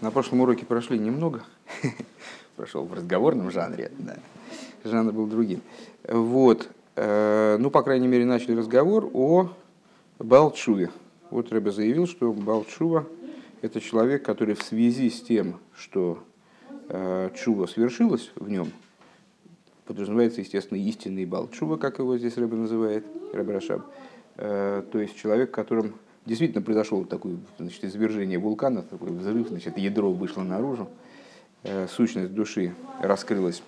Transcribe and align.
На 0.00 0.10
прошлом 0.10 0.40
уроке 0.40 0.64
прошли 0.64 0.98
немного. 0.98 1.44
Прошел 2.56 2.84
в 2.84 2.94
разговорном 2.94 3.50
жанре. 3.50 3.92
Да. 3.98 4.16
Жанр 4.82 5.12
был 5.12 5.26
другим. 5.26 5.60
Вот. 6.08 6.70
Э, 6.96 7.58
ну, 7.58 7.70
по 7.70 7.82
крайней 7.82 8.08
мере, 8.08 8.24
начали 8.24 8.56
разговор 8.56 9.10
о 9.12 9.50
Балчуве. 10.18 10.90
Вот 11.30 11.52
Рэбе 11.52 11.70
заявил, 11.70 12.06
что 12.06 12.32
Балчува– 12.32 13.06
это 13.62 13.78
человек, 13.80 14.24
который 14.24 14.54
в 14.54 14.62
связи 14.62 15.10
с 15.10 15.20
тем, 15.20 15.60
что 15.74 16.18
э, 16.88 17.28
чува 17.36 17.66
свершилась 17.66 18.30
в 18.36 18.48
нем, 18.48 18.72
подразумевается, 19.84 20.40
естественно, 20.40 20.78
истинный 20.78 21.26
Балчува, 21.26 21.76
как 21.76 21.98
его 21.98 22.16
здесь 22.16 22.38
Рэбе 22.38 22.56
называет, 22.56 23.04
Рэбе 23.34 23.52
Рашаб, 23.52 23.82
э, 24.36 24.82
то 24.90 24.98
есть 24.98 25.16
человек, 25.16 25.50
которым 25.50 25.94
действительно 26.26 26.62
произошло 26.62 27.04
такое 27.04 27.36
значит, 27.58 27.84
извержение 27.84 28.38
вулкана, 28.38 28.82
такой 28.82 29.10
взрыв, 29.10 29.48
значит, 29.48 29.78
ядро 29.78 30.12
вышло 30.12 30.42
наружу, 30.42 30.88
э, 31.62 31.86
сущность 31.88 32.34
души 32.34 32.74
раскрылась 33.00 33.62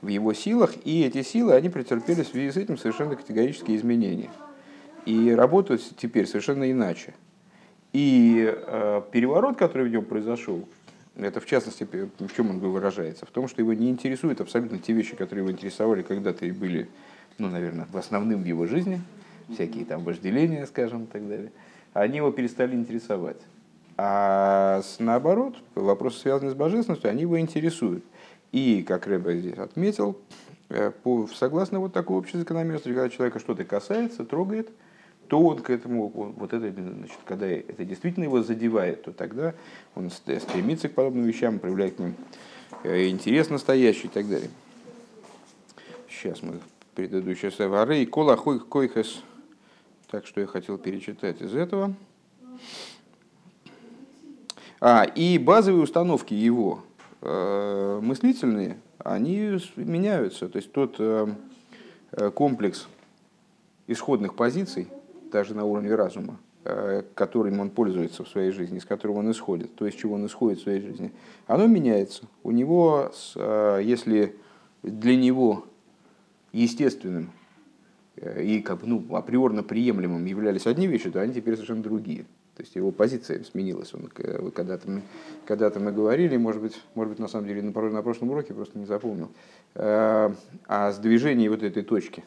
в 0.00 0.08
его 0.08 0.32
силах, 0.32 0.74
и 0.84 1.02
эти 1.02 1.22
силы, 1.22 1.54
они 1.54 1.68
претерпели 1.68 2.22
в 2.22 2.28
связи 2.28 2.50
с 2.50 2.56
этим 2.56 2.76
совершенно 2.76 3.14
категорические 3.14 3.76
изменения. 3.76 4.30
И 5.06 5.30
работают 5.30 5.82
теперь 5.96 6.26
совершенно 6.26 6.70
иначе. 6.70 7.14
И 7.92 8.52
э, 8.52 9.02
переворот, 9.12 9.56
который 9.56 9.88
в 9.88 9.90
нем 9.90 10.04
произошел, 10.04 10.68
это 11.16 11.40
в 11.40 11.46
частности, 11.46 11.86
в 12.18 12.34
чем 12.34 12.50
он 12.50 12.58
выражается? 12.58 13.26
В 13.26 13.30
том, 13.30 13.46
что 13.48 13.60
его 13.60 13.74
не 13.74 13.90
интересуют 13.90 14.40
абсолютно 14.40 14.78
те 14.78 14.92
вещи, 14.92 15.14
которые 15.14 15.42
его 15.42 15.52
интересовали 15.52 16.02
когда-то 16.02 16.46
и 16.46 16.52
были, 16.52 16.88
ну, 17.38 17.48
наверное, 17.48 17.86
в 17.90 17.96
основным 17.96 18.42
в 18.42 18.46
его 18.46 18.66
жизни, 18.66 19.00
всякие 19.52 19.84
там 19.84 20.04
вожделения, 20.04 20.64
скажем, 20.66 21.04
и 21.04 21.06
так 21.06 21.28
далее 21.28 21.52
они 21.92 22.18
его 22.18 22.30
перестали 22.30 22.74
интересовать. 22.74 23.40
А 23.96 24.82
наоборот, 24.98 25.56
вопросы, 25.74 26.20
связанные 26.20 26.52
с 26.52 26.54
божественностью, 26.56 27.10
они 27.10 27.22
его 27.22 27.38
интересуют. 27.38 28.04
И, 28.50 28.82
как 28.82 29.06
Рэбе 29.06 29.38
здесь 29.38 29.58
отметил, 29.58 30.18
э, 30.68 30.90
по, 30.90 31.26
согласно 31.26 31.80
вот 31.80 31.92
такой 31.92 32.16
общей 32.18 32.38
закономерности, 32.38 32.88
когда 32.88 33.08
человека 33.08 33.38
что-то 33.38 33.64
касается, 33.64 34.24
трогает, 34.24 34.70
то 35.28 35.40
он 35.40 35.58
к 35.60 35.70
этому, 35.70 36.08
вот 36.08 36.52
это, 36.52 36.70
значит, 36.70 37.18
когда 37.24 37.46
это 37.46 37.84
действительно 37.84 38.24
его 38.24 38.42
задевает, 38.42 39.04
то 39.04 39.12
тогда 39.12 39.54
он 39.94 40.10
стремится 40.10 40.88
к 40.88 40.92
подобным 40.92 41.24
вещам, 41.24 41.58
проявляет 41.58 41.96
к 41.96 41.98
ним 42.00 42.14
э, 42.82 43.08
интерес 43.08 43.48
настоящий 43.48 44.08
и 44.08 44.10
так 44.10 44.28
далее. 44.28 44.50
Сейчас 46.08 46.42
мы 46.42 46.60
предыдущая 46.94 47.50
савары 47.50 48.02
и 48.02 48.06
кола 48.06 48.36
койхес 48.36 49.22
так 50.12 50.26
что 50.26 50.42
я 50.42 50.46
хотел 50.46 50.76
перечитать 50.76 51.40
из 51.40 51.54
этого. 51.54 51.94
А, 54.78 55.04
и 55.04 55.38
базовые 55.38 55.82
установки 55.82 56.34
его 56.34 56.80
э, 57.22 58.00
мыслительные, 58.02 58.78
они 58.98 59.58
меняются. 59.76 60.50
То 60.50 60.58
есть 60.58 60.70
тот 60.70 60.96
э, 60.98 61.28
э, 62.12 62.30
комплекс 62.30 62.88
исходных 63.86 64.34
позиций, 64.34 64.88
даже 65.32 65.54
на 65.54 65.64
уровне 65.64 65.94
разума, 65.94 66.38
э, 66.64 67.04
которым 67.14 67.60
он 67.60 67.70
пользуется 67.70 68.22
в 68.22 68.28
своей 68.28 68.50
жизни, 68.50 68.76
из 68.76 68.84
которого 68.84 69.20
он 69.20 69.30
исходит, 69.30 69.74
то 69.76 69.86
есть 69.86 69.98
чего 69.98 70.16
он 70.16 70.26
исходит 70.26 70.58
в 70.58 70.64
своей 70.64 70.82
жизни, 70.82 71.10
оно 71.46 71.66
меняется. 71.66 72.24
У 72.42 72.50
него, 72.50 73.10
э, 73.34 73.80
если 73.82 74.36
для 74.82 75.16
него 75.16 75.64
естественным 76.52 77.32
и 78.22 78.60
как 78.60 78.80
бы, 78.80 78.86
ну, 78.86 79.04
априорно 79.14 79.62
приемлемым 79.62 80.24
являлись 80.24 80.66
одни 80.66 80.86
вещи, 80.86 81.10
то 81.10 81.20
они 81.20 81.34
теперь 81.34 81.54
совершенно 81.54 81.82
другие. 81.82 82.24
То 82.56 82.62
есть 82.62 82.76
его 82.76 82.90
позиция 82.90 83.42
сменилась. 83.44 83.94
Он, 83.94 84.08
когда-то, 84.50 84.90
мы, 84.90 85.02
когда-то 85.46 85.80
мы 85.80 85.90
говорили, 85.90 86.36
может 86.36 86.60
быть, 86.60 86.80
может 86.94 87.12
быть, 87.12 87.18
на 87.18 87.28
самом 87.28 87.46
деле, 87.46 87.62
на, 87.62 87.72
на 87.72 88.02
прошлом 88.02 88.30
уроке 88.30 88.52
просто 88.52 88.78
не 88.78 88.84
запомнил, 88.84 89.30
э, 89.74 90.34
о 90.66 90.92
сдвижении 90.92 91.48
вот 91.48 91.62
этой 91.62 91.82
точки, 91.82 92.22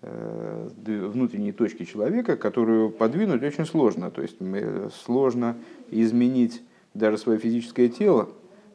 э, 0.00 0.68
внутренней 0.86 1.52
точки 1.52 1.84
человека, 1.84 2.36
которую 2.36 2.90
подвинуть 2.90 3.42
очень 3.42 3.66
сложно. 3.66 4.10
То 4.10 4.22
есть 4.22 4.38
сложно 5.04 5.56
изменить 5.90 6.62
даже 6.94 7.18
свое 7.18 7.38
физическое 7.38 7.88
тело, 7.88 8.30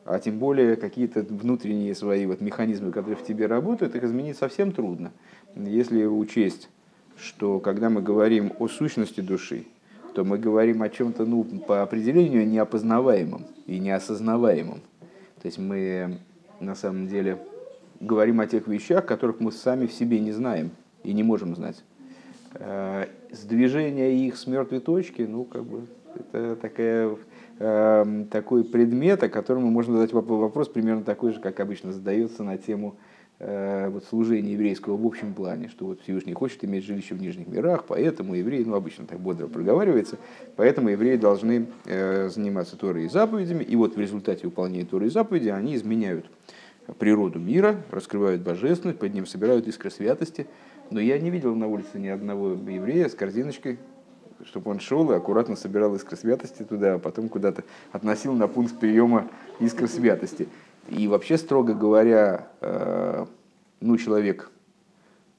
а 0.10 0.20
тем 0.20 0.40
более 0.40 0.76
какие-то 0.76 1.22
внутренние 1.22 1.94
свои 1.94 2.26
вот 2.26 2.42
механизмы, 2.42 2.92
которые 2.92 3.16
в 3.16 3.24
тебе 3.24 3.46
работают, 3.46 3.96
их 3.96 4.04
изменить 4.04 4.38
совсем 4.38 4.72
трудно. 4.72 5.12
Если 5.56 6.04
учесть, 6.04 6.68
что 7.16 7.60
когда 7.60 7.92
мы 7.92 8.02
говорим 8.02 8.54
о 8.58 8.68
сущности 8.68 9.22
души, 9.22 9.66
то 10.16 10.26
мы 10.26 10.40
говорим 10.40 10.82
о 10.82 10.90
чем-то 10.90 11.26
ну, 11.26 11.44
по 11.44 11.84
определению 11.84 12.48
неопознаваемом 12.48 13.46
и 13.68 13.78
неосознаваемом. 13.78 14.82
То 15.42 15.46
есть 15.46 15.60
мы 15.60 16.18
на 16.60 16.74
самом 16.74 17.08
деле 17.08 17.38
говорим 18.00 18.40
о 18.40 18.48
тех 18.48 18.68
вещах, 18.68 19.06
которых 19.06 19.40
мы 19.40 19.52
сами 19.52 19.86
в 19.86 19.94
себе 19.94 20.20
не 20.20 20.32
знаем 20.32 20.72
и 21.04 21.14
не 21.14 21.22
можем 21.22 21.56
знать. 21.56 21.84
Э, 22.56 23.06
сдвижение 23.32 24.26
их 24.26 24.38
с 24.38 24.48
мертвой 24.48 24.80
точки, 24.80 25.22
ну, 25.22 25.44
как 25.44 25.66
бы, 25.66 25.86
это 26.16 26.56
такая, 26.56 27.16
э, 27.60 28.26
такой 28.32 28.64
предмет, 28.64 29.22
о 29.24 29.30
котором 29.30 29.64
мы 29.64 29.70
можем 29.70 29.94
задать 29.94 30.14
вопрос 30.14 30.68
примерно 30.68 31.04
такой 31.04 31.34
же, 31.34 31.40
как 31.40 31.60
обычно 31.60 31.92
задается 31.94 32.44
на 32.44 32.58
тему 32.58 32.96
Э, 33.42 33.88
вот, 33.88 34.04
служения 34.04 34.52
еврейского 34.52 34.98
в 34.98 35.06
общем 35.06 35.34
плане, 35.34 35.70
что 35.70 35.86
вот 35.86 36.02
Всевышний 36.02 36.34
хочет 36.34 36.66
иметь 36.66 36.84
жилище 36.84 37.16
в 37.16 37.22
нижних 37.22 37.48
мирах, 37.48 37.86
поэтому 37.88 38.36
евреи, 38.36 38.66
ну 38.66 38.76
обычно 38.76 39.06
так 39.06 39.22
бодро 39.22 39.48
проговаривается, 39.48 40.18
поэтому 40.58 40.90
евреи 40.90 41.16
должны 41.16 41.68
э, 41.86 42.28
заниматься 42.28 42.76
Торой 42.76 43.06
и 43.06 43.08
заповедями, 43.08 43.64
и 43.64 43.78
вот 43.78 43.96
в 43.96 44.00
результате 44.00 44.46
выполнения 44.46 44.84
Торы 44.84 45.08
и 45.08 45.10
заповеди 45.10 45.48
они 45.48 45.76
изменяют 45.76 46.30
природу 46.98 47.40
мира, 47.40 47.82
раскрывают 47.92 48.42
божественность, 48.42 49.00
под 49.00 49.14
ним 49.14 49.26
собирают 49.26 49.70
искры 49.70 49.90
святости. 49.90 50.46
Но 50.92 51.00
я 51.00 51.18
не 51.18 51.30
видел 51.30 51.56
на 51.56 51.68
улице 51.68 51.98
ни 51.98 52.08
одного 52.08 52.50
еврея 52.50 53.08
с 53.08 53.14
корзиночкой, 53.14 53.78
чтобы 54.46 54.72
он 54.72 54.80
шел 54.80 55.12
и 55.12 55.16
аккуратно 55.16 55.56
собирал 55.56 55.96
искры 55.96 56.18
святости 56.18 56.64
туда, 56.64 56.96
а 56.96 57.00
потом 57.00 57.30
куда-то 57.30 57.64
относил 57.92 58.34
на 58.34 58.48
пункт 58.48 58.80
приема 58.80 59.28
искры 59.60 59.88
святости. 59.88 60.48
И 60.90 61.08
вообще, 61.08 61.38
строго 61.38 61.74
говоря, 61.74 62.48
э, 62.62 63.26
ну, 63.80 63.98
человек, 63.98 64.50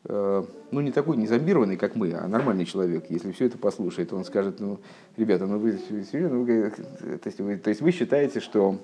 э, 0.04 0.44
ну, 0.70 0.80
не 0.80 0.92
такой 0.92 1.16
не 1.16 1.26
зомбированный, 1.26 1.76
как 1.76 1.96
мы, 1.96 2.12
а 2.12 2.28
нормальный 2.28 2.64
человек, 2.64 3.06
если 3.08 3.32
все 3.32 3.46
это 3.46 3.58
послушает, 3.58 4.12
он 4.12 4.24
скажет, 4.24 4.60
ну, 4.60 4.78
ребята, 5.16 5.46
ну, 5.46 5.58
вы 5.58 5.78
серьезно, 6.10 6.38
вы, 6.38 6.70
то, 6.70 7.26
есть 7.26 7.40
вы, 7.40 7.56
то 7.56 7.70
есть 7.70 7.80
вы 7.80 7.90
считаете, 7.90 8.40
что 8.40 8.78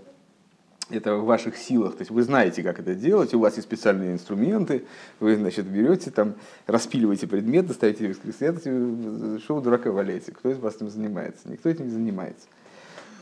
это 0.91 1.17
в 1.17 1.25
ваших 1.25 1.57
силах, 1.57 1.95
то 1.95 2.03
есть 2.03 2.11
вы 2.11 2.23
знаете, 2.23 2.63
как 2.63 2.79
это 2.79 2.95
делать, 2.95 3.35
у 3.35 3.41
вас 3.41 3.57
есть 3.57 3.67
специальные 3.67 4.13
инструменты, 4.13 4.85
вы, 5.21 5.37
значит, 5.37 5.67
берете, 5.67 6.11
там, 6.11 6.35
распиливаете 6.67 7.27
предметы, 7.27 7.73
ставите 7.73 8.09
их 8.09 8.17
в 8.17 9.41
что 9.41 9.55
вы 9.55 9.63
дурака 9.63 9.91
валяете, 9.91 10.33
кто 10.33 10.51
из 10.51 10.59
вас 10.59 10.77
этим 10.77 10.91
занимается? 10.91 11.49
Никто 11.49 11.69
этим 11.69 11.87
не 11.87 11.93
занимается. 11.93 12.47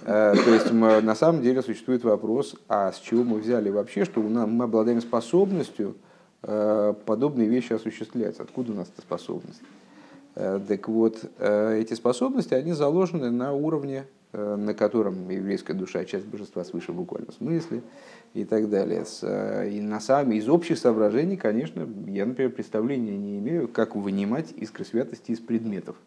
Э, 0.05 0.35
то 0.35 0.51
есть 0.51 0.71
на 0.71 1.15
самом 1.15 1.43
деле 1.43 1.63
существует 1.63 2.05
вопрос, 2.05 2.55
а 2.69 2.93
с 2.93 2.99
чего 2.99 3.25
мы 3.25 3.39
взяли 3.39 3.71
вообще, 3.71 4.05
что 4.05 4.21
мы 4.21 4.65
обладаем 4.65 5.01
способностью 5.01 5.97
э, 6.43 6.95
подобные 7.07 7.49
вещи 7.49 7.73
осуществлять. 7.73 8.39
Откуда 8.39 8.73
у 8.73 8.75
нас 8.75 8.89
эта 8.93 9.01
способность? 9.01 9.63
Э, 10.35 10.61
так 10.67 10.89
вот, 10.89 11.25
эти 11.41 11.95
способности, 11.95 12.53
они 12.55 12.73
заложены 12.73 13.31
на 13.31 13.53
уровне, 13.55 14.05
на 14.35 14.75
котором 14.75 15.31
еврейская 15.31 15.75
душа, 15.75 16.05
часть 16.05 16.27
божества 16.27 16.65
свыше 16.65 16.93
в 16.93 16.97
буквальном 16.97 17.33
смысле 17.33 17.83
и 18.35 18.45
так 18.45 18.69
далее. 18.69 19.05
И 19.71 19.81
на 19.81 20.01
самом, 20.01 20.33
из 20.33 20.49
общих 20.49 20.79
соображений, 20.79 21.37
конечно, 21.37 21.89
я, 22.07 22.27
например, 22.27 22.51
представления 22.51 23.17
не 23.17 23.39
имею, 23.39 23.69
как 23.69 23.95
вынимать 23.95 24.53
искры 24.57 24.85
святости 24.85 25.33
из 25.33 25.39
предметов– 25.39 25.97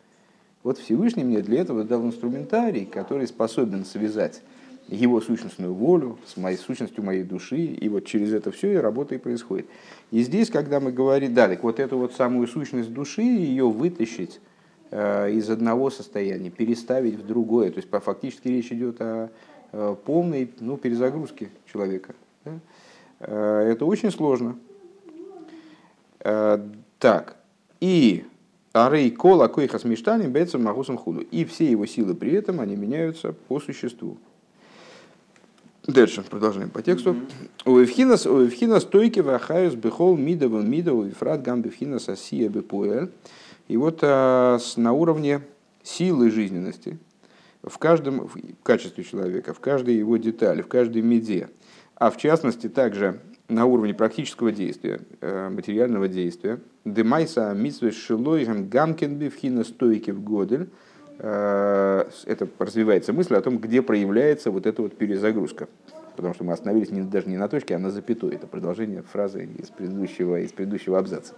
вот 0.67 0.79
Всевышний 0.79 1.23
мне 1.23 1.39
для 1.39 1.61
этого 1.61 1.85
дал 1.85 2.05
инструментарий, 2.05 2.85
который 2.85 3.25
способен 3.25 3.85
связать 3.85 4.41
его 4.89 5.21
сущностную 5.21 5.73
волю 5.73 6.19
с 6.25 6.35
моей 6.35 6.57
сущностью 6.57 7.05
моей 7.05 7.23
души, 7.23 7.57
и 7.57 7.87
вот 7.87 8.03
через 8.03 8.33
это 8.33 8.51
все 8.51 8.73
и 8.73 8.75
работа 8.75 9.15
и 9.15 9.17
происходит. 9.17 9.67
И 10.11 10.21
здесь, 10.23 10.49
когда 10.49 10.81
мы 10.81 10.91
говорим, 10.91 11.33
да, 11.33 11.47
так 11.47 11.63
вот 11.63 11.79
эту 11.79 11.97
вот 11.97 12.15
самую 12.15 12.47
сущность 12.47 12.91
души, 12.91 13.21
ее 13.21 13.69
вытащить 13.69 14.39
э, 14.39 14.39
из 14.91 15.49
одного 15.49 15.89
состояния, 15.89 16.49
переставить 16.49 17.15
в 17.15 17.27
другое, 17.27 17.71
то 17.71 17.77
есть 17.77 17.89
по, 17.89 17.99
фактически 17.99 18.47
речь 18.47 18.71
идет 18.71 19.01
о 19.01 19.29
э, 19.73 19.95
полной 20.05 20.49
ну, 20.61 20.77
перезагрузке 20.77 21.49
человека. 21.71 22.15
Э, 23.19 23.69
это 23.71 23.85
очень 23.85 24.11
сложно. 24.11 24.57
Э, 26.21 26.59
так, 26.99 27.35
и 27.79 28.25
Арей 28.73 29.11
кола 29.11 29.47
койхас 29.47 29.83
миштаним 29.83 30.31
бецам 30.31 30.63
магусам 30.63 30.97
худу. 30.97 31.21
И 31.21 31.45
все 31.45 31.69
его 31.69 31.85
силы 31.85 32.15
при 32.15 32.33
этом, 32.33 32.59
они 32.59 32.75
меняются 32.75 33.33
по 33.33 33.59
существу. 33.59 34.17
Дальше, 35.85 36.21
продолжаем 36.29 36.69
по 36.69 36.81
тексту. 36.81 37.15
Уевхинас, 37.63 38.25
уевхинас 38.25 38.83
стойки 38.83 39.21
вахаюс 39.21 39.73
бехол 39.73 40.17
мидову 40.17 40.61
мидову 40.61 41.03
вифрат 41.03 41.41
гам 41.41 41.61
бевхинас 41.61 42.09
асия 42.09 42.49
бепуэль. 42.49 43.09
И 43.67 43.77
вот 43.77 43.99
а, 44.01 44.57
с, 44.59 44.77
на 44.77 44.93
уровне 44.93 45.41
силы 45.83 46.29
жизненности, 46.31 46.97
в 47.63 47.77
каждом 47.77 48.27
в 48.27 48.63
качестве 48.63 49.03
человека, 49.03 49.53
в 49.53 49.59
каждой 49.59 49.95
его 49.95 50.17
детали, 50.17 50.61
в 50.61 50.67
каждой 50.67 51.01
меде, 51.01 51.49
а 51.95 52.11
в 52.11 52.17
частности 52.17 52.69
также 52.69 53.19
на 53.49 53.65
уровне 53.65 53.93
практического 53.93 54.51
действия, 54.51 54.99
э, 55.21 55.49
материального 55.49 56.07
действия. 56.07 56.59
Демайса 56.85 57.53
митсве 57.53 57.91
шилойгам 57.91 58.69
гамкин 58.69 59.15
бифхина 59.17 59.63
стойки 59.63 60.11
в 60.11 60.21
годель. 60.21 60.69
Э, 61.19 62.09
это 62.25 62.47
развивается 62.59 63.13
мысль 63.13 63.35
о 63.35 63.41
том, 63.41 63.57
где 63.57 63.81
проявляется 63.81 64.51
вот 64.51 64.65
эта 64.65 64.81
вот 64.81 64.97
перезагрузка. 64.97 65.67
Потому 66.15 66.33
что 66.33 66.43
мы 66.43 66.53
остановились 66.53 66.91
не, 66.91 67.01
даже 67.01 67.29
не 67.29 67.37
на 67.37 67.47
точке, 67.47 67.75
а 67.75 67.79
на 67.79 67.89
запятой. 67.89 68.35
Это 68.35 68.47
продолжение 68.47 69.01
фразы 69.01 69.45
из 69.45 69.69
предыдущего, 69.69 70.39
из 70.39 70.51
предыдущего 70.51 70.99
абзаца. 70.99 71.33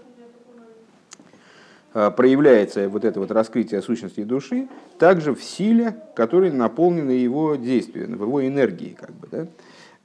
Э, 1.94 2.12
проявляется 2.12 2.88
вот 2.88 3.04
это 3.04 3.20
вот 3.20 3.32
раскрытие 3.32 3.82
сущности 3.82 4.24
души 4.24 4.68
также 5.00 5.34
в 5.34 5.44
силе, 5.44 5.96
которой 6.16 6.52
наполнены 6.52 7.12
его 7.12 7.56
действия, 7.56 8.06
в 8.06 8.22
его 8.22 8.46
энергии. 8.46 8.96
Как 9.00 9.12
бы, 9.12 9.28
да? 9.32 9.48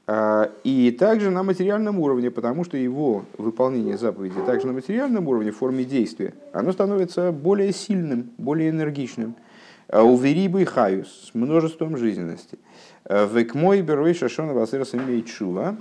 А, 0.06 0.50
и 0.64 0.90
также 0.90 1.30
на 1.30 1.42
материальном 1.42 1.98
уровне, 1.98 2.30
потому 2.30 2.64
что 2.64 2.76
его 2.76 3.24
выполнение 3.36 3.98
заповеди 3.98 4.36
также 4.46 4.66
на 4.66 4.72
материальном 4.72 5.28
уровне 5.28 5.50
в 5.50 5.56
форме 5.56 5.84
действия, 5.84 6.34
оно 6.52 6.72
становится 6.72 7.32
более 7.32 7.72
сильным, 7.72 8.30
более 8.38 8.70
энергичным. 8.70 9.34
А 9.88 10.02
у 10.02 10.16
верибы 10.16 10.64
хаюс 10.64 11.30
с 11.30 11.34
множеством 11.34 11.98
жизненности. 11.98 12.58
Век 13.08 13.54
мой 13.54 13.82
берой 13.82 14.14
шашона 14.14 14.52
имеет 14.52 15.28
шува, 15.28 15.76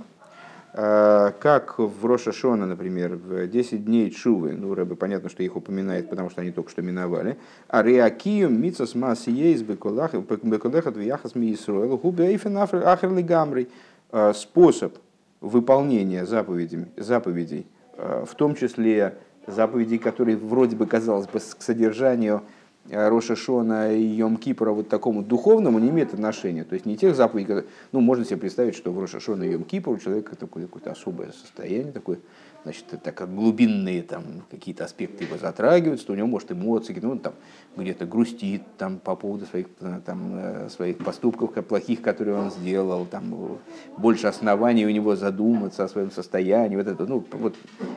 как 0.74 1.78
в 1.78 2.04
Рошашона, 2.04 2.66
например, 2.66 3.14
в 3.14 3.46
10 3.46 3.84
дней 3.84 4.10
Чувы, 4.10 4.54
ну, 4.54 4.74
Рэбе 4.74 4.96
понятно, 4.96 5.28
что 5.28 5.44
их 5.44 5.54
упоминает, 5.54 6.10
потому 6.10 6.30
что 6.30 6.40
они 6.40 6.50
только 6.50 6.68
что 6.68 6.82
миновали, 6.82 7.38
а 7.68 7.84
реакием 7.84 8.60
мицас 8.60 8.96
мас 8.96 9.28
ейс 9.28 9.62
беколехат 9.62 10.96
вияхас 10.96 11.36
ми 11.36 11.54
Исруэл 11.54 11.96
губе 11.96 12.26
эйфен 12.26 12.56
ахерли 12.58 13.22
гамрий, 13.22 13.68
Э, 14.16 14.32
способ 14.32 14.96
выполнения 15.40 16.24
заповедей, 16.24 16.86
заповедей, 16.96 17.66
э, 17.96 18.24
в 18.24 18.32
том 18.36 18.54
числе 18.54 19.16
заповедей, 19.48 19.98
которые 19.98 20.36
вроде 20.36 20.76
бы, 20.76 20.86
казалось 20.86 21.26
бы, 21.26 21.40
к 21.40 21.60
содержанию 21.60 22.36
э, 22.36 22.40
Роша 22.90 23.34
Шона 23.34 23.94
и 23.94 24.02
Йом 24.02 24.36
Кипра 24.36 24.70
вот 24.70 24.88
такому 24.88 25.22
духовному 25.22 25.78
не 25.78 25.88
имеет 25.88 26.12
отношения. 26.12 26.64
То 26.64 26.74
есть 26.74 26.86
не 26.86 26.96
тех 26.96 27.16
заповедей, 27.16 27.64
ну, 27.92 28.00
можно 28.00 28.24
себе 28.24 28.36
представить, 28.36 28.74
что 28.74 28.92
в 28.92 28.98
Роша 28.98 29.18
и 29.18 29.50
Йом 29.50 29.64
Кипр 29.64 29.90
у 29.90 29.98
человека 29.98 30.36
такое 30.36 30.64
какое-то 30.64 30.92
особое 30.92 31.32
состояние, 31.32 31.92
такое 31.92 32.18
значит, 32.64 32.84
так 33.02 33.14
как 33.14 33.34
глубинные 33.34 34.02
там 34.02 34.24
какие-то 34.50 34.84
аспекты 34.84 35.24
его 35.24 35.36
затрагиваются, 35.36 36.06
то 36.06 36.12
у 36.12 36.16
него 36.16 36.26
может 36.26 36.50
эмоции, 36.50 36.98
ну, 37.00 37.12
он 37.12 37.18
там 37.18 37.34
где-то 37.76 38.06
грустит 38.06 38.62
там, 38.78 38.98
по 38.98 39.14
поводу 39.16 39.46
своих, 39.46 39.66
э, 39.80 40.00
там, 40.04 40.32
э, 40.34 40.68
своих 40.70 40.98
поступков 40.98 41.52
плохих, 41.66 42.00
которые 42.00 42.36
он 42.36 42.50
сделал, 42.50 43.06
там, 43.06 43.58
больше 43.98 44.26
оснований 44.26 44.86
у 44.86 44.90
него 44.90 45.14
задуматься 45.14 45.84
о 45.84 45.88
своем 45.88 46.10
состоянии, 46.10 46.76
вот 46.76 46.86
это, 46.86 47.06
ну, 47.06 47.24
вот, 47.32 47.54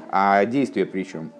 а 0.10 0.46
действия 0.46 0.86
причем. 0.86 1.32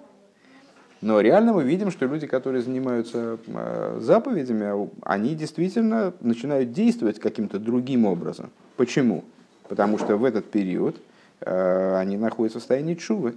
Но 1.00 1.20
реально 1.20 1.52
мы 1.52 1.64
видим, 1.64 1.90
что 1.90 2.06
люди, 2.06 2.26
которые 2.26 2.62
занимаются 2.62 3.38
э, 3.46 3.98
заповедями, 4.00 4.88
они 5.02 5.34
действительно 5.34 6.12
начинают 6.20 6.72
действовать 6.72 7.20
каким-то 7.20 7.58
другим 7.58 8.04
образом. 8.04 8.50
Почему? 8.76 9.24
Потому 9.68 9.98
что 9.98 10.16
в 10.16 10.24
этот 10.24 10.50
период 10.50 10.96
Э, 11.40 11.96
они 11.98 12.16
находятся 12.16 12.58
в 12.58 12.62
состоянии 12.62 12.94
чувы. 12.94 13.34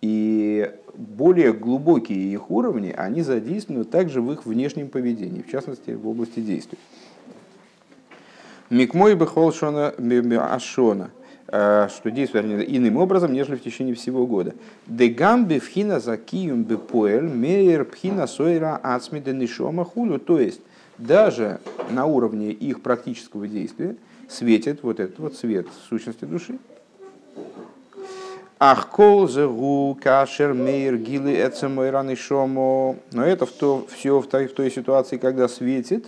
И 0.00 0.70
более 0.94 1.52
глубокие 1.52 2.32
их 2.32 2.50
уровни, 2.50 2.92
они 2.96 3.22
задействованы 3.22 3.84
также 3.84 4.20
в 4.20 4.32
их 4.32 4.44
внешнем 4.44 4.88
поведении, 4.88 5.42
в 5.42 5.50
частности, 5.50 5.92
в 5.92 6.08
области 6.08 6.40
действий. 6.40 6.78
Микмой 8.68 9.14
бы 9.14 9.26
холшона 9.26 9.94
ашона, 10.50 11.10
что 11.52 12.10
действует 12.10 12.46
иным 12.66 12.96
образом, 12.96 13.34
нежели 13.34 13.56
в 13.56 13.62
течение 13.62 13.94
всего 13.94 14.26
года. 14.26 14.54
Дегамби 14.86 15.58
вхина 15.58 16.00
закиюм 16.00 16.64
бепоэль 16.64 17.28
мейер 17.28 17.84
пхина 17.84 18.26
сойра 18.26 18.80
ацмида 18.82 19.34
нишома 19.34 19.84
хулю. 19.84 20.18
То 20.18 20.40
есть, 20.40 20.62
даже 20.96 21.60
на 21.90 22.06
уровне 22.06 22.52
их 22.52 22.80
практического 22.80 23.46
действия 23.46 23.96
светит 24.30 24.82
вот 24.82 24.98
этот 24.98 25.18
вот 25.18 25.36
свет 25.36 25.66
сущности 25.90 26.24
души, 26.24 26.58
Ахкол 28.58 29.28
зегу 29.28 29.98
кашер 30.00 30.54
мейр 30.54 30.96
гилы 30.96 31.34
эцемойраны 31.34 32.14
шомо. 32.16 32.96
Но 33.10 33.26
это 33.26 33.44
в 33.44 33.50
то, 33.50 33.84
все 33.92 34.20
в 34.20 34.26
той, 34.28 34.46
в 34.46 34.54
той 34.54 34.70
ситуации, 34.70 35.16
когда 35.18 35.48
светит 35.48 36.06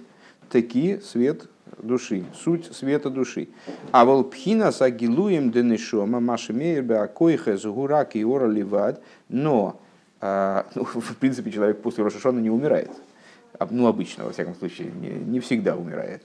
таки 0.49 1.01
свет 1.01 1.49
души, 1.83 2.25
суть 2.35 2.75
света 2.75 3.11
души. 3.11 3.49
А 3.93 4.05
волпхина 4.05 4.73
сагилуем 4.73 5.51
денешома 5.51 6.21
маши 6.21 6.53
мейр 6.53 6.83
беакоиха 6.83 7.57
згурак 7.57 8.17
и 8.17 8.25
ора 8.25 8.47
ливад. 8.47 9.03
Но, 9.29 9.81
а, 10.21 10.67
ну, 10.75 10.85
в 10.95 11.17
принципе, 11.17 11.51
человек 11.51 11.83
после 11.83 12.05
Рошашона 12.05 12.41
не 12.41 12.51
умирает. 12.51 12.91
Ну, 13.71 13.87
обычно, 13.87 14.25
во 14.25 14.31
всяком 14.31 14.55
случае, 14.55 14.91
не, 15.01 15.11
не 15.11 15.41
всегда 15.41 15.77
умирает 15.77 16.23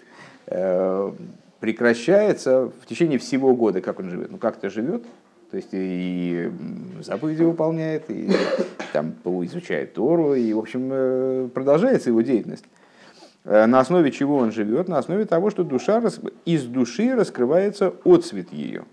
э, 0.50 1.12
прекращается 1.60 2.72
в 2.82 2.86
течение 2.86 3.20
всего 3.20 3.56
года, 3.56 3.82
как 3.82 4.00
он 4.00 4.10
живет. 4.10 4.32
Ну, 4.32 4.38
как-то 4.38 4.70
живет, 4.70 5.04
то 5.52 5.58
есть 5.58 5.70
и 5.72 6.52
заповеди 7.02 7.44
выполняет, 7.44 8.10
и 8.10 8.30
там 8.94 9.14
изучает 9.24 9.94
Тору, 9.94 10.34
и, 10.36 10.52
в 10.54 10.60
общем, 10.60 10.90
э, 10.92 11.50
продолжается 11.54 12.10
его 12.10 12.22
деятельность. 12.22 12.66
Э, 13.50 13.66
на 13.66 13.80
основе 13.80 14.12
чего 14.12 14.38
он 14.38 14.52
живет? 14.52 14.88
На 14.88 15.00
основе 15.00 15.26
того, 15.26 15.50
что 15.50 15.64
душа 15.64 16.04
из 16.46 16.66
души 16.66 17.16
раскрывается 17.16 17.96
отцвет 18.06 18.54
ее. 18.54 18.84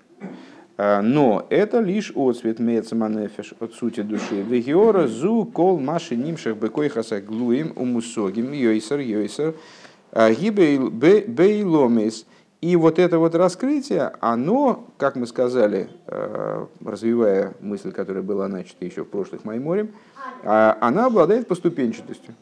Э, 0.79 1.03
но 1.03 1.47
это 1.51 1.81
лишь 1.81 2.11
отцвет 2.17 2.59
мецаманефеш 2.59 3.53
от 3.61 3.75
сути 3.75 4.01
души. 4.01 4.41
Вегиора 4.41 5.09
зу 5.09 5.45
кол 5.45 5.79
маши 5.79 6.17
нимшах 6.17 6.57
бекойхаса 6.57 7.21
глуим 7.21 7.75
умусогим 7.77 8.53
йойсер 8.53 9.01
йойсер 9.01 9.55
гибейломес– 10.15 12.25
и 12.63 12.75
вот 12.75 12.99
это 12.99 13.19
вот 13.19 13.35
раскрытие, 13.35 14.13
оно, 14.21 14.87
как 14.97 15.15
мы 15.15 15.27
сказали, 15.27 15.91
э, 16.07 16.67
развивая 16.83 17.53
мысль, 17.61 17.93
которая 17.93 18.23
была 18.23 18.49
начата 18.49 18.87
еще 18.87 19.05
в 19.05 19.09
прошлых 19.09 19.45
Майморе, 19.45 19.91
а, 20.43 20.79
она 20.81 21.05
обладает 21.07 21.49
поступенчатостью. 21.49 22.35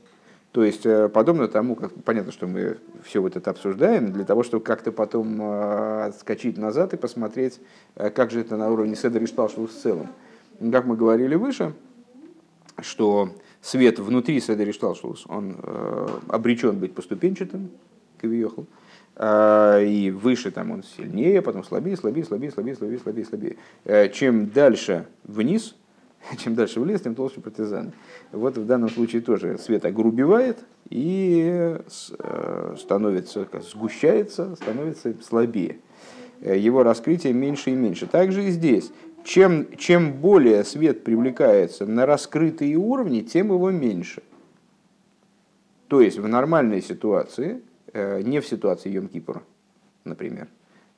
То 0.55 0.63
есть, 0.63 0.87
э, 0.87 1.09
подобно 1.09 1.49
тому, 1.49 1.75
как 1.75 1.93
понятно, 2.05 2.31
что 2.31 2.47
мы 2.47 2.79
все 3.03 3.21
вот 3.21 3.35
это 3.35 3.51
обсуждаем, 3.51 4.13
для 4.13 4.25
того, 4.25 4.45
чтобы 4.45 4.63
как-то 4.63 4.93
потом 4.93 5.43
э, 5.43 6.05
отскочить 6.05 6.57
назад 6.57 6.95
и 6.95 6.97
посмотреть, 6.97 7.59
как 7.97 8.31
же 8.31 8.41
это 8.41 8.57
на 8.57 8.71
уровне 8.71 8.95
Седер 8.95 9.21
и 9.21 9.27
Шталшву 9.27 9.67
в 9.67 9.73
целом. 9.73 10.07
Как 10.71 10.85
мы 10.87 10.97
говорили 10.97 11.35
выше, 11.35 11.75
что 12.79 13.31
свет 13.63 13.99
внутри 13.99 14.41
Седер 14.41 14.69
и 14.69 14.73
Шталшвус, 14.73 15.25
он 15.27 15.57
обречен 16.29 16.79
быть 16.79 16.95
поступенчатым, 16.95 17.71
Кавиохал, 18.21 18.67
а, 19.17 19.81
и 19.81 20.13
выше 20.13 20.53
там 20.53 20.71
он 20.71 20.83
сильнее, 20.83 21.43
потом 21.43 21.65
слабее, 21.65 21.97
слабее, 21.97 22.25
слабее, 22.25 22.53
слабее, 22.53 22.77
слабее, 22.77 22.99
слабее, 23.01 23.25
слабее. 23.25 23.57
Э, 23.85 24.09
чем 24.09 24.51
дальше 24.51 25.07
вниз, 25.25 25.77
чем 26.39 26.55
дальше 26.55 26.81
в 26.81 26.85
лес, 26.85 27.01
тем 27.01 27.15
толще 27.15 27.41
партизан. 27.41 27.93
Вот 28.33 28.57
в 28.57 28.67
данном 28.67 28.91
случае 28.91 29.23
тоже 29.23 29.59
свет 29.59 29.85
огрубевает 29.85 30.59
и 30.91 31.79
э, 32.19 32.75
становится, 32.79 33.47
сгущается, 33.61 34.57
становится 34.57 35.15
слабее. 35.23 35.79
Э, 36.41 36.59
его 36.59 36.83
раскрытие 36.83 37.33
меньше 37.33 37.71
и 37.71 37.75
меньше. 37.75 38.07
Также 38.07 38.45
и 38.45 38.51
здесь. 38.51 38.91
Чем, 39.25 39.75
чем 39.77 40.13
более 40.13 40.65
свет 40.65 41.03
привлекается 41.03 41.87
на 41.87 42.05
раскрытые 42.05 42.77
уровни, 42.77 43.21
тем 43.21 43.49
его 43.49 43.71
меньше. 43.71 44.23
То 45.89 46.01
есть 46.01 46.19
в 46.19 46.29
нормальной 46.29 46.83
ситуации– 46.83 47.63
Э, 47.95 48.21
не 48.23 48.41
в 48.41 48.47
ситуации 48.47 48.93
Йом-Кипура, 48.93 49.43
например. 50.05 50.49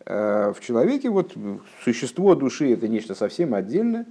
В 0.06 0.56
человеке 0.60 1.10
вот 1.10 1.34
существо 1.82 2.36
души 2.36 2.72
это 2.72 2.86
нечто 2.86 3.16
совсем 3.16 3.54
отдельное, 3.54 4.06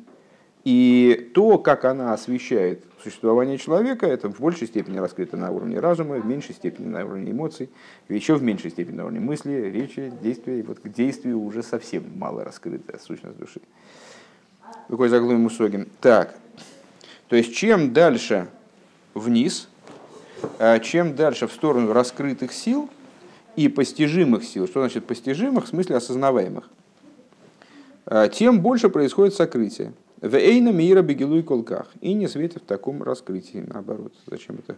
и 0.65 1.31
то, 1.34 1.57
как 1.57 1.86
она 1.86 2.13
освещает 2.13 2.84
существование 3.01 3.57
человека, 3.57 4.05
это 4.05 4.29
в 4.29 4.39
большей 4.39 4.67
степени 4.67 4.98
раскрыто 4.98 5.38
на 5.38 5.51
уровне 5.51 5.79
разума, 5.79 6.15
в 6.15 6.25
меньшей 6.25 6.55
степени 6.55 6.88
на 6.88 7.05
уровне 7.05 7.31
эмоций, 7.31 7.69
еще 8.10 8.36
в 8.36 8.43
меньшей 8.43 8.72
степени 8.72 8.95
на 8.95 9.03
уровне 9.03 9.22
мысли, 9.22 9.72
речи, 9.74 10.12
действия. 10.22 10.60
И 10.60 10.63
вот 10.63 10.79
к 10.79 10.89
действию 10.89 11.39
уже 11.39 11.63
совсем 11.63 12.03
мало 12.17 12.43
раскрыта 12.43 13.00
сущность 13.00 13.38
души. 13.38 13.62
Какой 14.89 15.07
заглавный 15.07 15.38
мусогим. 15.38 15.88
Так, 16.01 16.36
то 17.29 17.38
есть 17.38 17.55
чем 17.55 17.93
дальше 17.93 18.48
вниз– 19.13 19.69
а 20.60 20.79
чем 20.79 21.15
дальше 21.15 21.48
в 21.48 21.51
сторону 21.51 21.93
раскрытых 21.93 22.53
сил 22.53 22.89
и 23.55 23.67
постижимых 23.67 24.43
сил, 24.43 24.67
что 24.67 24.81
значит 24.81 25.05
постижимых, 25.05 25.65
в 25.65 25.67
смысле 25.67 25.98
осознаваемых, 25.98 26.69
а 28.05 28.27
тем 28.27 28.62
больше 28.62 28.89
происходит 28.89 29.34
сокрытие. 29.34 29.93
В 30.22 30.36
эйна 30.36 30.69
мира 30.69 31.01
бегилуй 31.01 31.43
колках. 31.43 31.91
И 32.01 32.13
не 32.13 32.27
светит 32.27 32.63
в 32.63 32.65
таком 32.65 33.03
раскрытии, 33.03 33.63
наоборот. 33.67 34.13
Зачем 34.27 34.55
это 34.55 34.77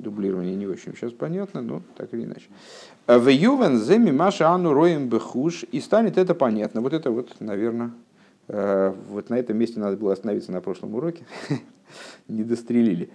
Дублирование 0.00 0.56
не 0.56 0.66
очень 0.66 0.94
сейчас 0.94 1.12
понятно, 1.12 1.60
но 1.60 1.82
так 1.96 2.14
или 2.14 2.24
иначе. 2.24 2.46
В 3.06 3.28
Ювен 3.28 3.78
земи 3.78 4.10
Маша 4.10 4.48
Анну 4.48 4.72
роем 4.72 5.08
бехуш, 5.08 5.64
и 5.70 5.80
станет 5.80 6.16
это 6.16 6.34
понятно. 6.34 6.80
Вот 6.80 6.94
это 6.94 7.10
вот, 7.10 7.36
наверное, 7.38 7.90
э, 8.48 8.94
вот 9.10 9.28
на 9.28 9.34
этом 9.34 9.58
месте 9.58 9.78
надо 9.78 9.98
было 9.98 10.14
остановиться 10.14 10.52
на 10.52 10.62
прошлом 10.62 10.94
уроке. 10.94 11.24
Не 12.28 12.44
дострелили. 12.44 13.10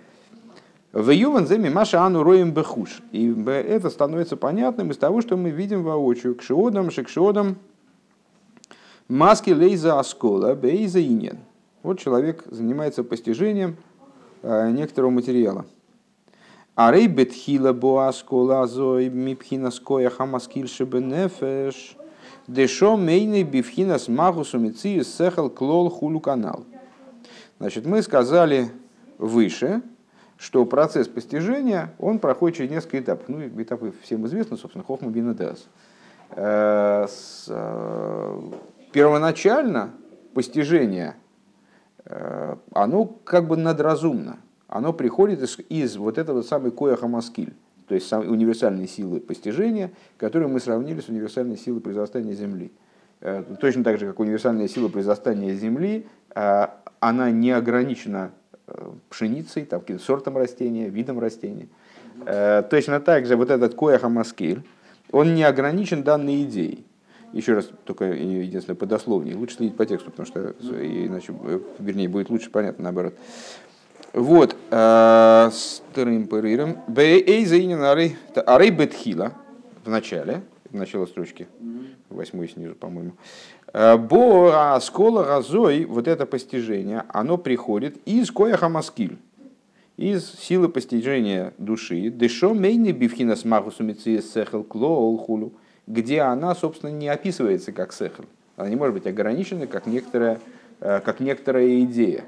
В 0.93 1.09
Юван 1.09 1.47
земи 1.47 1.69
Маша 1.69 2.01
Анну 2.01 2.21
роем 2.21 2.53
бехуш. 2.53 3.01
И 3.11 3.33
это 3.43 3.89
становится 3.89 4.37
понятным 4.37 4.91
из 4.91 4.97
того, 4.97 5.21
что 5.21 5.37
мы 5.37 5.49
видим 5.49 5.81
воочию. 5.81 6.35
К 6.35 6.43
шиодам, 6.43 6.91
шекшиодам, 6.91 7.57
маски 9.07 9.49
лейза 9.49 9.99
аскола, 9.99 10.53
бейза 10.53 10.99
инен. 10.99 11.39
Вот 11.85 11.99
человек 11.99 12.43
занимается 12.49 13.03
постижением 13.03 13.77
э, 14.41 14.71
некоторого 14.71 15.11
материала. 15.11 15.67
Арей 16.73 17.05
бетхила 17.05 17.73
боаскола 17.73 18.65
зой 18.65 19.09
мипхина 19.09 19.69
скоя 19.69 20.09
хамаскиль 20.09 20.67
шебенефеш. 20.67 21.95
Дешо 22.47 22.97
мейный 22.97 23.43
бифхинас 23.43 24.07
магусу 24.07 24.57
мициис 24.57 25.15
сехал 25.15 25.47
клол 25.47 25.91
хулу 25.91 26.19
канал. 26.19 26.65
Значит, 27.59 27.85
мы 27.85 28.01
сказали 28.01 28.71
выше, 29.19 29.83
что 30.37 30.65
процесс 30.65 31.07
постижения, 31.07 31.93
он 31.99 32.17
проходит 32.17 32.57
через 32.57 32.71
несколько 32.71 32.99
этапов. 32.99 33.29
Ну, 33.29 33.45
этапы 33.61 33.93
всем 34.01 34.25
известны, 34.25 34.57
собственно, 34.57 34.83
Хохма 34.83 35.11
Бинадас. 35.11 35.67
Э, 36.31 37.05
э, 37.47 38.41
первоначально 38.91 39.91
постижение, 40.33 41.15
оно 42.71 43.05
как 43.05 43.47
бы 43.47 43.57
надразумно 43.57 44.37
оно 44.67 44.93
приходит 44.93 45.41
из, 45.41 45.57
из 45.69 45.97
вот 45.97 46.17
этого 46.17 46.41
самой 46.41 46.71
кояха 46.71 47.07
маскиль, 47.07 47.53
то 47.87 47.95
есть 47.95 48.11
универсальной 48.11 48.87
силы 48.87 49.19
постижения, 49.19 49.91
которую 50.17 50.49
мы 50.49 50.59
сравнили 50.59 50.99
с 50.99 51.09
универсальной 51.09 51.57
силой 51.57 51.81
произрастания 51.81 52.33
Земли. 52.33 52.71
Э, 53.21 53.43
точно 53.59 53.83
так 53.83 53.99
же, 53.99 54.07
как 54.07 54.19
универсальная 54.19 54.67
сила 54.67 54.89
произрастания 54.89 55.53
Земли, 55.53 56.07
э, 56.35 56.67
она 56.99 57.31
не 57.31 57.51
ограничена 57.51 58.31
э, 58.67 58.91
пшеницей, 59.09 59.65
там, 59.65 59.81
сортом 59.99 60.37
растения, 60.37 60.89
видом 60.89 61.19
растения. 61.19 61.67
Точно 62.69 63.01
так 63.01 63.25
же 63.25 63.35
вот 63.35 63.49
этот 63.49 63.75
кояха 63.75 64.07
маскиль, 64.07 64.63
он 65.11 65.35
не 65.35 65.43
ограничен 65.43 66.01
данной 66.01 66.43
идеей. 66.43 66.85
Еще 67.33 67.53
раз, 67.53 67.69
только 67.83 68.05
единственное, 68.05 68.77
по 68.77 68.85
дословнее. 68.85 69.35
Лучше 69.35 69.57
следить 69.57 69.75
по 69.75 69.85
тексту, 69.85 70.11
потому 70.11 70.25
что 70.25 70.55
иначе, 70.61 71.33
вернее, 71.79 72.07
будет 72.07 72.29
лучше 72.29 72.49
понятно 72.49 72.85
наоборот. 72.85 73.13
Вот. 74.13 74.55
Э, 74.71 75.49
Старым 75.51 76.27
пырыром. 76.27 76.77
Бейзейнин 76.87 77.81
арей 77.83 78.71
бетхила. 78.71 79.33
В 79.83 79.89
начале. 79.89 80.41
В 80.69 80.75
начало 80.75 81.05
строчки. 81.05 81.47
Восьмой 82.09 82.47
снизу, 82.47 82.75
по-моему. 82.75 83.11
Э, 83.73 83.97
Бо 83.97 84.73
аскола 84.75 85.23
газой, 85.23 85.85
вот 85.85 86.07
это 86.07 86.25
постижение, 86.25 87.03
оно 87.09 87.37
приходит 87.37 87.97
из 88.05 88.31
коя 88.31 88.55
хамаскиль 88.55 89.17
из 89.97 90.33
силы 90.33 90.69
постижения 90.69 91.53
души, 91.57 92.09
дешо 92.09 92.53
мейни 92.53 92.91
бифхина 92.91 93.35
смахусу 93.35 93.93
сехел 93.93 94.63
клоол 94.63 95.17
хулу, 95.17 95.53
где 95.87 96.21
она, 96.21 96.55
собственно, 96.55 96.91
не 96.91 97.07
описывается 97.07 97.71
как 97.71 97.93
сехел. 97.93 98.25
Она 98.55 98.69
не 98.69 98.75
может 98.75 98.93
быть 98.93 99.07
ограничена, 99.07 99.67
как 99.67 99.85
некоторая 99.85 100.39
Э, 100.81 100.99
как 100.99 101.21
некоторая 101.21 101.81
идея, 101.81 102.25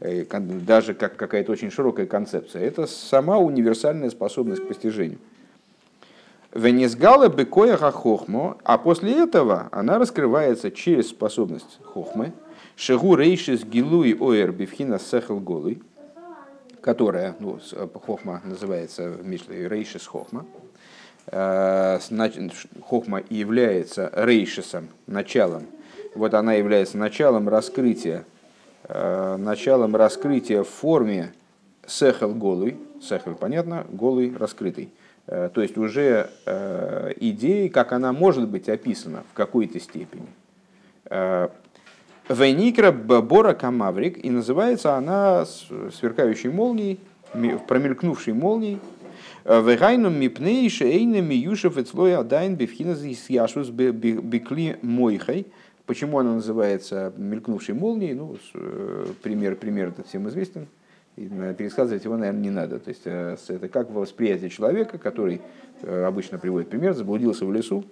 э, 0.00 0.24
даже 0.30 0.94
как 0.94 1.16
какая-то 1.16 1.50
очень 1.50 1.70
широкая 1.70 2.06
концепция. 2.06 2.62
Это 2.62 2.86
сама 2.86 3.38
универсальная 3.38 4.08
способность 4.10 4.62
к 4.62 4.68
постижению. 4.68 5.18
Венесгала 6.54 7.28
бекоя 7.28 7.76
хохмо, 7.76 8.56
а 8.62 8.78
после 8.78 9.12
этого 9.12 9.68
она 9.72 9.98
раскрывается 9.98 10.70
через 10.70 11.08
способность 11.08 11.80
хохмы, 11.84 12.32
шегу 12.76 13.16
рейшис 13.16 13.64
гилуи 13.64 14.16
оэр 14.18 14.52
бифхина 14.52 15.00
сехл 15.00 15.38
голый, 15.38 15.82
которая, 16.80 17.34
ну, 17.40 17.58
э, 17.72 17.88
хохма 18.06 18.40
называется 18.44 19.10
в 19.10 19.26
Мишле 19.26 19.68
рейшис 19.68 20.06
хохма, 20.06 20.46
хохма 21.30 23.22
является 23.28 24.10
рейшисом, 24.14 24.88
началом 25.06 25.66
вот 26.18 26.34
она 26.34 26.54
является 26.54 26.98
началом 26.98 27.48
раскрытия, 27.48 28.24
э, 28.84 29.36
началом 29.36 29.96
раскрытия 29.96 30.62
в 30.62 30.68
форме 30.68 31.32
сехел 31.86 32.34
голый, 32.34 32.76
сехел, 33.00 33.34
понятно, 33.34 33.86
голый, 33.90 34.34
раскрытый. 34.36 34.90
Э, 35.26 35.48
то 35.52 35.62
есть 35.62 35.78
уже 35.78 36.30
э, 36.44 37.12
идеи, 37.20 37.68
как 37.68 37.92
она 37.92 38.12
может 38.12 38.48
быть 38.48 38.68
описана 38.68 39.22
в 39.32 39.34
какой-то 39.34 39.80
степени. 39.80 40.26
Вейникра 42.28 42.92
Бора 42.92 43.54
Камаврик, 43.54 44.22
и 44.22 44.28
называется 44.28 44.96
она 44.96 45.46
сверкающей 45.46 46.50
молнией, 46.50 47.00
промелькнувшей 47.66 48.34
молнией, 48.34 48.78
Вегайну 49.48 50.10
мипней 50.10 50.68
шейна 50.68 51.20
миюшев 51.20 51.78
эцлой 51.78 52.14
адайн 52.14 52.54
бифхиназ 52.54 53.02
яшус 53.28 53.70
бекли 53.70 54.76
мойхай– 54.82 55.46
Почему 55.88 56.18
она 56.18 56.34
называется 56.34 57.14
мелькнувшей 57.16 57.74
молнией? 57.74 58.12
Ну, 58.12 58.36
э, 58.52 59.06
пример, 59.22 59.56
пример 59.56 59.88
этот 59.88 60.06
всем 60.06 60.28
известен. 60.28 60.66
И 61.16 61.26
пересказывать 61.56 62.04
его, 62.04 62.18
наверное, 62.18 62.42
не 62.42 62.50
надо. 62.50 62.78
То 62.78 62.90
есть 62.90 63.06
э, 63.06 63.38
это 63.48 63.68
как 63.70 63.90
восприятие 63.90 64.50
человека, 64.50 64.98
который 64.98 65.40
э, 65.80 66.04
обычно 66.04 66.38
приводит 66.38 66.68
пример, 66.68 66.92
заблудился 66.92 67.46
в 67.46 67.52
лесу, 67.54 67.86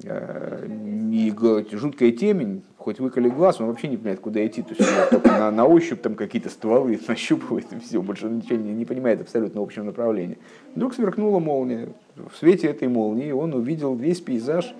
и 0.00 1.32
жуткая 1.72 2.10
темень, 2.12 2.62
хоть 2.76 2.98
выколи 2.98 3.28
глаз, 3.28 3.60
он 3.60 3.68
вообще 3.68 3.88
не 3.88 3.96
понимает, 3.96 4.20
куда 4.20 4.44
идти. 4.44 4.62
То 4.62 4.74
есть 4.76 4.80
он 4.80 5.08
только 5.10 5.28
на, 5.28 5.50
на 5.50 5.64
ощупь 5.64 6.02
там 6.02 6.14
какие-то 6.14 6.48
стволы 6.48 6.98
нащупывает, 7.08 7.66
и 7.72 7.78
все, 7.78 8.02
больше 8.02 8.26
ничего 8.26 8.56
не, 8.56 8.72
не 8.72 8.84
понимает 8.84 9.20
абсолютно 9.20 9.60
в 9.60 9.64
общем 9.64 9.86
направлении. 9.86 10.38
Вдруг 10.74 10.94
сверкнула 10.94 11.38
молния. 11.38 11.90
В 12.16 12.36
свете 12.36 12.68
этой 12.68 12.88
молнии 12.88 13.30
он 13.32 13.54
увидел 13.54 13.94
весь 13.94 14.20
пейзаж, 14.20 14.74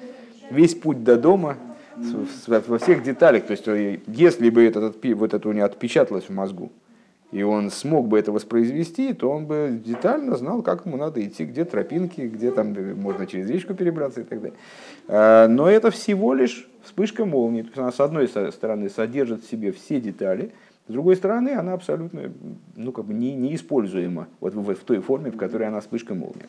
весь 0.51 0.75
путь 0.75 1.05
до 1.05 1.17
дома, 1.17 1.57
во 1.97 2.79
всех 2.79 3.03
деталях. 3.03 3.47
То 3.47 3.53
есть, 3.53 3.69
э, 3.69 4.01
если 4.07 4.51
бы 4.51 4.65
этот, 4.65 4.97
вот 5.15 5.35
это 5.35 5.49
у 5.49 5.53
него 5.53 5.67
отпечаталось 5.67 6.25
в 6.25 6.31
мозгу, 6.31 6.73
и 7.33 7.43
он 7.43 7.71
смог 7.71 8.09
бы 8.09 8.19
это 8.19 8.31
воспроизвести, 8.31 9.15
то 9.15 9.31
он 9.31 9.47
бы 9.47 9.81
детально 9.83 10.37
знал, 10.37 10.63
как 10.63 10.85
ему 10.85 10.99
надо 10.99 11.27
идти, 11.27 11.45
где 11.45 11.65
тропинки, 11.65 12.21
где 12.21 12.53
там 12.53 12.75
можно 13.01 13.27
через 13.27 13.49
речку 13.49 13.75
перебраться 13.75 14.21
и 14.21 14.25
так 14.25 14.41
далее. 14.41 14.59
А, 15.09 15.49
но 15.49 15.69
это 15.69 15.91
всего 15.91 16.35
лишь 16.35 16.69
вспышка 16.85 17.25
молнии. 17.25 17.63
То 17.63 17.69
есть 17.69 17.79
она, 17.79 17.91
с 17.91 18.01
одной 18.01 18.29
стороны, 18.29 18.91
содержит 18.91 19.43
в 19.43 19.51
себе 19.51 19.73
все 19.73 19.99
детали, 19.99 20.53
с 20.89 20.93
другой 20.93 21.17
стороны, 21.17 21.51
она 21.51 21.73
абсолютно 21.73 22.33
ну, 22.77 22.93
как 22.93 23.07
бы 23.07 23.15
не, 23.15 23.35
неиспользуема 23.35 24.29
вот 24.41 24.55
в, 24.55 24.75
в 24.75 24.81
той 24.81 25.01
форме, 25.01 25.31
в 25.31 25.37
которой 25.39 25.69
она 25.69 25.81
вспышка 25.81 26.15
молнии. 26.15 26.47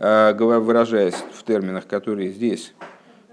А, 0.00 0.32
выражаясь 0.34 1.14
в 1.32 1.44
терминах, 1.44 1.86
которые 1.86 2.30
здесь 2.30 2.74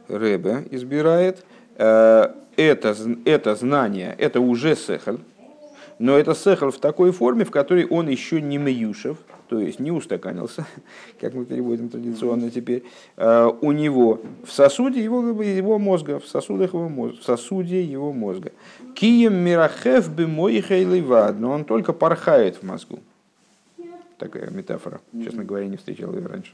Ребе 0.10 0.64
избирает, 0.70 1.44
э, 1.76 2.34
это, 2.56 2.96
это 3.26 3.56
знание, 3.56 4.16
это 4.18 4.42
уже 4.42 4.76
сехаль, 4.76 5.18
но 6.00 6.18
это 6.18 6.36
сехаль 6.36 6.72
в 6.72 6.78
такой 6.78 7.12
форме, 7.12 7.44
в 7.44 7.52
которой 7.52 7.86
он 7.88 8.08
еще 8.08 8.42
не 8.42 8.58
меюшев, 8.58 9.18
то 9.50 9.60
есть 9.60 9.80
не 9.80 9.92
устаканился, 9.92 10.66
как 11.20 11.34
мы 11.34 11.46
переводим 11.46 11.90
традиционно 11.90 12.52
теперь, 12.52 12.84
э, 13.18 13.52
у 13.62 13.72
него 13.72 14.22
в 14.46 14.52
сосуде 14.52 15.04
его, 15.04 15.42
его 15.42 15.80
мозга, 15.80 16.20
в 16.20 16.28
сосудах 16.28 16.74
его 16.74 16.90
мозга, 16.90 17.18
в 17.20 17.24
сосуде 17.24 17.84
его 17.84 18.14
мозга. 18.14 18.52
Кием 18.96 19.36
мирахев 19.36 20.14
бы 20.14 20.28
мой 20.28 20.64
но 21.40 21.52
он 21.52 21.66
только 21.66 21.94
порхает 21.94 22.58
в 22.58 22.64
мозгу. 22.64 23.00
Такая 24.18 24.50
метафора, 24.50 25.00
честно 25.24 25.44
говоря, 25.44 25.68
не 25.68 25.78
встречал 25.78 26.14
ее 26.16 26.26
раньше. 26.26 26.52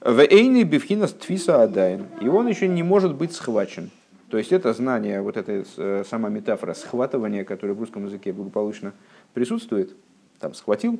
В 0.00 0.20
Эйни 0.20 0.64
Бифхинас 0.64 1.12
Твиса 1.12 1.62
Адайн. 1.62 2.06
И 2.20 2.26
он 2.26 2.48
еще 2.48 2.66
не 2.66 2.82
может 2.82 3.14
быть 3.14 3.32
схвачен. 3.32 3.90
То 4.30 4.38
есть 4.38 4.52
это 4.52 4.72
знание, 4.72 5.22
вот 5.22 5.36
эта 5.36 5.64
э, 5.76 6.04
сама 6.04 6.28
метафора 6.28 6.74
схватывания, 6.74 7.44
которая 7.44 7.76
в 7.76 7.80
русском 7.80 8.06
языке 8.06 8.32
благополучно 8.32 8.92
присутствует, 9.34 9.94
там 10.40 10.52
схватил, 10.54 10.98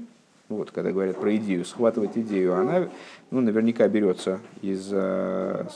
вот, 0.48 0.70
когда 0.70 0.92
говорят 0.92 1.20
про 1.20 1.34
идею, 1.36 1.64
схватывать 1.64 2.16
идею, 2.16 2.54
она 2.54 2.88
ну, 3.30 3.40
наверняка 3.40 3.88
берется 3.88 4.40
из, 4.62 4.88
э, 4.92 5.66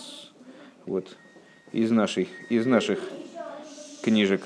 вот, 0.86 1.16
из, 1.72 1.90
нашей, 1.90 2.28
из 2.50 2.66
наших 2.66 3.00
книжек 4.02 4.42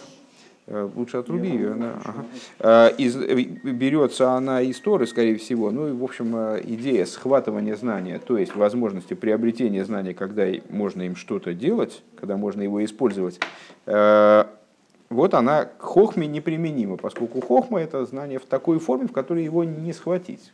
лучше 0.66 1.18
отруби 1.18 1.48
ее. 1.48 1.72
Она, 1.72 2.00
ага. 2.04 2.24
Э, 2.60 2.90
из, 2.96 3.16
э, 3.16 3.34
берется 3.34 4.32
она 4.32 4.62
из 4.62 4.80
Торы, 4.80 5.06
скорее 5.06 5.36
всего. 5.36 5.70
Ну 5.70 5.88
и, 5.88 5.92
в 5.92 6.02
общем, 6.02 6.34
идея 6.64 7.04
схватывания 7.04 7.76
знания, 7.76 8.18
то 8.18 8.38
есть 8.38 8.54
возможности 8.56 9.14
приобретения 9.14 9.84
знания, 9.84 10.14
когда 10.14 10.46
можно 10.70 11.02
им 11.02 11.16
что-то 11.16 11.54
делать, 11.54 12.02
когда 12.16 12.36
можно 12.36 12.62
его 12.62 12.84
использовать, 12.84 13.40
вот 13.84 15.34
она 15.34 15.66
к 15.66 15.82
хохме 15.82 16.26
неприменима, 16.26 16.96
поскольку 16.96 17.40
хохма– 17.40 17.80
это 17.82 18.04
знание 18.06 18.38
в 18.38 18.46
такой 18.46 18.78
форме, 18.78 19.06
в 19.06 19.12
которой 19.12 19.44
его 19.44 19.62
не 19.62 19.92
схватить. 19.92 20.52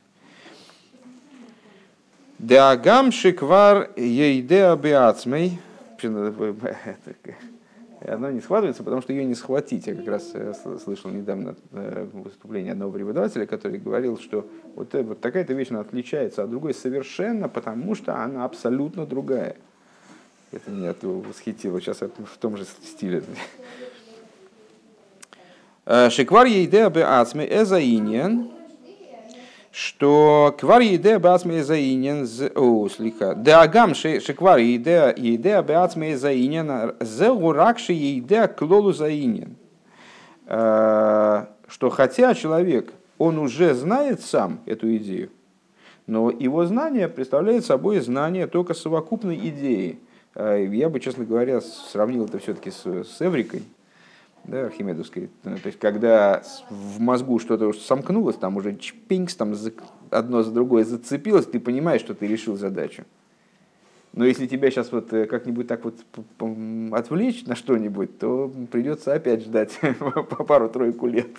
Деагам 2.38 3.12
шиквар 3.12 3.90
ейдеа 3.96 4.74
беацмей. 4.76 5.60
Она 8.06 8.32
не 8.32 8.40
схватывается, 8.40 8.82
потому 8.82 9.02
что 9.02 9.12
ее 9.12 9.24
не 9.24 9.34
схватить. 9.34 9.86
Я 9.86 9.94
как 9.94 10.06
раз 10.06 10.30
э, 10.32 10.54
слышал 10.82 11.10
недавно 11.10 11.54
э, 11.72 12.06
выступление 12.12 12.72
одного 12.72 12.92
преподавателя, 12.92 13.44
который 13.46 13.78
говорил, 13.78 14.18
что 14.18 14.48
вот, 14.74 14.94
э, 14.94 15.02
вот 15.02 15.20
такая-то 15.20 15.52
вещь 15.52 15.70
она 15.70 15.80
отличается 15.80 16.42
от 16.42 16.50
другой 16.50 16.72
совершенно, 16.72 17.48
потому 17.48 17.94
что 17.94 18.16
она 18.16 18.46
абсолютно 18.46 19.04
другая. 19.04 19.56
Это 20.50 20.70
меня 20.70 20.94
восхитило. 21.02 21.78
Сейчас 21.80 22.00
в 22.00 22.38
том 22.40 22.56
же 22.56 22.64
стиле. 22.64 23.22
Шиквар 25.84 26.46
ейдеа 26.46 26.88
беацмей 26.88 27.48
эзаиньян 27.48 28.50
что 29.72 30.54
квар 30.58 30.80
еде 30.80 31.18
бацме 31.18 31.62
заинен 31.62 32.28
о 32.56 32.88
слиха 32.88 33.34
дагам 33.34 33.94
шеквар 33.94 34.58
еде 34.58 35.14
еде 35.16 35.62
бацме 35.62 36.16
заинен 36.16 36.94
зе 37.00 37.32
гуракши 37.32 37.92
еде 37.92 38.48
клолу 38.48 38.92
заинен. 38.92 39.56
Э, 40.46 41.46
что 41.68 41.90
хотя 41.90 42.34
человек 42.34 42.92
он 43.18 43.38
уже 43.38 43.74
знает 43.74 44.20
сам 44.22 44.60
эту 44.66 44.96
идею 44.96 45.30
но 46.10 46.28
его 46.30 46.66
знание 46.66 47.08
представляет 47.08 47.64
собой 47.64 48.00
знание 48.00 48.48
только 48.48 48.74
совокупной 48.74 49.36
идеи. 49.36 50.00
Э, 50.34 50.66
я 50.68 50.88
бы 50.88 50.98
честно 50.98 51.24
говоря 51.24 51.60
сравнил 51.60 52.24
это 52.24 52.38
все-таки 52.38 52.72
с, 52.72 52.84
с 52.84 53.22
эврикой 53.22 53.62
да, 54.44 54.66
архимедовской. 54.66 55.30
То 55.42 55.58
есть, 55.64 55.78
когда 55.78 56.42
в 56.70 57.00
мозгу 57.00 57.38
что-то 57.38 57.68
уже 57.68 57.80
сомкнулось, 57.80 58.36
там 58.36 58.56
уже 58.56 58.76
чпинкс, 58.76 59.34
там 59.36 59.54
одно 60.10 60.42
за 60.42 60.50
другое 60.50 60.84
зацепилось, 60.84 61.46
ты 61.46 61.60
понимаешь, 61.60 62.00
что 62.00 62.14
ты 62.14 62.26
решил 62.26 62.56
задачу. 62.56 63.04
Но 64.12 64.24
если 64.24 64.46
тебя 64.46 64.70
сейчас 64.70 64.90
вот 64.90 65.12
э, 65.12 65.26
как-нибудь 65.26 65.68
так 65.68 65.84
вот 65.84 65.94
отвлечь 66.92 67.44
на 67.46 67.54
что-нибудь, 67.54 68.18
то 68.18 68.52
придется 68.72 69.14
опять 69.14 69.42
ждать 69.42 69.78
пару-тройку 70.48 71.06
лет, 71.06 71.30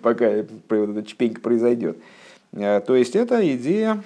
пока 0.00 0.30
вот 0.70 0.90
этот 0.90 1.06
чпеньк 1.06 1.42
произойдет. 1.42 1.98
Э, 2.52 2.80
то 2.80 2.96
есть 2.96 3.14
это 3.14 3.46
идея 3.54 4.02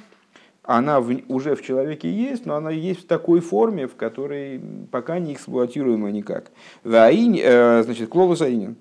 она 0.69 1.01
в, 1.01 1.11
уже 1.29 1.55
в 1.57 1.63
человеке 1.63 2.13
есть, 2.13 2.45
но 2.45 2.55
она 2.55 2.71
есть 2.71 3.05
в 3.05 3.07
такой 3.07 3.41
форме, 3.41 3.87
в 3.87 3.97
которой 3.97 4.61
пока 4.91 5.19
не 5.19 5.33
эксплуатируема 5.33 6.11
никак. 6.11 6.51
Ваинь, 6.85 7.41
э, 7.43 7.83
значит, 7.85 8.11
клолус 8.11 8.43
аинин. 8.43 8.77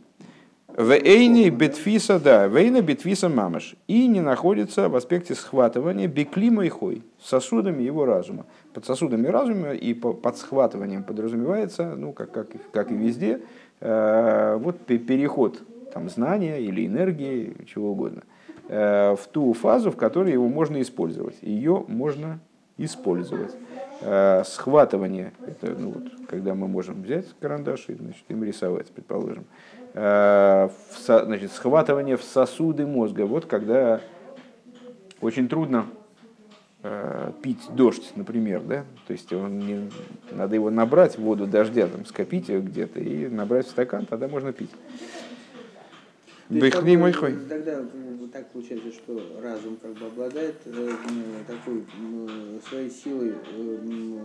Вейни 0.77 1.49
бетфиса, 1.49 2.19
да, 2.19 2.47
вейна 2.47 2.81
бетфиса 2.81 3.29
мамаш. 3.29 3.77
И 3.87 4.05
не 4.07 4.19
находится 4.19 4.89
в 4.89 4.97
аспекте 4.97 5.33
схватывания 5.33 6.09
беклима 6.09 6.65
и 6.65 6.69
хой, 6.69 7.03
сосудами 7.23 7.83
его 7.83 8.05
разума. 8.05 8.45
Под 8.73 8.85
сосудами 8.85 9.27
разума 9.27 9.71
и 9.71 9.93
под 9.93 10.37
схватыванием 10.37 11.05
подразумевается, 11.05 11.95
ну, 11.95 12.11
как, 12.11 12.31
как, 12.31 12.49
как 12.73 12.91
и 12.91 12.95
везде, 12.95 13.39
э, 13.79 14.57
вот 14.61 14.79
переход 14.81 15.61
там, 15.93 16.09
знания 16.09 16.59
или 16.59 16.85
энергии, 16.85 17.55
чего 17.65 17.91
угодно– 17.91 18.23
в 18.67 19.19
ту 19.31 19.53
фазу, 19.53 19.91
в 19.91 19.95
которой 19.95 20.33
его 20.33 20.47
можно 20.49 20.81
использовать. 20.81 21.37
Ее 21.41 21.85
можно 21.87 22.39
использовать. 22.77 23.55
Э, 24.01 24.43
схватывание, 24.45 25.33
это 25.45 25.71
ну, 25.71 25.91
вот, 25.91 26.03
когда 26.29 26.53
мы 26.53 26.67
можем 26.67 27.01
взять 27.01 27.25
карандаш 27.39 27.85
и 27.87 27.95
значит, 27.95 28.23
им 28.29 28.43
рисовать, 28.43 28.87
предположим. 28.87 29.45
Э, 29.93 30.69
значит, 31.05 31.51
схватывание 31.51 32.15
в 32.15 32.23
сосуды 32.23 32.85
мозга. 32.85 33.25
Вот 33.25 33.45
когда 33.45 34.01
очень 35.21 35.47
трудно 35.47 35.87
пить 37.41 37.67
дождь, 37.75 38.13
например, 38.15 38.61
да, 38.61 38.85
то 39.07 39.11
есть 39.11 39.33
он 39.33 39.59
не, 39.59 39.89
надо 40.31 40.55
его 40.55 40.69
набрать 40.69 41.17
воду 41.17 41.45
дождя, 41.45 41.87
там, 41.87 42.05
скопить 42.05 42.47
ее 42.47 42.61
где-то 42.61 42.99
и 42.99 43.27
набрать 43.27 43.65
в 43.65 43.71
стакан, 43.71 44.05
тогда 44.05 44.27
можно 44.27 44.53
пить. 44.53 44.69
Бехни 46.49 46.97
мой 46.97 47.11
хой. 47.11 47.35
Тогда 47.49 47.81
так 48.31 48.47
получается, 48.51 48.91
что 48.91 49.19
разум 49.41 49.77
как 49.81 49.93
бы 49.93 50.05
обладает 50.05 50.55
э, 50.65 50.89
такой 51.47 51.85
своей 52.69 52.89
силой 52.89 53.33
э, 53.51 54.19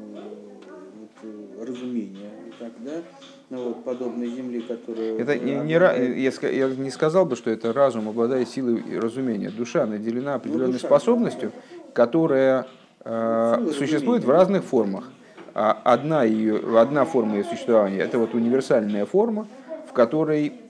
вот, 0.99 1.67
разумения, 1.69 2.31
так, 2.59 2.73
да? 2.81 3.03
Ну, 3.51 3.69
вот, 3.69 3.85
подобной 3.85 4.29
земли, 4.29 4.61
которая... 4.61 5.19
Это 5.19 5.39
не, 5.39 5.55
не, 5.57 5.73
я, 5.73 5.93
я 5.93 6.69
не 6.69 6.91
сказал 6.91 7.27
бы, 7.27 7.37
что 7.37 7.51
это 7.51 7.73
разум 7.73 8.09
обладает 8.09 8.49
силой 8.49 8.83
разумения. 8.99 9.51
Душа 9.51 9.87
наделена 9.87 10.35
определенной 10.35 10.67
ну, 10.67 10.73
душа, 10.75 10.87
способностью, 10.87 11.53
которая 11.95 12.67
э, 13.05 13.71
существует 13.77 14.25
в 14.25 14.31
разных 14.31 14.65
формах. 14.65 15.11
А 15.55 15.73
одна, 15.85 16.25
ее, 16.25 16.79
одна 16.79 17.05
форма 17.05 17.37
ее 17.37 17.45
существования– 17.45 17.99
это 18.01 18.19
вот 18.19 18.35
универсальная 18.35 19.05
форма, 19.05 19.47
в 19.89 19.93
которой 19.93 20.62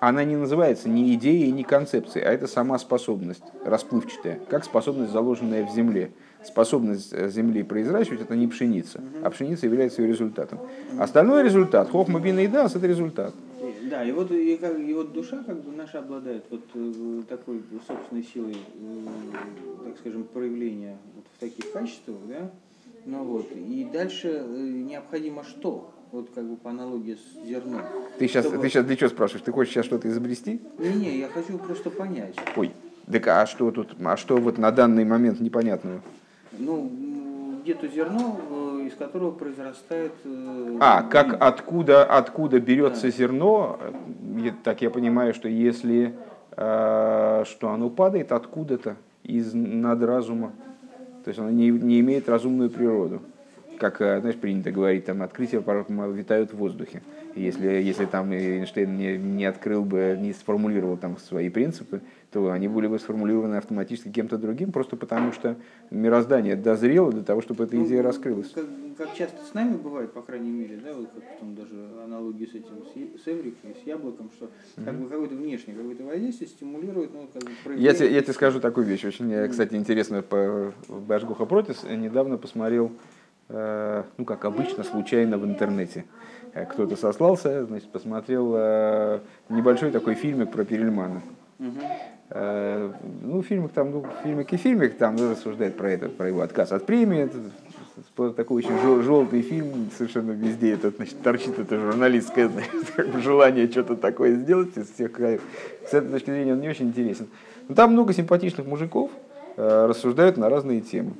она 0.00 0.24
не 0.24 0.36
называется 0.36 0.88
ни 0.88 1.14
идеей, 1.14 1.50
ни 1.50 1.62
концепцией, 1.62 2.24
а 2.24 2.32
это 2.32 2.46
сама 2.46 2.78
способность, 2.78 3.42
расплывчатая, 3.64 4.40
как 4.48 4.64
способность, 4.64 5.12
заложенная 5.12 5.66
в 5.66 5.70
земле. 5.70 6.12
Способность 6.44 7.12
э, 7.12 7.28
земли 7.30 7.64
произращивать– 7.64 8.20
это 8.22 8.36
не 8.36 8.46
пшеница, 8.46 9.02
а 9.24 9.30
пшеница 9.30 9.66
является 9.66 10.02
ее 10.02 10.08
результатом. 10.08 10.60
Остальной 10.98 11.42
результат, 11.42 11.90
хохма 11.90 12.20
бина 12.20 12.40
и 12.40 12.46
дас– 12.46 12.74
это 12.76 12.86
результат. 12.86 13.34
Да, 13.90 14.04
и 14.04 14.12
вот, 14.12 14.30
и, 14.30 14.56
как, 14.56 14.78
и 14.78 14.94
вот 14.94 15.12
душа 15.12 15.42
как 15.44 15.60
бы 15.62 15.72
наша 15.72 15.98
обладает 15.98 16.44
вот 16.50 16.62
э, 16.74 17.22
такой 17.28 17.62
собственной 17.86 18.22
силой, 18.22 18.56
э, 18.56 19.86
так 19.86 19.98
скажем, 19.98 20.24
проявления 20.24 20.96
вот 21.16 21.24
в 21.36 21.40
таких 21.40 21.72
качествах, 21.72 22.18
да, 22.28 22.50
ну 23.04 23.24
вот, 23.24 23.50
и 23.52 23.88
дальше 23.92 24.44
необходимо 24.48 25.42
что? 25.42 25.90
Вот 26.12 26.30
как 26.34 26.44
бы 26.44 26.56
по 26.56 26.70
аналогии 26.70 27.16
с 27.16 27.46
зерном. 27.46 27.82
Ты 28.18 28.28
сейчас, 28.28 28.46
Чтобы... 28.46 28.62
ты 28.62 28.68
сейчас 28.68 28.84
для 28.84 28.96
чего 28.96 29.10
спрашиваешь? 29.10 29.44
Ты 29.44 29.52
хочешь 29.52 29.72
сейчас 29.72 29.86
что-то 29.86 30.08
изобрести? 30.08 30.60
Не-не, 30.78 31.18
я 31.18 31.28
хочу 31.28 31.58
просто 31.58 31.90
понять. 31.90 32.34
Ой, 32.56 32.72
так 33.10 33.26
а 33.28 33.46
что 33.46 33.70
тут, 33.70 33.96
а 34.04 34.16
что 34.16 34.36
вот 34.36 34.58
на 34.58 34.70
данный 34.70 35.04
момент 35.04 35.40
непонятного? 35.40 36.00
Ну, 36.52 36.90
где-то 37.62 37.88
зерно, 37.88 38.40
э, 38.50 38.86
из 38.86 38.94
которого 38.94 39.30
произрастает... 39.32 40.12
Э, 40.24 40.78
а, 40.80 41.02
как 41.02 41.36
откуда, 41.40 42.04
откуда 42.04 42.60
берется 42.60 43.02
да. 43.02 43.10
зерно, 43.10 43.78
так 44.64 44.80
я 44.82 44.90
понимаю, 44.90 45.34
что 45.34 45.48
если 45.48 46.14
э, 46.56 47.44
что 47.46 47.70
оно 47.70 47.90
падает 47.90 48.32
откуда-то 48.32 48.96
из 49.22 49.52
надразума, 49.52 50.52
то 51.24 51.28
есть 51.28 51.38
оно 51.38 51.50
не, 51.50 51.68
не 51.68 52.00
имеет 52.00 52.28
разумную 52.28 52.70
природу 52.70 53.20
как, 53.78 54.00
э, 54.00 54.20
знаешь, 54.20 54.36
принято 54.36 54.70
говорить, 54.70 55.04
там 55.04 55.22
открытия 55.22 55.58
витают 55.58 56.52
в 56.52 56.56
воздухе. 56.56 57.02
Если, 57.34 57.68
если 57.68 58.04
там 58.06 58.32
Эйнштейн 58.32 58.96
не, 58.96 59.16
не 59.16 59.44
открыл 59.44 59.84
бы, 59.84 60.16
не 60.20 60.32
сформулировал 60.32 60.96
там 60.96 61.16
свои 61.18 61.48
принципы, 61.48 62.00
то 62.32 62.50
они 62.50 62.68
были 62.68 62.88
бы 62.88 62.98
сформулированы 62.98 63.54
автоматически 63.54 64.10
кем-то 64.10 64.36
другим, 64.36 64.70
просто 64.70 64.96
потому 64.96 65.32
что 65.32 65.56
мироздание 65.90 66.56
дозрело 66.56 67.10
для 67.10 67.22
того, 67.22 67.40
чтобы 67.40 67.64
эта 67.64 67.76
ну, 67.76 67.86
идея 67.86 68.02
раскрылась. 68.02 68.50
Как, 68.50 68.66
как 68.98 69.14
часто 69.14 69.42
с 69.44 69.54
нами 69.54 69.76
бывает, 69.76 70.12
по 70.12 70.20
крайней 70.20 70.50
мере, 70.50 70.78
да, 70.82 70.92
вот 70.92 71.08
как 71.14 71.22
потом 71.22 71.54
даже 71.54 71.74
аналогии 72.04 72.44
с 72.44 72.50
этим, 72.50 72.84
с, 72.84 73.22
с 73.22 73.28
эврикой, 73.28 73.76
с 73.82 73.86
яблоком, 73.86 74.30
что 74.36 74.46
mm-hmm. 74.46 74.84
как 74.84 74.94
бы 74.96 75.08
какое-то 75.08 75.34
внешнее 75.36 75.76
какое-то 75.76 76.04
воздействие 76.04 76.48
стимулирует, 76.48 77.14
ну, 77.14 77.28
как 77.32 77.42
бы 77.42 77.50
я, 77.76 77.94
тебе, 77.94 78.12
я 78.12 78.20
тебе 78.20 78.34
скажу 78.34 78.60
такую 78.60 78.86
вещь, 78.86 79.04
очень, 79.04 79.32
mm-hmm. 79.32 79.48
кстати, 79.48 79.74
интересно, 79.74 80.20
по 80.22 80.72
Башгуха 80.88 81.46
Протис 81.46 81.84
недавно 81.84 82.36
посмотрел 82.36 82.90
Э, 82.90 83.17
ну, 83.48 84.24
как 84.26 84.44
обычно, 84.44 84.84
случайно 84.84 85.38
в 85.38 85.44
интернете. 85.46 86.04
Э, 86.54 86.66
кто-то 86.66 86.96
сослался, 86.96 87.64
значит, 87.66 87.90
посмотрел 87.90 88.54
э, 88.56 89.20
небольшой 89.48 89.90
такой 89.90 90.14
фильмик 90.14 90.50
про 90.50 90.64
Перельмана. 90.64 91.22
Ну, 92.30 93.42
фильмик 93.42 93.72
там, 93.72 93.90
ну, 93.90 94.06
фильмик 94.22 94.52
и 94.52 94.58
фильмик 94.58 94.98
там 94.98 95.16
рассуждает 95.16 95.78
про 95.78 95.90
это, 95.90 96.10
про 96.10 96.28
его 96.28 96.42
отказ 96.42 96.72
от 96.72 96.84
премии. 96.84 97.20
Это 97.20 98.32
такой 98.32 98.58
очень 98.58 98.78
жел, 98.80 99.00
желтый 99.02 99.40
фильм, 99.40 99.90
совершенно 99.96 100.32
везде 100.32 100.74
это, 100.74 100.90
значит, 100.90 101.22
торчит 101.22 101.58
это 101.58 101.78
журналистское 101.78 102.48
значит, 102.94 103.22
желание 103.22 103.66
что-то 103.68 103.96
такое 103.96 104.34
сделать 104.34 104.76
из 104.76 104.90
всех 104.90 105.12
краев. 105.12 105.40
С 105.90 105.94
этой 105.94 106.10
точки 106.10 106.30
зрения 106.30 106.52
он 106.52 106.60
не 106.60 106.68
очень 106.68 106.88
интересен. 106.88 107.28
Но 107.66 107.74
там 107.74 107.92
много 107.92 108.12
симпатичных 108.12 108.66
мужиков 108.66 109.10
рассуждают 109.56 110.36
на 110.36 110.50
разные 110.50 110.82
темы. 110.82 111.12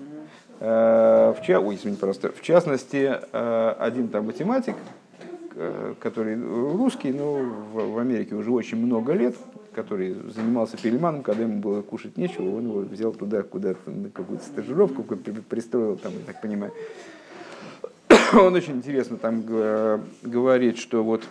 Э, 0.61 1.35
в, 1.39 1.45
ча... 1.45 1.61
Ой, 1.61 1.77
извините, 1.77 2.01
пожалуйста. 2.01 2.33
в 2.33 2.43
частности, 2.43 3.19
э, 3.33 3.75
один 3.79 4.09
там 4.09 4.27
математик, 4.27 4.75
э, 5.55 5.95
который 6.01 6.37
русский, 6.37 7.13
но 7.13 7.35
в 7.73 7.99
Америке 7.99 8.35
уже 8.35 8.51
очень 8.51 8.79
много 8.79 9.13
лет, 9.13 9.37
который 9.75 10.15
занимался 10.35 10.77
пельманом, 10.77 11.23
когда 11.23 11.45
ему 11.45 11.61
было 11.61 11.83
кушать 11.83 12.17
нечего, 12.17 12.57
он 12.57 12.65
его 12.65 12.81
взял 12.81 13.13
туда, 13.13 13.43
куда-то 13.43 13.89
на 13.89 14.11
какую-то 14.11 14.45
стажировку, 14.45 15.05
пристроил 15.05 15.97
там, 15.97 16.13
я 16.13 16.25
так 16.27 16.41
понимаю. 16.41 16.73
Он 18.33 18.55
очень 18.55 18.77
интересно 18.77 19.17
там 19.17 19.43
говорит, 20.23 20.79
что 20.79 21.05
вот, 21.05 21.23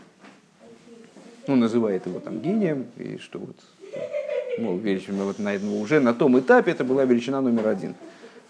ну, 1.48 1.56
называет 1.56 2.06
его 2.06 2.20
там 2.20 2.40
гением, 2.40 2.86
и 2.96 3.18
что 3.18 3.40
вот, 3.40 3.58
мол, 4.58 4.78
величина 4.78 5.26
вот 5.26 5.38
на, 5.38 5.56
уже 5.82 6.00
на 6.00 6.14
том 6.14 6.40
этапе 6.40 6.72
это 6.72 6.86
была 6.86 7.04
величина 7.04 7.42
номер 7.42 7.68
один– 7.68 7.96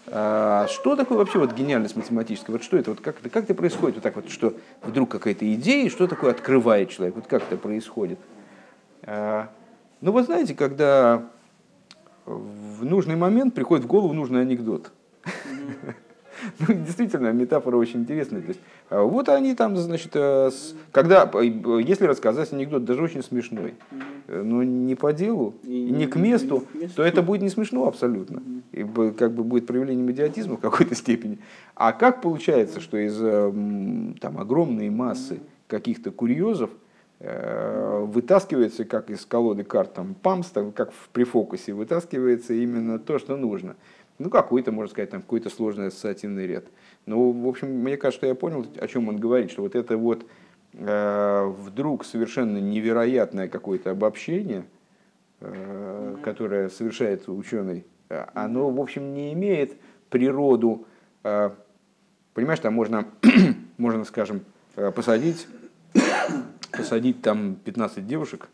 что 0.08 0.96
такое 0.96 1.18
вообще 1.18 1.38
вот 1.38 1.52
гениальность 1.52 1.96
математическая? 1.96 2.54
Вот 2.54 2.62
что 2.62 2.76
это? 2.76 2.90
Вот 2.90 3.00
как, 3.00 3.20
это, 3.20 3.28
как 3.30 3.44
это 3.44 3.54
происходит? 3.54 3.96
Вот 3.96 4.02
так 4.02 4.16
вот, 4.16 4.30
что 4.30 4.54
вдруг 4.82 5.10
какая-то 5.10 5.52
идея, 5.54 5.90
что 5.90 6.06
такое 6.06 6.30
открывает 6.30 6.90
человек? 6.90 7.16
Вот 7.16 7.26
как 7.26 7.42
это 7.42 7.56
происходит? 7.56 8.18
А, 9.02 9.50
ну, 10.00 10.12
вы 10.12 10.22
знаете, 10.22 10.54
когда 10.54 11.28
в 12.24 12.84
нужный 12.84 13.16
момент 13.16 13.54
приходит 13.54 13.84
в 13.84 13.88
голову 13.88 14.12
нужный 14.12 14.42
анекдот. 14.42 14.92
Ну, 16.60 16.72
действительно, 16.72 17.32
метафора 17.32 17.76
очень 17.76 18.02
интересная. 18.02 18.40
То 18.40 18.48
есть, 18.48 18.60
а 18.90 19.02
вот 19.02 19.28
они 19.28 19.56
там, 19.56 19.76
значит, 19.76 20.12
э, 20.14 20.50
когда, 20.92 21.28
если 21.34 22.04
рассказать 22.04 22.52
анекдот, 22.52 22.84
даже 22.84 23.02
очень 23.02 23.24
смешной, 23.24 23.74
э, 24.28 24.42
но 24.42 24.62
не 24.62 24.94
по 24.94 25.12
делу, 25.12 25.54
и 25.64 25.90
не 25.90 26.06
к 26.06 26.14
месту, 26.14 26.64
то 26.94 27.02
это 27.02 27.22
будет 27.22 27.42
не 27.42 27.48
смешно 27.48 27.88
абсолютно. 27.88 28.40
И 28.78 29.12
как 29.12 29.34
бы 29.34 29.44
будет 29.44 29.66
проявлением 29.66 30.10
идиотизма 30.10 30.56
в 30.56 30.60
какой-то 30.60 30.94
степени. 30.94 31.38
А 31.74 31.92
как 31.92 32.22
получается, 32.22 32.80
что 32.80 32.96
из 32.96 33.18
э, 33.20 33.52
там, 34.20 34.38
огромной 34.38 34.90
массы 34.90 35.40
каких-то 35.66 36.10
курьезов 36.10 36.70
вытаскивается, 37.20 38.84
как 38.84 39.10
из 39.10 39.26
колоды 39.26 39.64
карт, 39.64 39.92
там, 39.92 40.14
памс, 40.14 40.50
там, 40.50 40.70
как 40.70 40.92
в 40.92 41.08
префокусе, 41.08 41.72
вытаскивается 41.72 42.54
именно 42.54 43.00
то, 43.00 43.18
что 43.18 43.36
нужно 43.36 43.74
ну, 44.18 44.30
какой-то, 44.30 44.72
можно 44.72 44.90
сказать, 44.90 45.10
там, 45.10 45.22
какой-то 45.22 45.48
сложный 45.48 45.86
ассоциативный 45.86 46.46
ряд. 46.46 46.64
Но, 47.06 47.30
в 47.30 47.46
общем, 47.46 47.68
мне 47.68 47.96
кажется, 47.96 48.18
что 48.18 48.26
я 48.26 48.34
понял, 48.34 48.66
о 48.78 48.88
чем 48.88 49.08
он 49.08 49.18
говорит, 49.18 49.50
что 49.50 49.62
вот 49.62 49.74
это 49.74 49.96
вот 49.96 50.26
э, 50.74 51.54
вдруг 51.58 52.04
совершенно 52.04 52.58
невероятное 52.58 53.48
какое-то 53.48 53.90
обобщение, 53.90 54.64
э, 55.40 56.16
которое 56.22 56.68
совершает 56.68 57.28
ученый, 57.28 57.86
оно, 58.34 58.70
в 58.70 58.80
общем, 58.80 59.14
не 59.14 59.32
имеет 59.32 59.76
природу, 60.10 60.86
э, 61.24 61.50
понимаешь, 62.34 62.60
там 62.60 62.74
можно, 62.74 63.06
можно, 63.78 64.04
скажем, 64.04 64.42
э, 64.76 64.90
посадить, 64.90 65.46
посадить 66.72 67.22
там 67.22 67.56
15 67.56 68.06
девушек, 68.06 68.48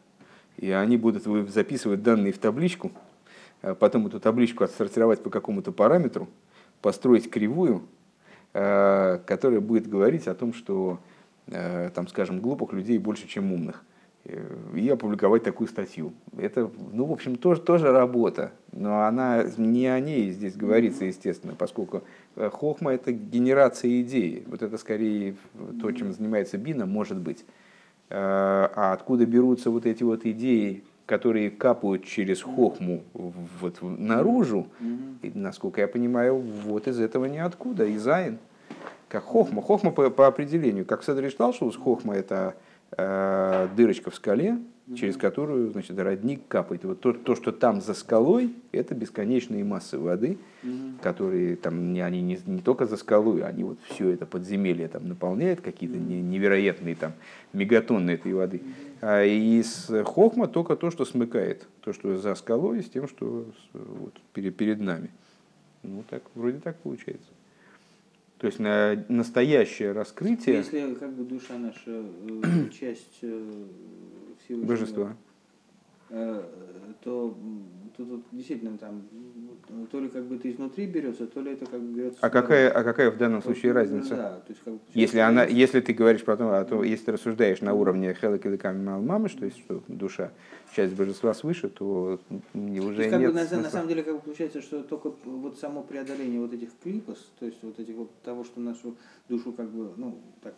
и 0.56 0.70
они 0.70 0.96
будут 0.96 1.24
записывать 1.50 2.02
данные 2.02 2.32
в 2.32 2.38
табличку, 2.38 2.92
Э, 3.64 3.74
потом 3.74 4.06
эту 4.06 4.20
табличку 4.20 4.62
отсортировать 4.62 5.22
по 5.22 5.30
какому-то 5.30 5.72
параметру, 5.72 6.28
построить 6.82 7.30
кривую, 7.30 7.82
э, 8.52 9.18
которая 9.26 9.60
будет 9.60 9.88
говорить 9.88 10.28
о 10.28 10.34
том, 10.34 10.52
что, 10.52 10.98
э, 11.46 11.90
там, 11.94 12.06
скажем, 12.08 12.40
глупых 12.40 12.74
людей 12.74 12.98
больше, 12.98 13.26
чем 13.26 13.52
умных. 13.52 13.82
И 14.74 14.88
опубликовать 14.88 15.42
такую 15.42 15.68
статью. 15.68 16.14
Это, 16.38 16.70
ну, 16.92 17.04
в 17.04 17.12
общем, 17.12 17.36
тоже, 17.36 17.60
тоже 17.60 17.92
работа. 17.92 18.52
Но 18.72 19.02
она 19.02 19.44
не 19.58 19.86
о 19.86 20.00
ней 20.00 20.30
здесь 20.30 20.56
говорится, 20.56 21.04
естественно, 21.04 21.54
поскольку 21.54 22.02
хохма– 22.34 22.92
это 22.94 23.12
генерация 23.12 24.00
идеи. 24.00 24.42
Вот 24.46 24.62
это 24.62 24.78
скорее 24.78 25.36
то, 25.80 25.92
чем 25.92 26.12
занимается 26.12 26.56
Бина, 26.56 26.86
может 26.86 27.18
быть. 27.18 27.44
А 28.08 28.92
откуда 28.94 29.26
берутся 29.26 29.70
вот 29.70 29.84
эти 29.84 30.02
вот 30.02 30.24
идеи, 30.24 30.84
которые 31.04 31.50
капают 31.50 32.04
через 32.04 32.42
хохму 32.42 33.02
вот 33.12 33.82
наружу, 33.82 34.68
и, 35.20 35.32
насколько 35.34 35.82
я 35.82 35.88
понимаю, 35.88 36.38
вот 36.38 36.88
из 36.88 36.98
этого 36.98 37.26
ниоткуда, 37.26 37.84
из 37.84 38.06
айн. 38.08 38.38
Как 39.08 39.22
хохма. 39.22 39.62
Хохма 39.62 39.92
по, 39.92 40.08
по 40.10 40.26
определению, 40.26 40.86
как 40.86 41.04
Седри 41.04 41.28
Шталшус, 41.28 41.76
хохма 41.76 42.16
это 42.16 42.54
э, 42.56 42.63
дырочка 42.96 44.10
в 44.10 44.14
скале, 44.14 44.58
через 44.96 45.16
которую 45.16 45.70
значит, 45.70 45.98
родник 45.98 46.46
капает. 46.46 46.84
вот 46.84 47.00
то, 47.00 47.12
то, 47.12 47.34
что 47.34 47.52
там 47.52 47.80
за 47.80 47.94
скалой, 47.94 48.54
это 48.70 48.94
бесконечные 48.94 49.64
массы 49.64 49.98
воды, 49.98 50.38
которые 51.00 51.56
там, 51.56 51.94
они 51.94 52.20
не, 52.20 52.38
не 52.44 52.60
только 52.60 52.86
за 52.86 52.96
скалой, 52.96 53.42
они 53.42 53.64
вот 53.64 53.78
все 53.88 54.10
это 54.10 54.26
подземелье 54.26 54.88
там 54.88 55.08
наполняют, 55.08 55.60
какие-то 55.62 55.96
невероятные 55.96 56.94
там 56.94 57.12
мегатонны 57.52 58.12
этой 58.12 58.34
воды. 58.34 58.62
А 59.00 59.24
из 59.24 59.90
хохма 60.04 60.48
только 60.48 60.76
то, 60.76 60.90
что 60.90 61.04
смыкает, 61.04 61.66
то, 61.80 61.92
что 61.92 62.16
за 62.16 62.34
скалой, 62.34 62.82
с 62.82 62.90
тем, 62.90 63.08
что 63.08 63.46
вот, 63.72 64.14
перед, 64.34 64.56
перед 64.56 64.80
нами. 64.80 65.10
Ну, 65.82 66.04
так, 66.08 66.22
вроде 66.34 66.58
так 66.58 66.76
получается. 66.78 67.28
То 68.38 68.46
есть 68.46 68.58
на 68.58 69.04
настоящее 69.08 69.92
раскрытие... 69.92 70.56
Если 70.56 70.94
как 70.94 71.12
бы 71.14 71.24
душа 71.24 71.56
наша 71.56 71.80
э, 71.86 72.68
часть 72.78 73.18
э, 73.22 73.66
Всевышнего, 74.44 74.68
Божества. 74.68 75.16
Э, 76.10 76.42
то 77.02 77.36
тут 77.96 78.24
действительно 78.32 78.76
там 78.78 79.02
то 79.90 80.00
ли 80.00 80.08
как 80.08 80.24
бы 80.24 80.36
это 80.36 80.50
изнутри 80.50 80.86
берется, 80.86 81.26
то 81.26 81.40
ли 81.40 81.52
это 81.52 81.66
как 81.66 81.80
бы 81.80 81.96
берется. 81.96 82.18
А 82.20 82.30
какая, 82.30 82.70
а 82.70 82.82
какая 82.82 83.10
в 83.10 83.16
данном 83.16 83.42
случае 83.42 83.72
вот, 83.72 83.78
разница? 83.78 84.16
Да, 84.16 84.30
то 84.40 84.50
есть, 84.50 84.60
как 84.64 84.74
бы, 84.74 84.80
если, 84.92 85.18
она, 85.18 85.44
если 85.44 85.80
ты 85.80 85.92
говоришь 85.92 86.24
про 86.24 86.36
то, 86.36 86.50
а 86.50 86.64
то 86.64 86.82
если 86.84 87.06
ты 87.06 87.12
рассуждаешь 87.12 87.60
на 87.60 87.74
уровне 87.74 88.14
Хелек 88.14 88.44
или 88.46 88.58
мамы, 88.72 89.28
что 89.28 89.44
есть 89.44 89.58
что 89.58 89.82
душа, 89.88 90.32
часть 90.74 90.94
божества 90.94 91.34
свыше, 91.34 91.68
то 91.68 92.20
уже 92.54 93.02
есть, 93.02 93.10
как 93.10 93.20
нет. 93.20 93.32
Бы, 93.32 93.40
на, 93.40 93.62
на 93.62 93.70
самом 93.70 93.88
деле 93.88 94.02
как 94.02 94.14
бы 94.14 94.20
получается, 94.20 94.62
что 94.62 94.82
только 94.82 95.12
вот 95.24 95.58
само 95.58 95.82
преодоление 95.82 96.40
вот 96.40 96.52
этих 96.52 96.70
клипос, 96.82 97.30
то 97.38 97.46
есть 97.46 97.58
вот 97.62 97.78
этих 97.78 97.94
вот 97.94 98.10
того, 98.22 98.44
что 98.44 98.60
нашу 98.60 98.96
душу 99.28 99.52
как 99.52 99.68
бы, 99.70 99.92
ну, 99.96 100.18
так 100.42 100.54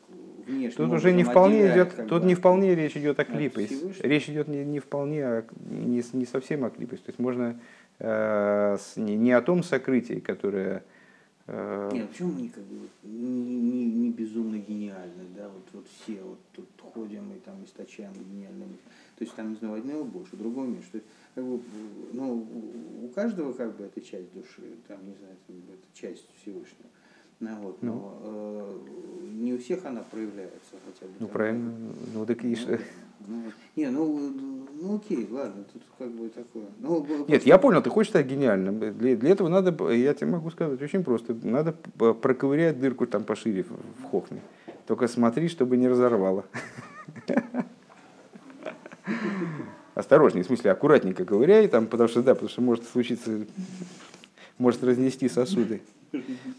внешне. 0.46 0.76
Тут 0.76 0.92
уже 0.92 1.12
не 1.12 1.24
вполне 1.24 1.72
идет, 1.72 1.96
тут 2.08 2.22
бы, 2.22 2.28
не 2.28 2.34
вполне 2.34 2.74
речь 2.74 2.96
идет 2.96 3.18
о 3.20 3.24
клипе. 3.24 3.68
Речь 4.00 4.28
идет 4.28 4.48
не, 4.48 4.64
не 4.64 4.80
вполне, 4.80 5.24
а 5.24 5.44
не, 5.70 6.02
не 6.12 6.26
совсем 6.26 6.64
о 6.64 6.70
клипе. 6.70 6.96
То 6.96 7.08
есть 7.08 7.18
можно 7.18 7.58
э, 7.98 8.76
не, 8.96 9.16
не 9.16 9.32
о 9.32 9.42
том 9.42 9.62
сокрытии, 9.62 10.20
которое 10.20 10.82
э, 11.46 11.90
нет, 11.92 12.08
почему 12.10 12.32
мы 12.32 12.48
как 12.48 12.64
бы 12.64 12.76
не, 13.02 13.60
не, 13.60 13.84
не 13.86 14.10
безумно 14.10 14.56
гениальны, 14.56 15.24
да, 15.36 15.48
вот, 15.48 15.64
вот 15.72 15.86
все 15.88 16.22
вот 16.22 16.38
тут 16.52 16.66
ходим 16.92 17.32
и 17.32 17.38
там 17.40 17.62
источаем 17.64 18.12
гениальными. 18.12 18.76
То 19.16 19.24
есть 19.24 19.34
там, 19.34 19.50
не 19.50 19.56
знаю, 19.56 19.78
одного 19.78 20.04
больше, 20.04 20.36
другого 20.36 20.66
меньше. 20.66 20.90
То 20.92 20.98
есть, 20.98 21.08
как 21.34 21.44
бы, 21.44 21.60
ну, 22.12 22.46
у 23.04 23.08
каждого 23.08 23.52
как 23.52 23.76
бы 23.76 23.84
это 23.84 24.00
часть 24.00 24.32
души, 24.32 24.76
там, 24.86 24.98
не 25.06 25.14
знаю, 25.14 25.34
это 25.48 25.86
часть 25.94 26.28
Всевышнего. 26.40 26.90
Ну, 27.38 27.54
вот, 27.56 27.82
но 27.82 27.92
ну. 27.92 28.30
э, 28.30 29.32
не 29.32 29.52
у 29.54 29.58
всех 29.58 29.84
она 29.84 30.02
проявляется 30.10 30.76
хотя 30.86 31.06
бы. 31.06 31.12
Ну, 31.18 31.26
там, 31.26 31.28
правильно. 31.28 31.74
Ну, 32.14 32.26
так 32.26 32.44
и 32.44 32.56
ну, 32.56 32.78
ну, 33.26 33.42
не, 33.74 33.90
ну, 33.90 34.32
ну 34.80 34.96
окей, 34.96 35.28
ладно, 35.30 35.64
тут 35.72 35.82
как 35.98 36.10
бы 36.10 36.28
такое. 36.28 36.64
Ну, 36.78 37.00
Нет, 37.00 37.26
просто... 37.26 37.48
я 37.48 37.58
понял, 37.58 37.82
ты 37.82 37.90
хочешь 37.90 38.10
стать 38.10 38.26
гениальным. 38.26 38.78
Для, 38.78 39.16
для 39.16 39.30
этого 39.30 39.48
надо, 39.48 39.90
я 39.90 40.14
тебе 40.14 40.30
могу 40.30 40.50
сказать, 40.50 40.80
очень 40.80 41.04
просто. 41.04 41.34
Надо 41.42 41.72
проковырять 41.72 42.80
дырку 42.80 43.06
там 43.06 43.24
пошире 43.24 43.64
в, 43.64 43.70
в 44.00 44.04
хохме. 44.04 44.40
Только 44.86 45.08
смотри, 45.08 45.48
чтобы 45.48 45.76
не 45.76 45.88
разорвало. 45.88 46.46
Осторожнее, 49.96 50.44
в 50.44 50.46
смысле, 50.46 50.72
аккуратненько 50.72 51.24
ковыряй, 51.24 51.68
там, 51.68 51.86
потому 51.86 52.06
что, 52.06 52.22
да, 52.22 52.34
потому 52.34 52.50
что 52.50 52.60
может 52.60 52.86
случиться, 52.86 53.46
может 54.58 54.84
разнести 54.84 55.26
сосуды. 55.26 55.80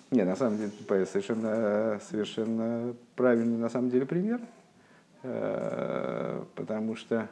Не, 0.10 0.24
на 0.24 0.36
самом 0.36 0.58
деле, 0.58 0.72
совершенно, 1.06 2.02
совершенно 2.10 2.96
правильный 3.16 3.60
на 3.60 3.70
самом 3.70 3.92
деле 3.92 4.08
пример, 4.08 4.42
э, 5.22 6.44
потому 6.56 6.96
что 6.96 7.30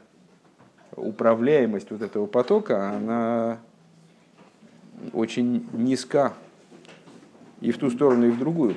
управляемость 0.95 1.89
вот 1.89 2.03
этого 2.03 2.27
потока, 2.27 2.91
она 2.91 3.57
очень 5.11 5.67
низка 5.73 6.33
и 7.61 7.71
в 7.71 7.79
ту 7.79 7.89
сторону, 7.89 8.27
и 8.27 8.29
в 8.29 8.37
другую. 8.37 8.75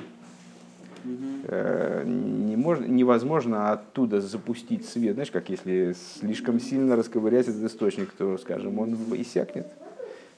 Э, 1.45 2.03
не 2.05 2.55
можно, 2.55 2.85
невозможно 2.85 3.71
оттуда 3.71 4.21
запустить 4.21 4.87
свет. 4.87 5.13
Знаешь, 5.13 5.31
как 5.31 5.49
если 5.49 5.95
слишком 6.19 6.59
сильно 6.59 6.95
расковырять 6.95 7.47
этот 7.47 7.63
источник, 7.63 8.11
то, 8.11 8.37
скажем, 8.37 8.79
он 8.79 8.95
иссякнет. 9.15 9.67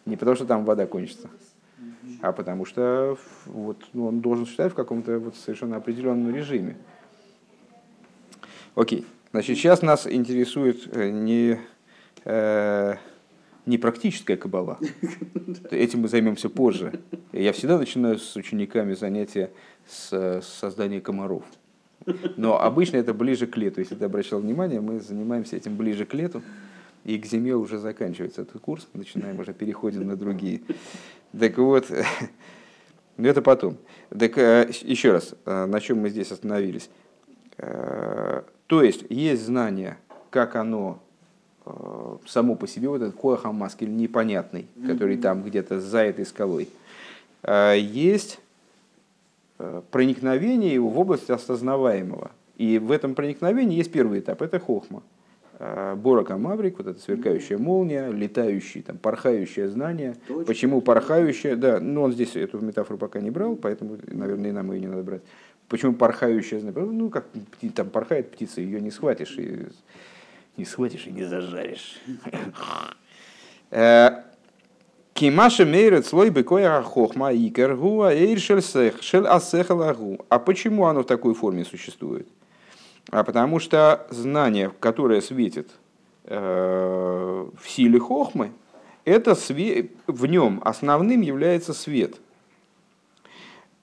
Не 0.06 0.18
потому, 0.18 0.36
что 0.36 0.46
там 0.46 0.66
вода 0.66 0.86
кончится, 0.86 1.30
а 2.22 2.32
потому 2.32 2.66
что 2.66 3.18
вот, 3.46 3.78
ну, 3.94 4.08
он 4.08 4.22
должен 4.22 4.46
существовать 4.46 4.74
в 4.74 4.76
каком-то 4.76 5.20
вот 5.20 5.36
совершенно 5.36 5.78
определенном 5.78 6.34
режиме. 6.34 6.78
Окей. 8.76 9.06
Значит, 9.32 9.58
сейчас 9.58 9.82
нас 9.82 10.08
интересует 10.08 10.94
э, 10.94 11.10
не, 11.10 11.58
э, 12.26 12.96
не 13.66 13.78
практическая 13.78 14.38
кабала. 14.38 14.80
Этим 15.72 16.02
мы 16.02 16.08
займемся 16.08 16.50
позже. 16.50 17.00
Я 17.32 17.54
всегда 17.54 17.78
начинаю 17.78 18.18
с 18.18 18.36
учениками 18.36 18.94
занятия 18.94 19.52
с 19.88 20.42
создания 20.42 21.02
комаров. 21.02 21.44
Но 22.38 22.60
обычно 22.60 22.98
это 22.98 23.14
ближе 23.14 23.48
к 23.48 23.58
лету. 23.58 23.82
Если 23.82 23.96
ты 23.96 24.06
обращал 24.06 24.40
внимание, 24.40 24.82
мы 24.82 25.00
занимаемся 25.00 25.56
этим 25.56 25.76
ближе 25.76 26.06
к 26.06 26.14
лету. 26.14 26.42
И 27.04 27.18
к 27.18 27.26
зиме 27.26 27.56
уже 27.56 27.78
заканчивается 27.78 28.44
этот 28.44 28.62
курс. 28.62 28.88
Мы 28.94 29.00
начинаем 29.00 29.40
уже 29.40 29.54
переходим 29.54 30.08
на 30.08 30.16
другие. 30.16 30.62
Так 31.38 31.58
вот, 31.58 31.88
ну 33.18 33.28
это 33.28 33.42
потом. 33.42 33.78
Так 34.10 34.38
э, 34.38 34.70
еще 34.82 35.12
раз, 35.12 35.36
э, 35.46 35.66
на 35.66 35.80
чем 35.80 36.00
мы 36.00 36.10
здесь 36.10 36.32
остановились. 36.32 36.90
Э, 37.58 38.44
то 38.68 38.84
есть, 38.84 39.06
есть 39.10 39.44
знание, 39.44 39.98
как 40.30 40.56
оно 40.56 41.02
само 42.26 42.56
по 42.56 42.68
себе, 42.68 42.90
вот 42.90 43.02
этот 43.02 43.16
коахамаскель 43.16 43.96
непонятный, 43.96 44.66
который 44.88 45.18
там 45.18 45.44
где-то 45.44 45.80
за 45.80 46.00
этой 46.00 46.26
скалой. 46.26 46.70
есть 47.48 48.40
проникновение 49.92 50.74
его 50.74 50.90
в 50.90 51.00
область 51.00 51.30
осознаваемого. 51.30 52.32
И 52.58 52.80
в 52.80 52.92
этом 52.92 53.16
проникновении 53.16 53.78
есть 53.78 53.92
первый 53.92 54.20
этап, 54.20 54.42
это 54.42 54.60
хохма. 54.60 55.02
Борока 55.60 56.38
Маврик, 56.38 56.80
вот 56.80 56.88
эта 56.88 57.00
сверкающая 57.00 57.60
молния, 57.60 58.10
летающий, 58.10 58.82
там, 58.82 58.98
порхающее 58.98 59.70
знание. 59.70 60.16
Точно. 60.28 60.46
Почему 60.46 60.82
порхающее? 60.82 61.56
Да, 61.56 61.80
но 61.80 62.04
он 62.04 62.14
здесь 62.14 62.36
эту 62.36 62.60
метафору 62.60 62.98
пока 62.98 63.20
не 63.20 63.30
брал, 63.30 63.56
поэтому, 63.56 63.98
наверное, 64.08 64.50
и 64.50 64.54
нам 64.54 64.72
ее 64.72 64.80
не 64.80 64.88
надо 64.88 65.04
брать. 65.04 65.22
Почему 65.68 65.94
порхающее 65.94 66.60
знание? 66.60 66.84
Ну, 66.84 67.12
как 67.12 67.28
там 67.76 67.92
порхает 67.92 68.32
птица, 68.32 68.60
ее 68.60 68.82
не 68.82 68.90
схватишь, 68.90 69.38
и 69.38 69.68
не 70.58 70.66
схватишь 70.66 71.08
и 71.08 71.12
не 71.12 71.24
зажаришь. 71.24 72.00
Э, 73.70 74.24
Кимаша 75.14 75.66
мейрет 75.66 76.06
слой 76.06 76.30
бекоя 76.30 76.82
хохма 76.82 77.34
икер 77.34 77.76
гуа 77.76 78.14
эйршель 78.14 78.62
шель 79.02 79.28
асехалагу. 79.28 80.26
А 80.30 80.40
почему 80.40 80.88
оно 80.88 81.02
в 81.02 81.06
такой 81.06 81.34
форме 81.34 81.64
существует? 81.64 82.28
А 83.12 83.24
потому 83.24 83.60
что 83.60 84.08
знание, 84.10 84.72
которое 84.80 85.22
светит 85.22 85.70
э, 86.24 87.48
в 87.56 87.70
силе 87.70 88.00
хохмы, 88.00 88.52
это 89.06 89.36
свет, 89.36 89.92
в 90.08 90.26
нем 90.26 90.62
основным 90.64 91.22
является 91.22 91.74
свет. 91.74 92.16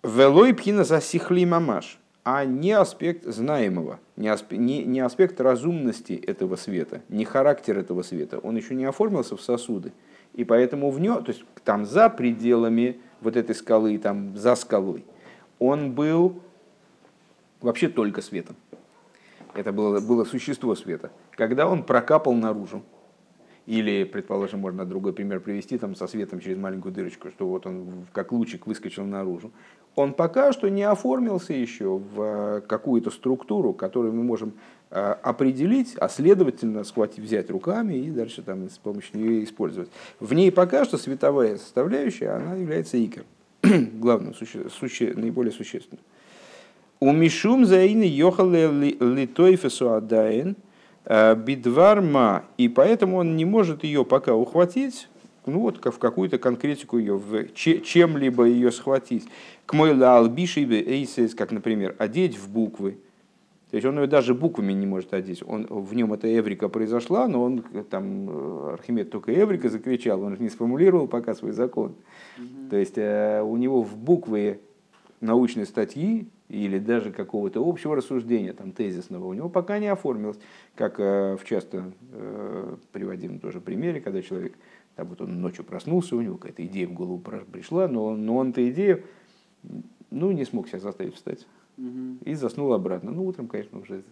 Велой 0.02 0.54
пхина 0.54 0.84
засихли 0.84 1.44
мамаш, 1.44 1.98
а 2.30 2.44
не 2.44 2.72
аспект 2.72 3.24
знаемого, 3.24 4.00
не, 4.16 4.28
асп, 4.28 4.52
не, 4.52 4.84
не 4.84 5.00
аспект 5.00 5.40
разумности 5.40 6.12
этого 6.12 6.56
света, 6.56 7.00
не 7.08 7.24
характер 7.24 7.78
этого 7.78 8.02
света. 8.02 8.38
Он 8.40 8.54
еще 8.54 8.74
не 8.74 8.84
оформился 8.84 9.34
в 9.34 9.40
сосуды. 9.40 9.94
И 10.34 10.44
поэтому 10.44 10.90
в 10.90 11.00
нем, 11.00 11.24
то 11.24 11.30
есть 11.30 11.42
там 11.64 11.86
за 11.86 12.10
пределами 12.10 13.00
вот 13.22 13.34
этой 13.34 13.54
скалы, 13.54 13.96
там 13.96 14.36
за 14.36 14.56
скалой, 14.56 15.06
он 15.58 15.92
был 15.92 16.42
вообще 17.62 17.88
только 17.88 18.20
светом. 18.20 18.56
Это 19.54 19.72
было, 19.72 19.98
было 19.98 20.24
существо 20.24 20.74
света. 20.74 21.10
Когда 21.30 21.66
он 21.66 21.82
прокапал 21.82 22.34
наружу, 22.34 22.82
или, 23.68 24.04
предположим, 24.04 24.60
можно 24.60 24.86
другой 24.86 25.12
пример 25.12 25.40
привести, 25.40 25.76
там 25.76 25.94
со 25.94 26.06
светом 26.06 26.40
через 26.40 26.56
маленькую 26.56 26.90
дырочку, 26.94 27.28
что 27.28 27.46
вот 27.46 27.66
он 27.66 28.06
как 28.14 28.32
лучик 28.32 28.66
выскочил 28.66 29.04
наружу. 29.04 29.52
Он 29.94 30.14
пока 30.14 30.52
что 30.52 30.70
не 30.70 30.84
оформился 30.84 31.52
еще 31.52 31.98
в 31.98 32.22
э, 32.22 32.60
какую-то 32.66 33.10
структуру, 33.10 33.74
которую 33.74 34.14
мы 34.14 34.22
можем 34.22 34.54
э, 34.90 34.98
определить, 35.22 35.96
а 36.00 36.08
следовательно 36.08 36.82
схватить, 36.82 37.18
взять 37.18 37.50
руками 37.50 37.92
и 37.92 38.10
дальше 38.10 38.40
там, 38.40 38.70
с 38.70 38.78
помощью 38.78 39.20
нее 39.20 39.44
использовать. 39.44 39.90
В 40.18 40.32
ней 40.32 40.50
пока 40.50 40.86
что 40.86 40.96
световая 40.96 41.58
составляющая, 41.58 42.30
она 42.30 42.54
является 42.54 42.96
икер, 42.96 43.26
главным, 43.62 44.32
суще, 44.32 44.70
суще, 44.70 45.12
наиболее 45.14 45.52
существенным. 45.52 46.02
У 47.00 47.12
Мишум 47.12 47.66
заины 47.66 48.04
йохале 48.04 48.68
литойфесу 48.98 49.92
адаин 49.92 50.52
э, 50.52 50.67
бидварма, 51.08 52.44
и 52.58 52.68
поэтому 52.68 53.16
он 53.16 53.36
не 53.36 53.44
может 53.44 53.82
ее 53.82 54.04
пока 54.04 54.34
ухватить, 54.34 55.08
ну 55.48 55.60
вот 55.60 55.84
в 55.84 55.98
какую-то 55.98 56.38
конкретику 56.38 56.98
ее, 56.98 57.16
в 57.16 57.52
чем-либо 57.54 58.44
ее 58.44 58.70
схватить. 58.70 59.26
К 59.66 59.72
мой 59.72 59.98
албиши 59.98 60.62
эйсес, 60.62 61.34
как, 61.34 61.50
например, 61.50 61.94
одеть 61.98 62.36
в 62.36 62.50
буквы. 62.50 62.98
То 63.70 63.76
есть 63.76 63.86
он 63.86 63.98
ее 63.98 64.06
даже 64.06 64.34
буквами 64.34 64.72
не 64.72 64.86
может 64.86 65.12
одеть. 65.12 65.42
Он, 65.46 65.66
в 65.68 65.94
нем 65.94 66.14
эта 66.14 66.26
эврика 66.26 66.68
произошла, 66.68 67.28
но 67.28 67.42
он 67.42 67.62
там, 67.90 68.30
э, 68.30 68.72
Архимед 68.74 69.10
только 69.10 69.32
эврика 69.32 69.68
закричал, 69.68 70.22
он 70.22 70.36
же 70.36 70.42
не 70.42 70.48
сформулировал 70.48 71.06
пока 71.06 71.34
свой 71.34 71.52
закон. 71.52 71.94
Mm-hmm. 72.38 72.70
То 72.70 72.76
есть 72.76 72.96
э, 72.96 73.42
у 73.42 73.56
него 73.58 73.82
в 73.82 73.94
буквы 73.94 74.60
научной 75.20 75.66
статьи 75.66 76.28
или 76.48 76.78
даже 76.78 77.12
какого-то 77.12 77.66
общего 77.66 77.96
рассуждения, 77.96 78.52
там, 78.52 78.72
тезисного, 78.72 79.26
у 79.26 79.34
него 79.34 79.48
пока 79.48 79.78
не 79.78 79.88
оформилось. 79.88 80.38
Как 80.74 80.98
э, 80.98 81.36
в 81.36 81.44
часто 81.44 81.92
э, 82.12 82.76
приводимом 82.92 83.38
тоже 83.38 83.60
примере, 83.60 84.00
когда 84.00 84.22
человек, 84.22 84.54
там, 84.96 85.08
вот 85.08 85.20
он 85.20 85.40
ночью 85.40 85.64
проснулся, 85.64 86.16
у 86.16 86.20
него 86.20 86.36
какая-то 86.36 86.64
идея 86.64 86.86
в 86.86 86.92
голову 86.92 87.18
пришла, 87.18 87.88
но, 87.88 88.16
но 88.16 88.36
он-то 88.36 88.68
идею 88.70 89.04
ну, 90.10 90.32
не 90.32 90.44
смог 90.44 90.68
себя 90.68 90.80
заставить 90.80 91.14
встать. 91.14 91.46
И 92.24 92.34
заснул 92.34 92.72
обратно. 92.72 93.12
Ну, 93.12 93.24
утром, 93.24 93.46
конечно, 93.46 93.78
уже 93.78 94.02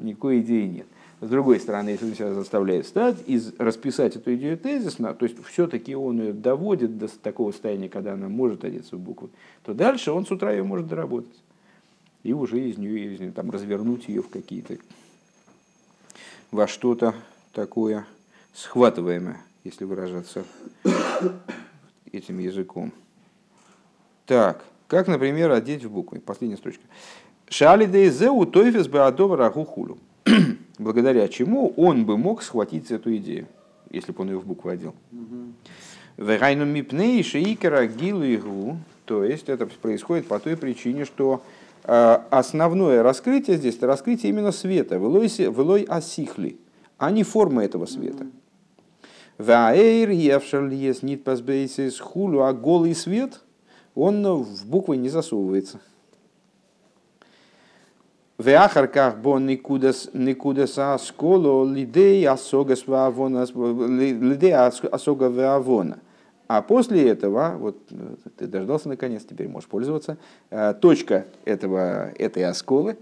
никакой 0.00 0.40
идеи 0.40 0.66
нет. 0.66 0.86
С 1.20 1.28
другой 1.28 1.60
стороны, 1.60 1.90
если 1.90 2.06
он 2.06 2.14
себя 2.14 2.32
заставляет 2.32 2.86
встать 2.86 3.16
и 3.26 3.40
расписать 3.58 4.16
эту 4.16 4.34
идею 4.36 4.56
тезисно, 4.56 5.12
то 5.14 5.24
есть 5.24 5.36
все-таки 5.44 5.94
он 5.94 6.20
ее 6.20 6.32
доводит 6.32 6.96
до 6.96 7.08
такого 7.08 7.50
состояния, 7.52 7.88
когда 7.88 8.14
она 8.14 8.28
может 8.28 8.64
одеться 8.64 8.96
в 8.96 9.00
букву, 9.00 9.30
то 9.64 9.74
дальше 9.74 10.12
он 10.12 10.24
с 10.24 10.30
утра 10.30 10.52
ее 10.52 10.62
может 10.62 10.86
доработать. 10.86 11.42
И 12.24 12.32
уже 12.32 12.58
из 12.58 12.78
нее, 12.78 13.30
там, 13.30 13.50
развернуть 13.50 14.08
ее 14.08 14.22
в 14.22 14.30
какие-то, 14.30 14.76
во 16.50 16.66
что-то 16.66 17.14
такое 17.52 18.06
схватываемое, 18.54 19.40
если 19.62 19.84
выражаться 19.84 20.44
этим 22.10 22.38
языком. 22.38 22.92
Так, 24.24 24.64
как, 24.88 25.06
например, 25.06 25.52
одеть 25.52 25.84
в 25.84 25.90
буквы. 25.90 26.18
Последняя 26.18 26.56
строчка. 26.56 26.82
Шали 27.48 27.84
дейзеу 27.84 28.46
тойфес 28.46 28.88
бы 28.88 29.00
адова 29.00 29.50
хулю 29.50 29.98
благодаря 30.78 31.28
чему 31.28 31.74
он 31.76 32.06
бы 32.06 32.16
мог 32.16 32.42
схватить 32.42 32.90
эту 32.90 33.14
идею, 33.16 33.46
если 33.90 34.12
бы 34.12 34.22
он 34.22 34.30
ее 34.30 34.38
в 34.38 34.46
букву 34.46 34.70
одел. 34.70 34.94
Вегайну 36.16 36.64
мипней 36.64 37.22
шейкера 37.22 37.86
гилу 37.86 38.78
то 39.04 39.22
есть 39.22 39.50
это 39.50 39.66
происходит 39.66 40.26
по 40.26 40.38
той 40.38 40.56
причине, 40.56 41.04
что 41.04 41.42
основное 41.84 43.02
раскрытие 43.02 43.56
здесь 43.58 43.76
это 43.76 43.86
раскрытие 43.86 44.30
именно 44.30 44.52
света, 44.52 44.96
велой 44.96 45.82
асихли, 45.82 46.58
а 46.98 47.10
не 47.10 47.22
формы 47.22 47.64
этого 47.64 47.86
света. 47.86 48.26
Ваэйр 49.38 50.10
евшалиес 50.10 51.02
нит 51.02 51.24
пасбейсис 51.24 51.98
хулю, 51.98 52.42
а 52.42 52.52
голый 52.52 52.94
свет, 52.94 53.40
он 53.94 54.24
в 54.42 54.66
буквы 54.66 54.96
не 54.96 55.08
засовывается. 55.08 55.80
Веахарках 58.38 59.18
бо 59.18 59.38
никудас 59.38 60.10
никудас 60.12 60.76
асколо 60.78 61.64
лидей 61.64 62.26
асога 62.26 62.74
свавона 62.74 63.44
лидей 63.44 64.54
асога 64.54 65.28
веавона. 65.28 65.98
А 66.46 66.62
после 66.62 67.08
этого, 67.08 67.56
вот 67.58 67.78
ты 68.36 68.46
дождался 68.46 68.88
наконец, 68.88 69.24
теперь 69.24 69.48
можешь 69.48 69.68
пользоваться, 69.68 70.18
э, 70.50 70.74
точка 70.80 71.26
этого, 71.44 72.10
этой 72.18 72.44
осколы, 72.44 72.96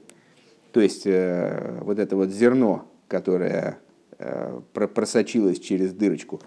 то 0.73 0.81
есть 0.81 1.07
э, 1.07 1.79
вот 1.83 1.99
это 1.99 2.17
вот 2.17 2.31
зерно, 2.31 2.87
которое 3.09 3.79
э, 4.19 4.61
просочилось 4.73 5.59
через 5.59 5.93
дырочку, 5.93 6.41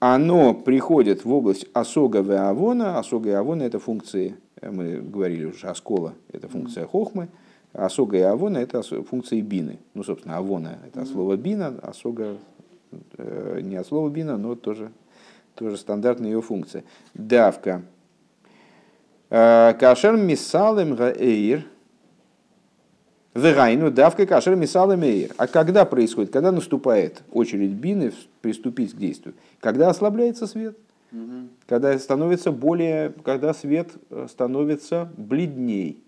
оно 0.00 0.54
приходит 0.54 1.24
в 1.24 1.32
область 1.32 1.66
осога 1.72 2.20
веавона. 2.20 2.98
Осога 2.98 3.30
и 3.30 3.32
авона– 3.32 3.62
это 3.64 3.78
функции 3.78 4.36
Э, 4.64 4.70
мы 4.70 5.00
говорили 5.00 5.44
уже, 5.44 5.66
Аскола– 5.66 6.14
это 6.32 6.48
функция 6.48 6.86
хохмы, 6.86 7.28
Асога 7.72 8.16
и 8.16 8.20
Авона– 8.20 8.58
это 8.58 8.82
функции 8.82 9.40
бины. 9.40 9.78
Ну, 9.94 10.02
собственно, 10.02 10.36
Авона– 10.36 10.78
это 10.86 11.02
от 11.02 11.08
слова 11.08 11.36
бина, 11.36 11.68
Асога 11.82 12.24
э, 12.24 12.53
не 13.18 13.76
от 13.76 13.86
слова 13.86 14.08
бина, 14.08 14.36
но 14.36 14.54
тоже, 14.54 14.90
тоже 15.54 15.76
стандартная 15.76 16.30
ее 16.30 16.42
функция. 16.42 16.84
Давка. 17.14 17.82
Э, 19.30 19.74
кашер 19.78 20.16
мисалем 20.16 20.94
гаэйр. 20.94 21.64
Вегайну 23.34 23.90
давка 23.90 24.26
кашер 24.26 24.54
мисалем 24.54 25.02
эйр. 25.02 25.32
А 25.36 25.46
когда 25.46 25.84
происходит? 25.84 26.32
Когда 26.32 26.52
наступает 26.52 27.22
очередь 27.32 27.72
бины 27.72 28.12
приступить 28.40 28.94
к 28.94 28.96
действию? 28.96 29.34
Когда 29.60 29.88
ослабляется 29.88 30.46
свет– 30.46 30.76
когда 31.66 31.98
становится 31.98 32.50
более, 32.50 33.12
когда 33.24 33.54
свет 33.54 33.90
э, 34.10 34.26
становится 34.28 35.10
бледней 35.16 36.02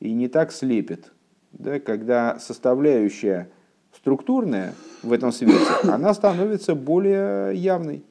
и 0.00 0.12
не 0.12 0.28
так 0.28 0.52
слепит, 0.52 1.12
да, 1.52 1.80
когда 1.80 2.38
составляющая 2.38 3.50
структурная 3.96 4.74
в 5.02 5.12
этом 5.12 5.32
свете, 5.32 5.58
она 5.84 6.14
становится 6.14 6.74
более 6.74 7.54
явной. 7.54 8.04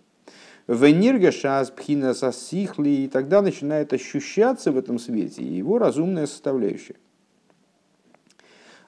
В 0.68 0.90
энергошас, 0.90 1.72
пхина 1.72 2.14
сосихли, 2.14 2.90
и 2.90 3.08
тогда 3.08 3.42
начинает 3.42 3.94
ощущаться 3.94 4.72
в 4.72 4.78
этом 4.78 5.00
свете 5.00 5.44
его 5.44 5.80
разумная 5.80 6.28
составляющая. 6.28 6.96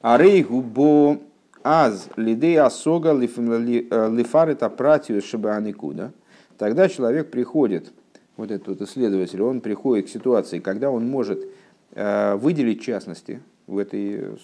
Арейгу 0.01 0.61
бо 0.61 1.17
аз 1.63 2.09
лидей 2.15 2.59
асога 2.59 3.11
э, 3.11 3.17
лифарит 3.17 4.63
апратиус 4.63 5.23
шибаникуда– 5.23 6.11
тогда 6.57 6.87
человек 6.87 7.29
приходит, 7.29 7.91
вот 8.37 8.51
этот 8.51 8.67
вот 8.67 8.81
исследователь, 8.81 9.41
он 9.41 9.61
приходит 9.61 10.05
к 10.05 10.09
ситуации, 10.09 10.59
когда 10.59 10.89
он 10.89 11.09
может 11.09 11.45
э, 11.91 12.35
выделить 12.35 12.81
частности 12.81 13.41
в 13.67 13.77
этой 13.77 14.13
э, 14.13 14.35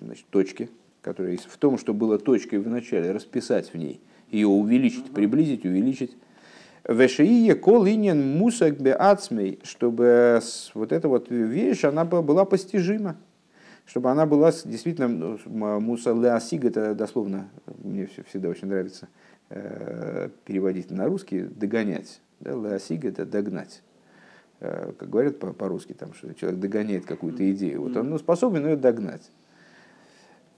значит, 0.00 0.26
точке, 0.30 0.68
которая 1.02 1.32
есть 1.32 1.46
в 1.46 1.56
том, 1.58 1.76
что 1.76 1.92
было 1.92 2.18
точкой 2.18 2.60
в 2.60 2.68
начале, 2.68 3.12
расписать 3.12 3.72
в 3.72 3.76
ней, 3.76 4.00
ее 4.30 4.46
увеличить, 4.46 5.12
приблизить, 5.12 5.64
увеличить. 5.64 6.16
Вешие 6.88 7.54
колинен 7.54 8.38
мусак 8.38 8.80
беацмей, 8.80 9.60
чтобы 9.62 10.40
вот 10.74 10.92
эта 10.92 11.08
вот 11.08 11.30
вещь, 11.30 11.84
она 11.84 12.04
была 12.04 12.44
постижима, 12.44 13.16
чтобы 13.84 14.10
она 14.10 14.26
была 14.26 14.52
действительно, 14.64 15.08
ну, 15.08 15.38
муса 15.80 16.10
леосиг, 16.10 16.64
это 16.64 16.94
дословно, 16.94 17.48
мне 17.84 18.08
всегда 18.28 18.48
очень 18.48 18.68
нравится 18.68 19.08
э, 19.50 20.28
переводить 20.44 20.90
на 20.90 21.06
русский, 21.06 21.42
догонять. 21.42 22.20
Да, 22.40 22.50
леосиг 22.50 23.04
это 23.04 23.26
догнать. 23.26 23.82
Э, 24.58 24.92
как 24.98 25.08
говорят 25.08 25.38
по-русски, 25.38 25.92
там, 25.92 26.14
что 26.14 26.32
человек 26.34 26.58
догоняет 26.58 27.04
какую-то 27.04 27.48
идею. 27.52 27.82
Вот 27.82 27.96
он 27.96 28.10
ну, 28.10 28.18
способен 28.18 28.66
ее 28.66 28.76
догнать. 28.76 29.30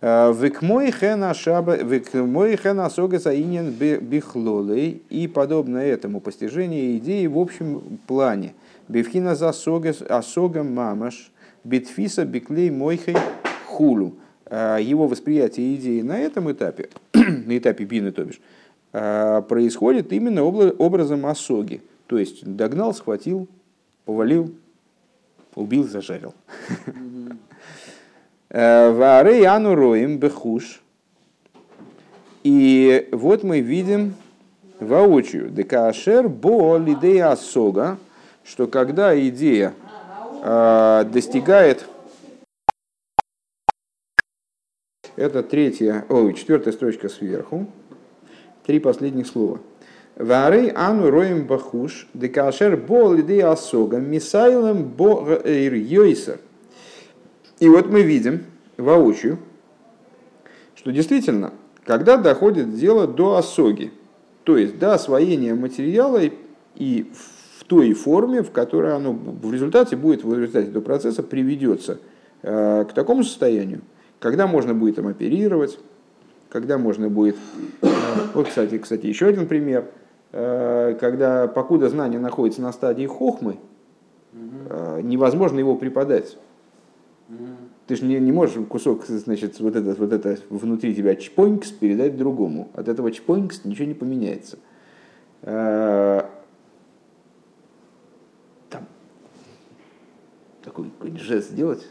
Векмой 0.05 0.91
хена 0.91 1.33
сога 1.33 3.19
заинен 3.19 3.71
бихлолей 3.71 5.03
и 5.09 5.27
подобно 5.27 5.79
этому 5.79 6.21
постижение 6.21 6.99
идеи 6.99 7.27
в 7.27 7.39
общем 7.39 7.99
плане. 8.07 8.53
Бевхина 8.87 9.35
за 9.35 9.49
асога 9.49 10.63
мамаш, 10.63 11.33
битфиса 11.65 12.27
биклей 12.27 12.69
мойхей 12.69 13.17
хулу. 13.67 14.17
Его 14.51 15.09
восприятие 15.09 15.75
идеи 15.77 16.03
на 16.03 16.19
этом 16.19 16.53
этапе, 16.53 16.91
на 17.15 17.57
этапе 17.57 17.85
бины, 17.85 18.13
то 18.13 18.27
бишь, 18.27 18.43
происходит 18.93 20.13
именно 20.13 20.45
образом 20.45 21.25
осоги. 21.25 21.81
То 22.09 22.19
есть 22.19 22.45
догнал, 22.45 22.93
схватил, 22.93 23.49
повалил, 24.05 24.55
убил, 25.55 25.89
зажарил. 25.89 26.35
Вары 28.55 29.45
ану 29.47 29.75
роем 29.75 30.19
бехуш. 30.19 30.81
И 32.45 33.09
вот 33.11 33.43
мы 33.43 33.59
видим 33.59 34.15
воочию, 34.79 35.51
декашер 35.51 36.29
бо 36.29 36.77
лидея 36.77 37.33
асога, 37.33 37.99
что 38.45 38.69
когда 38.69 39.19
идея 39.29 39.75
э, 40.45 41.05
достигает 41.13 41.85
это 45.17 45.43
третья, 45.43 46.05
ой, 46.09 46.33
четвертая 46.35 46.73
строчка 46.73 47.09
сверху, 47.09 47.67
три 48.65 48.79
последних 48.79 49.27
слова. 49.27 49.59
Вары 50.15 50.73
ану 50.77 51.11
роем 51.11 51.45
бахуш, 51.49 52.07
декашер 52.15 52.77
бо 52.77 53.13
лидея 53.15 53.51
асога, 53.51 53.97
мисайлем 53.97 54.85
бо 54.85 55.41
йойсер. 55.45 56.39
И 57.61 57.69
вот 57.69 57.89
мы 57.89 58.03
видим 58.03 58.45
воочию, 58.77 59.39
что 60.75 60.91
действительно, 60.91 61.53
когда 61.85 62.17
доходит 62.17 62.75
дело 62.75 63.07
до 63.07 63.37
осоги, 63.37 63.93
то 64.45 64.57
есть 64.57 64.79
до 64.79 64.95
освоения 64.95 65.55
материала 65.55 66.21
и 66.75 67.11
в 67.13 67.65
той 67.65 67.95
форме, 67.95 68.43
в 68.43 68.51
которой 68.51 68.95
оно 68.95 69.13
в 69.13 69.53
результате 69.53 69.97
будет, 69.97 70.25
в 70.25 70.35
результате 70.35 70.69
этого 70.69 70.83
процесса 70.83 71.23
приведется 71.23 71.99
э, 72.43 72.85
к 72.85 72.93
такому 72.93 73.25
состоянию, 73.25 73.81
когда 74.19 74.47
можно 74.47 74.75
будет 74.75 74.99
им 74.99 75.07
оперировать, 75.07 75.79
когда 76.51 76.77
можно 76.77 77.09
будет... 77.09 77.37
Э, 77.81 77.89
вот, 78.35 78.49
кстати, 78.49 78.79
кстати, 78.79 79.07
еще 79.07 79.27
один 79.27 79.47
пример. 79.47 79.87
Э, 80.33 80.97
когда, 81.01 81.47
покуда 81.47 81.89
знание 81.89 82.21
находится 82.21 82.61
на 82.61 82.73
стадии 82.73 83.07
хохмы, 83.07 83.59
невозможно 85.03 85.61
его 85.61 85.77
преподать. 85.77 86.37
Ты 87.87 87.97
же 87.97 88.05
не, 88.05 88.21
не 88.21 88.33
можешь 88.33 88.57
кусок, 88.67 89.07
значит, 89.07 89.59
вот 89.61 89.77
это, 89.77 89.95
вот 89.99 90.13
это 90.13 90.39
внутри 90.51 90.95
тебя 90.95 91.15
чпонькс 91.17 91.71
передать 91.71 92.17
другому. 92.17 92.71
От 92.75 92.89
этого 92.89 93.11
чпонькс 93.11 93.65
ничего 93.65 93.87
не 93.87 93.95
поменяется. 93.95 94.59
А, 95.43 96.31
там 98.69 98.87
такой 100.63 100.91
жест 101.17 101.51
сделать, 101.51 101.87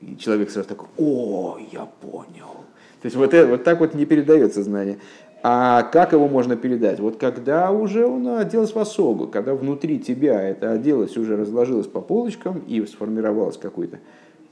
и 0.00 0.16
человек 0.16 0.50
сразу 0.50 0.68
такой, 0.68 0.88
о, 0.96 1.58
я 1.72 1.86
понял. 2.00 2.64
То 3.00 3.06
есть 3.06 3.16
вот, 3.16 3.34
это, 3.34 3.48
вот 3.48 3.64
так 3.64 3.80
вот 3.80 3.94
не 3.94 4.06
передается 4.06 4.62
знание. 4.62 4.98
А 5.42 5.84
как 5.84 6.12
его 6.12 6.26
можно 6.26 6.56
передать? 6.56 6.98
Вот 6.98 7.16
когда 7.16 7.70
уже 7.70 8.06
он 8.06 8.26
оделось 8.26 8.74
в 8.74 8.78
осогу, 8.78 9.28
когда 9.28 9.54
внутри 9.54 10.00
тебя 10.00 10.42
это 10.42 10.72
оделось, 10.72 11.16
уже 11.16 11.36
разложилось 11.36 11.86
по 11.86 12.00
полочкам 12.00 12.58
и 12.66 12.84
сформировалось 12.86 13.56
какой-то 13.56 14.00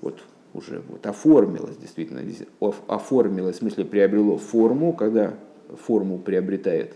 вот 0.07 0.19
уже 0.55 0.83
вот 0.89 1.07
оформилось, 1.07 1.77
действительно, 1.77 2.23
оформилось, 2.89 3.57
в 3.57 3.59
смысле 3.59 3.85
приобрело 3.85 4.39
форму, 4.39 4.93
когда 4.93 5.35
форму 5.87 6.19
приобретает, 6.19 6.95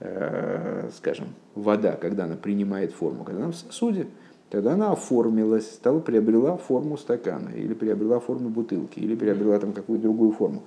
э, 0.00 0.88
скажем, 0.96 1.28
вода, 1.54 1.92
когда 1.92 2.24
она 2.24 2.36
принимает 2.36 2.92
форму, 2.92 3.24
когда 3.24 3.44
она 3.44 3.52
в 3.52 3.56
сосуде, 3.56 4.06
тогда 4.50 4.72
она 4.72 4.92
оформилась, 4.92 5.70
стала, 5.70 6.00
приобрела 6.00 6.56
форму 6.56 6.96
стакана, 6.96 7.50
или 7.50 7.74
приобрела 7.74 8.18
форму 8.18 8.48
бутылки, 8.48 8.98
или 8.98 9.14
приобрела 9.14 9.58
там 9.58 9.72
какую-то 9.72 10.04
другую 10.04 10.32
форму. 10.32 10.62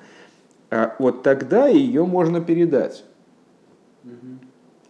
А 0.70 0.96
вот 1.00 1.24
тогда 1.24 1.68
ее 1.68 2.06
можно 2.06 2.40
передать. 2.40 3.04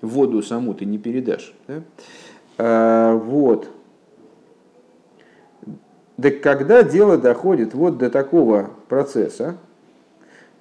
Воду 0.01 0.41
саму 0.41 0.73
ты 0.73 0.86
не 0.86 0.97
передашь. 0.97 1.54
Да? 1.67 1.84
А, 2.58 3.15
вот. 3.15 3.69
Так 6.21 6.41
когда 6.41 6.84
дело 6.84 7.17
доходит 7.17 7.73
вот 7.73 7.97
до 7.97 8.10
такого 8.10 8.69
процесса, 8.89 9.57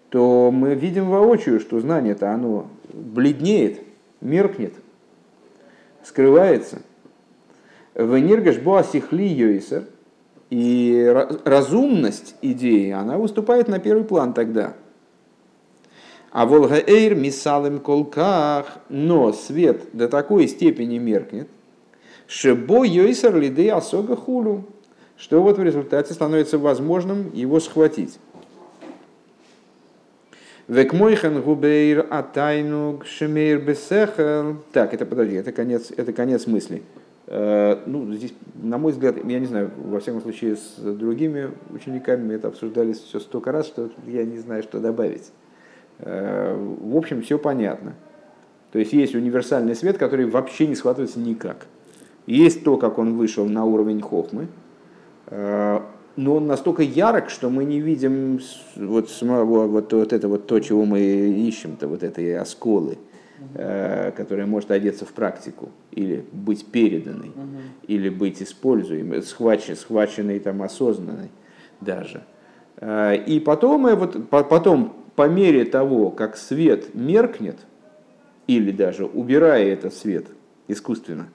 то 0.08 0.50
мы 0.50 0.74
видим 0.74 1.10
воочию, 1.10 1.60
что 1.60 1.80
знание-то 1.80 2.32
оно 2.32 2.68
бледнеет, 2.92 3.80
меркнет, 4.20 4.74
скрывается. 6.02 6.82
В 7.94 8.18
энергошбоа 8.18 8.84
сихли 8.84 9.24
йойсер, 9.24 9.84
и 10.48 11.14
разумность 11.44 12.34
идеи, 12.42 12.90
она 12.90 13.18
выступает 13.18 13.68
на 13.68 13.78
первый 13.78 14.04
план 14.04 14.32
тогда. 14.32 14.74
А 16.32 16.46
волгаэйр 16.46 17.14
мисалым 17.16 17.80
колках, 17.80 18.78
но 18.88 19.32
свет 19.32 19.90
до 19.92 20.08
такой 20.08 20.48
степени 20.48 20.98
меркнет, 20.98 21.48
шебо 22.26 22.84
йойсер 22.84 23.36
лиды 23.36 23.68
асога 23.68 24.16
хулю, 24.16 24.64
что 25.20 25.42
вот 25.42 25.58
в 25.58 25.62
результате 25.62 26.14
становится 26.14 26.58
возможным 26.58 27.30
его 27.34 27.60
схватить. 27.60 28.18
Векмойхан 30.66 31.42
губейр 31.42 32.06
атайнуг 32.08 33.04
шемейр 33.04 33.60
бесехел. 33.60 34.56
Так, 34.72 34.94
это 34.94 35.04
подожди, 35.04 35.34
это 35.34 35.52
конец, 35.52 35.92
это 35.94 36.12
конец 36.12 36.46
мысли. 36.46 36.82
Э, 37.26 37.76
ну, 37.86 38.10
здесь, 38.14 38.32
на 38.54 38.78
мой 38.78 38.92
взгляд, 38.92 39.16
я 39.22 39.38
не 39.38 39.46
знаю, 39.46 39.70
во 39.76 40.00
всяком 40.00 40.22
случае, 40.22 40.56
с 40.56 40.76
другими 40.78 41.50
учениками 41.70 42.24
мы 42.28 42.34
это 42.34 42.48
обсуждали 42.48 42.92
все 42.92 43.20
столько 43.20 43.52
раз, 43.52 43.66
что 43.66 43.90
я 44.06 44.24
не 44.24 44.38
знаю, 44.38 44.62
что 44.62 44.80
добавить. 44.80 45.32
Э, 45.98 46.56
в 46.56 46.96
общем, 46.96 47.20
все 47.20 47.38
понятно. 47.38 47.94
То 48.72 48.78
есть 48.78 48.92
есть 48.92 49.14
универсальный 49.14 49.74
свет, 49.74 49.98
который 49.98 50.24
вообще 50.24 50.66
не 50.66 50.76
схватывается 50.76 51.18
никак. 51.18 51.66
Есть 52.26 52.64
то, 52.64 52.76
как 52.76 52.98
он 52.98 53.16
вышел 53.16 53.44
на 53.44 53.64
уровень 53.64 54.00
хохмы, 54.00 54.46
но 56.20 56.36
он 56.36 56.46
настолько 56.46 56.82
ярок, 56.82 57.30
что 57.30 57.50
мы 57.50 57.64
не 57.64 57.80
видим 57.80 58.40
вот, 58.76 59.10
самого, 59.10 59.66
вот, 59.66 59.92
вот 59.92 60.12
это 60.12 60.28
вот 60.28 60.46
то, 60.46 60.60
чего 60.60 60.84
мы 60.84 61.00
ищем-то, 61.00 61.88
вот 61.88 62.02
этой 62.02 62.36
осколы, 62.36 62.98
э, 63.54 64.12
которая 64.16 64.46
может 64.46 64.70
одеться 64.70 65.04
в 65.04 65.12
практику, 65.12 65.70
или 65.92 66.24
быть 66.32 66.66
переданной, 66.66 67.28
угу. 67.28 67.58
или 67.86 68.08
быть 68.08 68.42
используемой, 68.42 69.22
схваченной, 69.22 69.76
схваченной 69.76 70.40
там 70.40 70.62
осознанной 70.62 71.30
даже. 71.80 72.22
Э, 72.76 73.16
и 73.16 73.40
потом, 73.40 73.94
вот, 73.96 74.28
потом, 74.28 74.96
по 75.14 75.28
мере 75.28 75.64
того, 75.64 76.10
как 76.10 76.36
свет 76.36 76.94
меркнет, 76.94 77.58
или 78.46 78.72
даже 78.72 79.06
убирая 79.06 79.72
этот 79.72 79.94
свет 79.94 80.26
искусственно, 80.66 81.28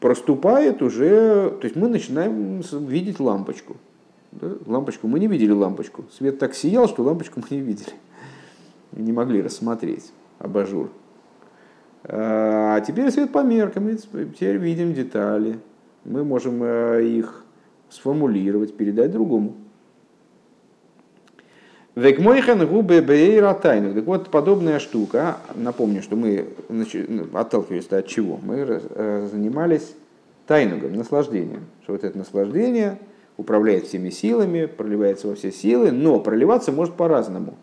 проступает 0.00 0.82
уже, 0.82 1.50
то 1.50 1.64
есть 1.64 1.76
мы 1.76 1.88
начинаем 1.88 2.60
видеть 2.86 3.20
лампочку. 3.20 3.76
Да? 4.32 4.48
Лампочку, 4.66 5.08
мы 5.08 5.18
не 5.18 5.26
видели 5.26 5.52
лампочку. 5.52 6.04
Свет 6.12 6.38
так 6.38 6.54
сиял, 6.54 6.88
что 6.88 7.02
лампочку 7.02 7.40
мы 7.40 7.56
не 7.56 7.62
видели. 7.62 7.92
Не 8.92 9.12
могли 9.12 9.42
рассмотреть 9.42 10.12
абажур. 10.38 10.90
А 12.04 12.80
теперь 12.80 13.10
свет 13.10 13.32
померк, 13.32 13.76
мы 13.76 13.96
теперь 13.96 14.56
видим 14.56 14.94
детали. 14.94 15.58
Мы 16.04 16.24
можем 16.24 16.62
э, 16.62 17.04
их 17.04 17.44
сформулировать, 17.88 18.76
передать 18.76 19.10
другому. 19.10 19.56
Векмойхан 21.96 22.66
губе 22.66 23.00
бейра 23.00 23.54
тайну. 23.54 23.94
Так 23.94 24.04
вот, 24.04 24.28
подобная 24.28 24.80
штука, 24.80 25.38
напомню, 25.54 26.02
что 26.02 26.14
мы 26.14 26.46
отталкивались 27.32 27.86
от 27.90 28.06
чего? 28.06 28.38
Мы 28.42 28.66
э, 28.68 29.28
занимались 29.32 29.94
тайнугом, 30.46 30.92
наслаждением. 30.92 31.64
Что 31.84 31.92
вот 31.92 32.04
это 32.04 32.18
наслаждение 32.18 32.98
управляет 33.38 33.86
всеми 33.86 34.10
силами, 34.10 34.66
проливается 34.66 35.28
во 35.28 35.36
все 35.36 35.50
силы, 35.50 35.90
но 35.90 36.20
проливаться 36.20 36.70
может 36.70 36.92
по-разному. 36.96 37.54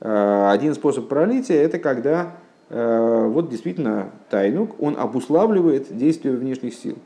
Э, 0.00 0.50
один 0.50 0.74
способ 0.74 1.08
пролития– 1.08 1.56
это 1.62 1.78
когда 1.78 2.36
вот 2.72 3.50
действительно 3.50 4.10
тайнук, 4.30 4.80
он 4.80 4.96
обуславливает 4.96 5.96
действие 5.96 6.36
внешних 6.36 6.74
сил. 6.74 6.98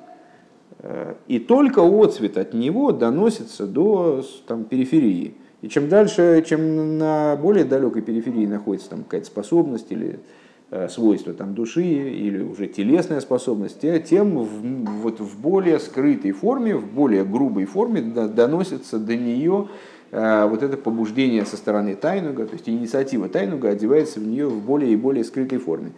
И 1.27 1.39
только 1.39 1.79
отцвет 1.79 2.37
от 2.37 2.53
него 2.53 2.93
доносится 2.93 3.67
до 3.67 4.23
там, 4.47 4.65
периферии. 4.65 5.37
И 5.65 5.69
чем 5.71 5.89
дальше, 5.89 6.45
чем 6.47 6.99
на 6.99 7.37
более 7.37 7.65
далекой 7.65 8.03
периферии 8.03 8.45
находится 8.45 8.91
там 8.91 9.03
какая-то 9.03 9.27
способность 9.27 9.87
или 9.89 10.21
э, 10.71 10.89
свойство 10.91 11.33
там, 11.33 11.55
души 11.55 11.83
или 11.83 12.43
уже 12.43 12.67
телесная 12.67 13.21
способность, 13.21 13.81
тем 13.81 14.37
в, 14.45 15.01
вот 15.01 15.21
в 15.21 15.41
более 15.41 15.79
скрытой 15.79 16.33
форме, 16.33 16.77
в 16.77 16.85
более 16.93 17.25
грубой 17.25 17.65
форме 17.65 18.03
доносится 18.03 18.99
до 18.99 19.17
нее 19.17 19.69
э, 20.11 20.47
вот 20.47 20.63
это 20.63 20.77
побуждение 20.77 21.47
со 21.47 21.57
стороны 21.57 21.95
тайнуга, 21.95 22.45
то 22.45 22.53
есть 22.53 22.69
инициатива 22.69 23.31
тайнуга 23.31 23.71
одевается 23.71 24.21
в 24.21 24.27
нее 24.27 24.47
в 24.47 24.63
более 24.63 24.93
и 24.93 24.97
более 24.97 25.25
скрытой 25.25 25.57
форме. 25.57 25.93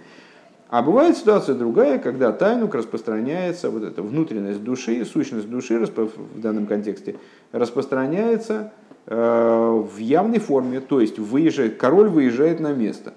А 0.69 0.83
бывает 0.83 1.17
ситуация 1.17 1.57
другая, 1.57 1.99
когда 1.99 2.31
тайнук 2.31 2.77
распространяется, 2.77 3.71
вот 3.71 3.83
эта 3.83 4.01
внутренность 4.01 4.63
души, 4.63 5.05
сущность 5.05 5.51
души 5.51 5.85
в 5.87 6.41
данном 6.41 6.67
контексте 6.67 7.17
распространяется 7.51 8.73
в 9.07 9.99
явной 9.99 10.41
форме, 10.41 10.81
то 10.81 11.01
есть 11.01 11.19
выезжает, 11.19 11.77
король 11.77 12.09
выезжает 12.09 12.59
на 12.59 12.73
место. 12.73 13.15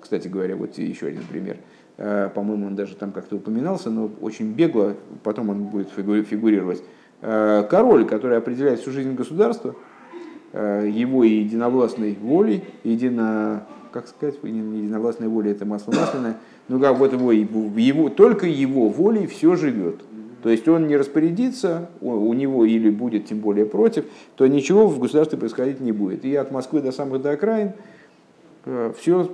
Кстати 0.00 0.28
говоря, 0.28 0.54
вот 0.54 0.78
еще 0.78 1.08
один 1.08 1.24
пример. 1.24 1.56
Э, 1.96 2.30
по-моему, 2.32 2.66
он 2.66 2.76
даже 2.76 2.94
там 2.94 3.10
как-то 3.12 3.36
упоминался, 3.36 3.90
но 3.90 4.10
очень 4.20 4.52
бегло, 4.52 4.94
потом 5.24 5.48
он 5.48 5.64
будет 5.64 5.88
фигурировать. 5.90 6.82
Э, 7.22 7.64
король, 7.68 8.06
который 8.06 8.36
определяет 8.36 8.80
всю 8.80 8.90
жизнь 8.92 9.14
государства, 9.14 9.74
его 10.52 11.22
единовластной 11.22 12.16
волей, 12.18 12.64
едино, 12.82 13.66
как 13.92 14.06
сказать, 14.06 14.36
единовластной 14.42 15.28
волей 15.28 15.50
это 15.50 15.66
масло 15.66 15.92
масляное, 15.92 16.36
ну 16.68 16.80
как 16.80 16.96
вот 16.96 17.12
его, 17.12 17.30
его, 17.30 18.08
только 18.08 18.46
его 18.46 18.88
волей 18.88 19.26
все 19.26 19.54
живет. 19.56 20.00
То 20.42 20.50
есть 20.50 20.68
он 20.68 20.86
не 20.86 20.96
распорядится, 20.96 21.88
у 22.00 22.32
него 22.32 22.64
или 22.64 22.90
будет 22.90 23.26
тем 23.26 23.40
более 23.40 23.66
против, 23.66 24.04
то 24.36 24.46
ничего 24.46 24.86
в 24.86 24.98
государстве 24.98 25.38
происходить 25.38 25.80
не 25.80 25.92
будет. 25.92 26.24
И 26.24 26.34
от 26.36 26.50
Москвы 26.50 26.80
до 26.80 26.92
самых 26.92 27.22
до 27.22 27.32
окраин 27.32 27.72
э, 28.64 28.92
все 28.98 29.30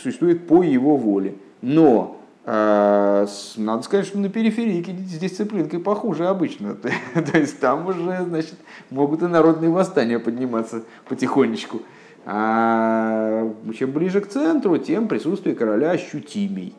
существует 0.00 0.46
по 0.46 0.62
его 0.62 0.96
воле. 0.96 1.34
Но 1.62 2.16
э, 2.44 3.26
надо 3.56 3.82
сказать, 3.82 4.06
что 4.06 4.18
на 4.18 4.28
периферии 4.28 4.82
с 4.82 5.18
дисциплинкой 5.18 5.80
похуже 5.80 6.26
обычно. 6.26 6.74
То 7.14 7.38
есть 7.38 7.60
там 7.60 7.86
уже 7.86 8.24
значит, 8.24 8.54
могут 8.90 9.22
и 9.22 9.26
народные 9.26 9.70
восстания 9.70 10.18
подниматься 10.18 10.84
потихонечку. 11.08 11.82
А 12.24 13.52
чем 13.78 13.92
ближе 13.92 14.20
к 14.20 14.28
центру, 14.28 14.78
тем 14.78 15.06
присутствие 15.06 15.54
короля 15.54 15.90
ощутимей. 15.90 16.74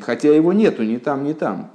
Хотя 0.00 0.34
его 0.34 0.52
нету 0.52 0.82
ни 0.82 0.96
там, 0.98 1.24
ни 1.24 1.32
там. 1.32 1.70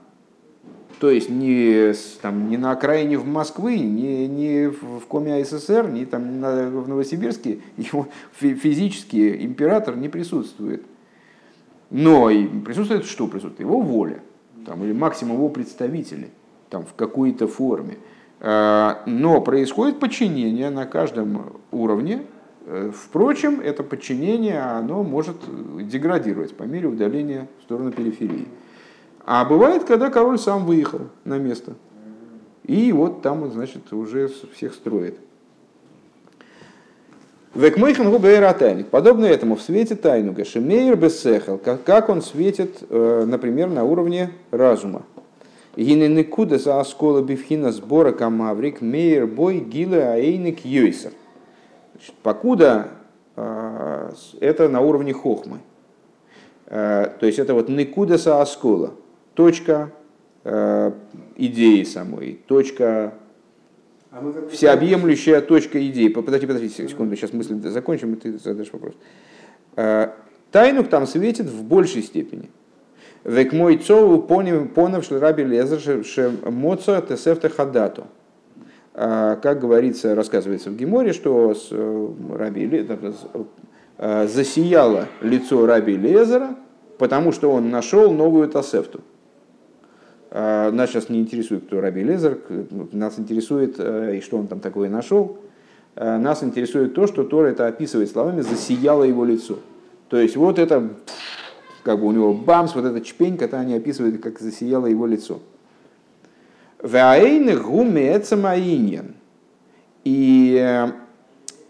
То 0.99 1.11
есть 1.11 1.29
не, 1.29 1.93
там, 2.21 2.49
не 2.49 2.57
на 2.57 2.71
окраине 2.71 3.17
в 3.17 3.25
Москвы, 3.27 3.77
не, 3.77 4.27
не 4.27 4.67
в 4.67 5.01
Коме 5.07 5.43
СССР, 5.45 5.87
не 5.89 6.05
там, 6.05 6.39
на, 6.39 6.69
в 6.69 6.87
Новосибирске 6.87 7.59
его 7.77 8.07
физически 8.33 9.45
император 9.45 9.95
не 9.95 10.09
присутствует. 10.09 10.83
Но 11.89 12.29
и 12.29 12.47
присутствует 12.47 13.05
что 13.05 13.27
присутствует? 13.27 13.59
Его 13.59 13.79
воля, 13.81 14.21
там, 14.65 14.83
или 14.83 14.91
максимум 14.91 15.37
его 15.37 15.49
представители 15.49 16.29
там, 16.69 16.83
в 16.83 16.93
какой-то 16.95 17.47
форме. 17.47 17.97
А, 18.39 19.03
но 19.05 19.41
происходит 19.41 19.99
подчинение 19.99 20.69
на 20.69 20.85
каждом 20.85 21.61
уровне. 21.71 22.23
Э, 22.65 22.91
впрочем, 22.93 23.61
это 23.61 23.83
подчинение 23.83 24.59
оно 24.59 25.03
может 25.03 25.37
деградировать 25.87 26.55
по 26.55 26.63
мере 26.63 26.87
удаления 26.87 27.47
в 27.59 27.63
сторону 27.63 27.91
периферии. 27.91 28.47
А 29.27 29.43
бывает, 29.43 29.83
когда 29.83 30.09
король 30.09 30.39
сам 30.39 30.65
выехал 30.65 31.01
на 31.25 31.37
место. 31.37 31.73
И 32.63 32.93
вот 32.93 33.21
там 33.21 33.43
он, 33.43 33.51
значит, 33.51 33.91
уже 33.91 34.31
всех 34.55 34.73
строит. 34.73 35.19
Векмойхан 37.53 38.09
губейра. 38.09 38.55
Подобно 38.89 39.25
этому 39.25 39.57
в 39.57 39.61
свете 39.61 39.97
тайнуга. 39.97 40.45
Шемейр 40.45 40.95
бессехал. 40.95 41.57
Как 41.57 42.07
он 42.07 42.21
светит, 42.21 42.77
э, 42.89 43.25
например, 43.27 43.67
на 43.67 43.83
уровне 43.83 44.31
разума. 44.51 45.03
Гиненикуда 45.75 46.57
за 46.57 46.79
оскола 46.79 47.21
бифхина 47.21 47.73
сбора 47.73 48.13
камаврик 48.13 48.79
мейер 48.79 49.27
бой 49.27 49.59
гилы 49.59 50.03
аэйник 50.03 50.63
йойсер. 50.63 51.11
Покуда 52.23 52.91
э, 53.35 54.11
это 54.39 54.69
на 54.69 54.79
уровне 54.79 55.11
хохмы. 55.11 55.59
Э, 56.67 57.09
то 57.19 57.25
есть 57.25 57.39
это 57.39 57.53
вот 57.53 57.67
никуда 57.67 58.17
са 58.17 58.41
оскола 58.41 58.93
точка 59.37 59.91
э, 60.43 60.91
идеи 61.35 61.83
самой, 61.83 62.39
точка 62.47 63.13
а 64.09 64.49
всеобъемлющая 64.51 65.41
точка 65.41 65.87
идеи. 65.89 66.07
Подожди, 66.07 66.47
подожди 66.47 66.69
секунду, 66.69 67.15
сейчас 67.15 67.33
мысль 67.33 67.61
закончим, 67.69 68.15
и 68.15 68.17
ты 68.17 68.39
задашь 68.39 68.73
вопрос. 68.73 68.95
Э, 69.75 70.09
Тайнук 70.51 70.89
там 70.89 71.05
светит 71.05 71.45
в 71.45 71.63
большей 71.63 72.01
степени. 72.01 72.49
Век 73.25 73.53
мой 73.53 73.77
цову 73.77 74.23
понов 74.23 75.11
раби 75.11 75.43
лезер 75.43 76.03
моца 76.49 76.99
тесефта 77.01 77.49
хадату. 77.49 78.07
Э, 78.95 79.37
как 79.39 79.59
говорится, 79.59 80.15
рассказывается 80.15 80.71
в 80.71 80.75
Геморе, 80.75 81.13
что 81.13 81.53
с 81.53 81.71
раби 82.33 82.87
засияло 83.99 85.07
лицо 85.21 85.67
раби 85.67 85.95
Лезера, 85.95 86.55
потому 86.97 87.31
что 87.31 87.51
он 87.51 87.69
нашел 87.69 88.11
новую 88.11 88.47
тасефту. 88.47 89.01
А, 90.29 90.71
нас 90.71 90.89
сейчас 90.89 91.09
не 91.09 91.19
интересует, 91.19 91.65
кто 91.65 91.79
Раби 91.79 92.03
Лезер, 92.03 92.39
нас 92.91 93.17
интересует, 93.17 93.75
э, 93.77 94.17
и 94.17 94.21
что 94.21 94.37
он 94.37 94.47
там 94.47 94.59
такое 94.59 94.89
нашел. 94.89 95.37
Э, 95.95 96.17
нас 96.17 96.43
интересует 96.43 96.93
то, 96.93 97.07
что 97.07 97.23
Тора 97.23 97.47
это 97.47 97.67
описывает 97.67 98.09
словами 98.11 98.41
«засияло 98.41 99.03
его 99.03 99.23
лицо». 99.23 99.59
То 100.09 100.17
есть 100.17 100.35
вот 100.35 100.59
это, 100.59 100.89
как 101.83 101.99
бы 101.99 102.07
у 102.07 102.11
него 102.11 102.33
бамс, 102.33 102.75
вот 102.75 102.85
эта 102.85 103.01
чпень, 103.01 103.37
которую 103.37 103.67
они 103.67 103.75
описывают, 103.75 104.21
как 104.21 104.39
засияло 104.39 104.87
его 104.87 105.05
лицо. 105.05 105.39
И 110.03 110.57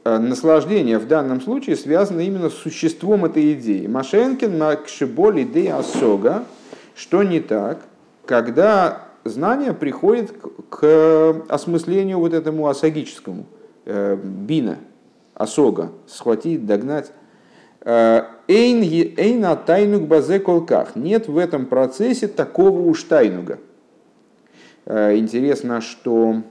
э, 0.03 0.17
наслаждение 0.17 0.97
в 0.97 1.07
данном 1.07 1.41
случае 1.41 1.75
связано 1.75 2.21
именно 2.21 2.49
с 2.49 2.55
существом 2.55 3.25
этой 3.25 3.53
идеи. 3.53 3.85
Машенкин 3.85 4.57
макшиболи 4.57 5.43
де 5.43 5.71
асога, 5.71 6.43
что 6.95 7.21
не 7.21 7.39
так– 7.39 7.81
когда 8.27 9.07
знание 9.23 9.73
приходит 9.73 10.33
к 10.69 11.43
осмыслению 11.49 12.19
вот 12.19 12.33
этому 12.33 12.67
асагическому, 12.67 13.45
э, 13.85 14.15
бина, 14.15 14.77
осога, 15.33 15.91
схватить, 16.05 16.65
догнать. 16.65 17.11
Э, 17.81 18.23
эйна 18.47 19.55
тайнуг 19.55 20.03
базе 20.03 20.39
колках. 20.39 20.95
Нет 20.95 21.27
в 21.27 21.37
этом 21.37 21.65
процессе 21.65 22.27
такого 22.27 22.81
уж 22.81 23.03
тайнуга. 23.03 23.59
Э, 24.85 25.17
интересно, 25.17 25.81
что 25.81 26.43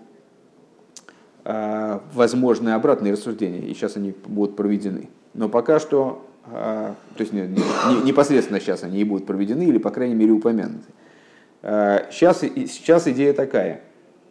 возможны 2.12 2.70
обратные 2.70 3.12
рассуждения, 3.12 3.60
и 3.60 3.72
сейчас 3.72 3.96
они 3.96 4.12
будут 4.26 4.56
проведены. 4.56 5.10
Но 5.32 5.48
пока 5.48 5.78
что, 5.78 6.26
то 6.44 6.96
есть 7.20 7.32
непосредственно 7.32 8.58
сейчас 8.58 8.82
они 8.82 8.98
и 8.98 9.04
будут 9.04 9.28
проведены, 9.28 9.62
или, 9.62 9.78
по 9.78 9.90
крайней 9.90 10.16
мере, 10.16 10.32
упомянуты. 10.32 10.88
Сейчас, 11.62 12.42
э, 12.42 12.66
сейчас 12.66 13.08
идея 13.08 13.32
такая. 13.32 13.80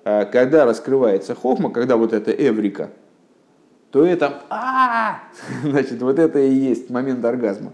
Э, 0.03 0.25
когда 0.25 0.65
раскрывается 0.65 1.35
хохма, 1.35 1.71
когда 1.71 1.97
вот 1.97 2.13
это 2.13 2.31
эврика, 2.31 2.89
то 3.91 4.05
это 4.05 4.41
а 4.49 5.19
значит, 5.63 6.01
вот 6.01 6.19
это 6.19 6.39
и 6.39 6.53
есть 6.53 6.89
момент 6.89 7.23
оргазма. 7.25 7.73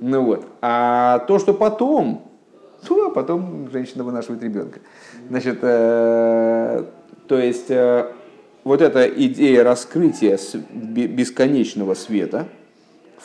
Ну 0.00 0.24
вот. 0.24 0.46
А 0.60 1.20
то, 1.20 1.38
что 1.38 1.54
потом, 1.54 2.30
ну, 2.88 3.08
а 3.08 3.10
потом 3.10 3.70
женщина 3.70 4.04
вынашивает 4.04 4.42
ребенка. 4.42 4.80
Значит, 5.28 5.58
э, 5.62 6.84
то 7.26 7.38
есть 7.38 7.70
вот 8.64 8.80
эта 8.80 9.06
идея 9.06 9.64
раскрытия 9.64 10.38
бесконечного 10.72 11.94
света 11.94 12.48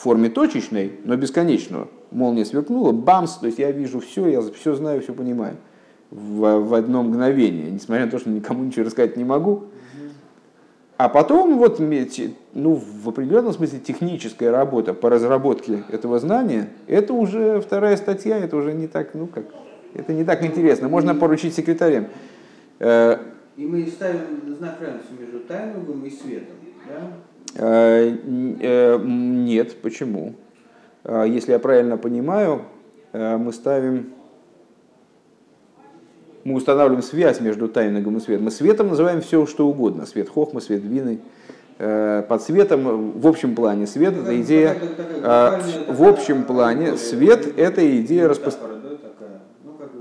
в 0.00 0.02
форме 0.02 0.30
точечной, 0.30 0.92
но 1.04 1.14
бесконечного– 1.14 1.88
молния 2.10 2.46
сверкнула, 2.46 2.92
бамс, 2.92 3.36
то 3.36 3.46
есть 3.46 3.58
я 3.58 3.70
вижу 3.70 4.00
все, 4.00 4.28
я 4.28 4.40
все 4.40 4.74
знаю, 4.74 5.02
все 5.02 5.12
понимаю 5.12 5.56
в, 6.10 6.60
в 6.60 6.74
одно 6.74 7.02
мгновение, 7.02 7.70
несмотря 7.70 8.06
на 8.06 8.10
то, 8.10 8.18
что 8.18 8.30
никому 8.30 8.64
ничего 8.64 8.86
рассказать 8.86 9.18
не 9.18 9.24
могу. 9.24 9.64
А 10.96 11.10
потом 11.10 11.58
вот 11.58 11.80
ну, 11.80 12.74
в 12.74 13.08
определенном 13.10 13.52
смысле 13.52 13.78
техническая 13.78 14.50
работа 14.50 14.94
по 14.94 15.10
разработке 15.10 15.82
этого 15.90 16.18
знания, 16.18 16.70
это 16.86 17.12
уже 17.12 17.60
вторая 17.60 17.98
статья, 17.98 18.38
это 18.38 18.56
уже 18.56 18.72
не 18.72 18.86
так, 18.86 19.12
ну 19.12 19.26
как, 19.26 19.44
это 19.92 20.14
не 20.14 20.24
так 20.24 20.42
интересно. 20.42 20.88
Можно 20.88 21.14
поручить 21.14 21.54
секретарям. 21.54 22.08
Э, 22.78 23.18
и 23.56 23.66
мы 23.66 23.86
ставим 23.86 24.54
знак 24.58 24.78
равенства 24.80 25.14
между 25.18 25.40
тайнугом 25.40 26.04
и 26.06 26.10
светом, 26.10 26.56
да? 26.88 27.12
Э, 27.56 28.16
э, 28.60 28.98
нет, 29.02 29.76
почему? 29.82 30.34
если 31.02 31.52
я 31.52 31.58
правильно 31.58 31.96
понимаю, 31.96 32.60
мы 33.14 33.54
ставим, 33.54 34.10
мы 36.44 36.56
устанавливаем 36.56 37.02
связь 37.02 37.40
между 37.40 37.68
тайнагом 37.68 38.18
и 38.18 38.20
светом. 38.20 38.44
Мы 38.44 38.50
светом 38.50 38.88
называем 38.88 39.22
все, 39.22 39.46
что 39.46 39.66
угодно. 39.66 40.04
Свет 40.04 40.28
хохма, 40.28 40.60
свет 40.60 40.82
вины. 40.82 41.20
Под 41.78 42.42
светом, 42.42 43.12
в 43.18 43.26
общем 43.26 43.54
плане, 43.54 43.86
свет– 43.86 44.14
это 44.18 44.38
идея, 44.42 44.76
в 45.88 46.04
общем 46.04 46.44
плане, 46.44 46.98
свет– 46.98 47.50
это 47.56 48.00
идея 48.02 48.28
распространения 48.28 48.79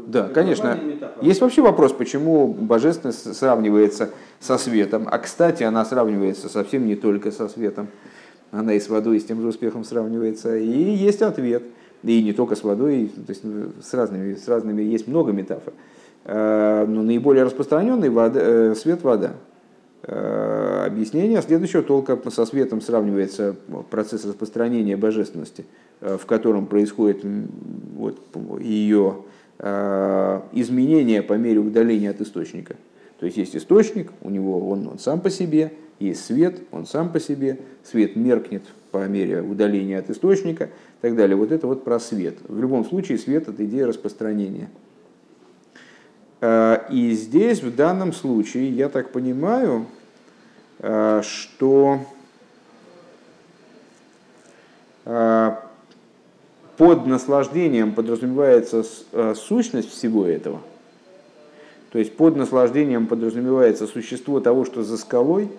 да, 0.10 0.28
конечно. 0.28 0.80
Есть 1.22 1.40
вообще 1.40 1.62
вопрос, 1.62 1.94
почему 1.94 2.48
божественность 2.48 3.36
сравнивается 3.36 4.10
со 4.40 4.58
светом. 4.58 5.08
А 5.10 5.20
кстати, 5.20 5.62
она 5.62 5.86
сравнивается 5.86 6.50
совсем 6.50 6.88
не 6.88 6.96
только 6.96 7.32
со 7.32 7.48
светом. 7.48 7.90
Она 8.52 8.74
и 8.74 8.80
с 8.80 8.90
водой, 8.90 9.18
и 9.18 9.20
с 9.20 9.26
тем 9.26 9.40
же 9.40 9.50
успехом 9.50 9.84
сравнивается. 9.84 10.58
И 10.58 10.68
есть 10.68 11.22
ответ. 11.22 11.62
И 12.02 12.24
не 12.24 12.34
только 12.34 12.56
с 12.56 12.64
водой, 12.64 13.12
то 13.14 13.30
есть 13.30 13.44
ну, 13.44 13.68
с 13.84 13.94
разными, 13.94 14.34
с 14.34 14.48
разными 14.48 14.82
есть 14.82 15.08
много 15.08 15.32
метафор. 15.32 15.74
А, 16.26 16.88
но 16.88 17.04
наиболее 17.04 17.44
распространенный 17.44 18.10
вода, 18.10 18.40
э, 18.42 18.76
свет 18.76 19.04
вода. 19.04 19.34
А, 20.02 20.86
объяснение 20.88 21.40
следующего 21.44 21.84
толка 21.84 22.18
со 22.32 22.46
светом 22.46 22.82
сравнивается 22.82 23.56
процесс 23.92 24.26
распространения 24.26 24.98
божественности, 24.98 25.66
э, 26.02 26.18
в 26.18 26.26
котором 26.26 26.66
происходит 26.66 27.24
вот, 27.96 28.18
ее 28.60 29.18
изменения 29.62 31.22
по 31.22 31.34
мере 31.34 31.60
удаления 31.60 32.12
от 32.12 32.22
источника. 32.22 32.78
То 33.20 33.26
есть 33.26 33.38
есть 33.38 33.56
источник, 33.56 34.12
у 34.22 34.30
него 34.30 34.70
он, 34.70 34.88
он 34.88 35.00
сам 35.00 35.20
по 35.20 35.30
себе, 35.30 35.74
есть 36.00 36.26
свет, 36.26 36.62
он 36.72 36.86
сам 36.86 37.12
по 37.12 37.20
себе, 37.20 37.60
свет 37.84 38.16
меркнет 38.16 38.64
по 38.92 39.06
мере 39.08 39.42
удаления 39.42 40.00
от 40.00 40.10
источника 40.10 40.66
и 40.66 41.02
так 41.02 41.16
далее. 41.16 41.36
Вот 41.36 41.52
это 41.52 41.68
вот 41.68 41.84
про 41.84 42.00
свет. 42.00 42.38
В 42.48 42.60
любом 42.60 42.86
случае 42.86 43.18
свет– 43.18 43.48
это 43.50 43.66
идея 43.66 43.88
распространения. 43.88 44.70
Э, 46.42 46.78
и 46.90 47.12
здесь, 47.12 47.62
в 47.62 47.76
данном 47.76 48.14
случае, 48.14 48.70
я 48.70 48.90
так 48.90 49.12
понимаю, 49.12 49.86
э, 50.80 51.22
что 51.24 52.00
под 56.80 57.06
наслаждением 57.06 57.94
подразумевается 57.94 58.86
э, 59.12 59.34
сущность 59.36 59.92
всего 59.92 60.26
этого. 60.26 60.62
То 61.92 62.00
есть 62.00 62.16
под 62.16 62.38
наслаждением 62.38 63.06
подразумевается 63.08 63.86
существо 63.86 64.40
того, 64.40 64.64
что 64.64 64.82
за 64.82 64.98
скалой. 64.98 65.50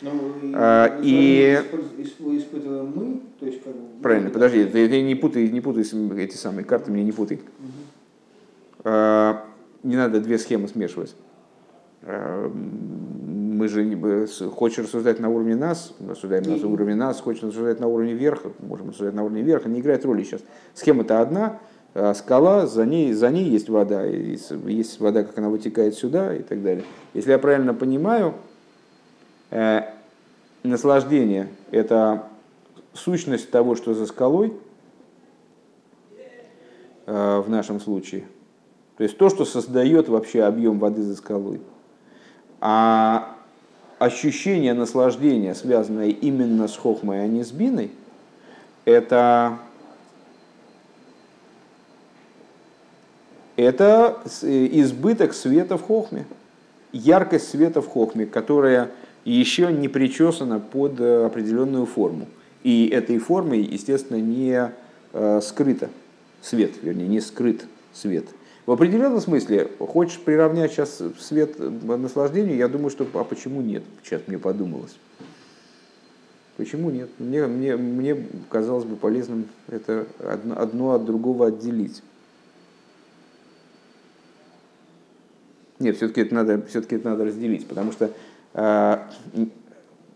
Но 0.00 0.12
ну, 0.12 0.52
а, 0.54 1.00
и 1.02 1.60
испытываем 1.98 2.92
мы, 2.94 3.20
то 3.40 3.46
есть 3.46 3.64
как 3.64 3.74
Правильно, 4.00 4.30
подожди, 4.30 4.64
ты, 4.64 4.88
ты 4.88 5.02
не 5.02 5.16
путай, 5.16 5.48
не 5.48 5.60
путай 5.60 5.84
эти 6.18 6.36
самые 6.36 6.64
карты, 6.64 6.92
мне 6.92 7.02
не 7.02 7.12
путай. 7.12 7.38
Угу. 7.38 8.84
А, 8.84 9.44
не 9.82 9.96
надо 9.96 10.20
две 10.20 10.38
схемы 10.38 10.68
смешивать. 10.68 11.16
А, 12.02 12.48
мы 13.60 13.68
же 13.68 14.26
хочешь 14.56 14.84
рассуждать 14.84 15.20
на 15.20 15.28
уровне 15.28 15.54
нас, 15.54 15.92
рассуждаем 16.08 16.44
на 16.44 16.66
уровне 16.66 16.94
нас, 16.94 17.20
хочешь 17.20 17.42
рассуждать 17.42 17.78
на 17.78 17.88
уровне 17.88 18.14
верха, 18.14 18.50
можем 18.60 18.88
рассуждать 18.88 19.14
на 19.14 19.22
уровне 19.22 19.42
верха, 19.42 19.68
не 19.68 19.80
играет 19.80 20.02
роли 20.06 20.24
сейчас. 20.24 20.40
Схема-то 20.72 21.20
одна, 21.20 21.58
а 21.92 22.14
скала, 22.14 22.66
за 22.66 22.86
ней, 22.86 23.12
за 23.12 23.30
ней 23.30 23.44
есть 23.44 23.68
вода, 23.68 24.02
есть 24.04 24.98
вода, 24.98 25.24
как 25.24 25.36
она 25.36 25.50
вытекает 25.50 25.94
сюда 25.94 26.34
и 26.34 26.42
так 26.42 26.62
далее. 26.62 26.84
Если 27.12 27.32
я 27.32 27.38
правильно 27.38 27.74
понимаю, 27.74 28.34
э, 29.50 29.82
наслаждение– 30.62 31.48
это 31.70 32.28
сущность 32.94 33.50
того, 33.50 33.74
что 33.74 33.92
за 33.92 34.06
скалой, 34.06 34.54
э, 37.06 37.42
в 37.44 37.50
нашем 37.50 37.78
случае. 37.78 38.24
То 38.96 39.02
есть 39.02 39.18
то, 39.18 39.28
что 39.28 39.44
создает 39.44 40.08
вообще 40.08 40.44
объем 40.44 40.78
воды 40.78 41.02
за 41.02 41.14
скалой. 41.14 41.60
А 42.62 43.36
ощущение 44.00 44.72
наслаждения, 44.72 45.54
связанное 45.54 46.08
именно 46.08 46.66
с 46.68 46.76
хохмой, 46.76 47.22
а 47.22 47.26
не 47.26 47.44
с 47.44 47.52
биной, 47.52 47.90
это, 48.86 49.58
это 53.56 54.22
избыток 54.40 55.34
света 55.34 55.76
в 55.76 55.82
хохме, 55.82 56.24
яркость 56.92 57.50
света 57.50 57.82
в 57.82 57.88
хохме, 57.88 58.24
которая 58.24 58.90
еще 59.26 59.70
не 59.70 59.88
причесана 59.88 60.60
под 60.60 60.98
определенную 60.98 61.84
форму. 61.84 62.26
И 62.62 62.88
этой 62.88 63.18
формой, 63.18 63.60
естественно, 63.60 64.16
не 64.16 64.72
э, 65.12 65.40
скрыто 65.42 65.90
свет, 66.40 66.72
вернее, 66.80 67.06
не 67.06 67.20
скрыт 67.20 67.66
свет– 67.92 68.24
в 68.70 68.72
определенном 68.72 69.20
смысле, 69.20 69.68
хочешь 69.80 70.20
приравнять 70.20 70.70
сейчас 70.70 71.02
свет 71.18 71.58
наслаждению, 71.58 72.56
я 72.56 72.68
думаю, 72.68 72.90
что 72.90 73.04
а 73.14 73.24
почему 73.24 73.62
нет? 73.62 73.82
Сейчас 74.04 74.22
мне 74.28 74.38
подумалось. 74.38 74.96
Почему 76.56 76.90
нет? 76.90 77.10
Мне, 77.18 77.48
мне, 77.48 77.76
мне 77.76 78.28
казалось 78.48 78.84
бы 78.84 78.94
полезным 78.94 79.48
это 79.66 80.06
одно, 80.20 80.56
одно 80.56 80.92
от 80.92 81.04
другого 81.04 81.48
отделить. 81.48 82.00
Нет, 85.80 85.96
все-таки 85.96 86.20
это 86.20 86.36
надо, 86.36 86.62
все-таки 86.68 86.94
это 86.94 87.08
надо 87.08 87.24
разделить, 87.24 87.66
потому 87.66 87.90
что 87.90 88.12
э, 88.54 88.98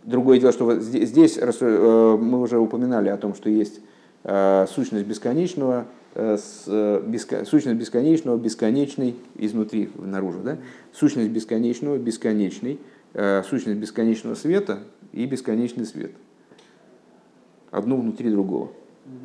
другое 0.05 0.39
дело, 0.39 0.53
что 0.53 0.67
вот 0.67 0.81
здесь, 0.81 1.09
здесь 1.09 1.39
э, 1.41 2.19
мы 2.21 2.41
уже 2.41 2.61
упоминали 2.61 3.09
о 3.09 3.17
том, 3.17 3.35
что 3.35 3.51
есть 3.51 3.81
э, 4.23 4.67
сущность 4.73 5.07
бесконечного, 5.07 5.87
с, 6.15 6.65
э, 6.67 7.03
беско, 7.07 7.45
сущность 7.45 7.77
бесконечного, 7.79 8.37
бесконечный 8.37 9.17
изнутри 9.37 9.91
наружу. 9.97 10.41
Да? 10.43 10.59
Сущность 10.93 11.31
бесконечного, 11.31 11.99
бесконечный, 11.99 12.79
э, 13.15 13.43
сущность 13.43 13.79
бесконечного 13.79 14.35
света 14.35 14.81
и 15.13 15.27
бесконечный 15.27 15.85
свет. 15.85 16.13
Одно 17.71 17.97
внутри 17.97 18.31
другого. 18.31 18.71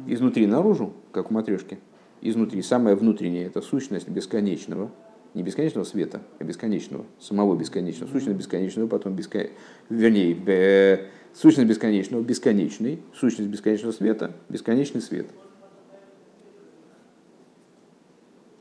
Изнутри 0.07 0.47
наружу, 0.47 0.93
как 1.11 1.29
в 1.29 1.33
матрешке, 1.33 1.77
изнутри, 2.21 2.61
самое 2.61 2.95
внутреннее, 2.95 3.45
это 3.45 3.61
сущность 3.61 4.09
бесконечного, 4.09 4.91
не 5.35 5.43
бесконечного 5.43 5.85
света, 5.85 6.21
а 6.39 6.43
бесконечного, 6.43 7.05
самого 7.19 7.55
бесконечного, 7.55 8.09
сущность 8.11 8.37
бесконечного, 8.37 8.87
потом 8.87 9.13
бескон... 9.13 9.43
вернее, 9.89 10.33
бе... 10.33 11.05
сущность 11.33 11.69
бесконечного, 11.69 12.21
бесконечный, 12.23 12.99
сущность 13.13 13.49
бесконечного 13.49 13.91
света, 13.91 14.33
бесконечный 14.49 15.01
свет. 15.01 15.27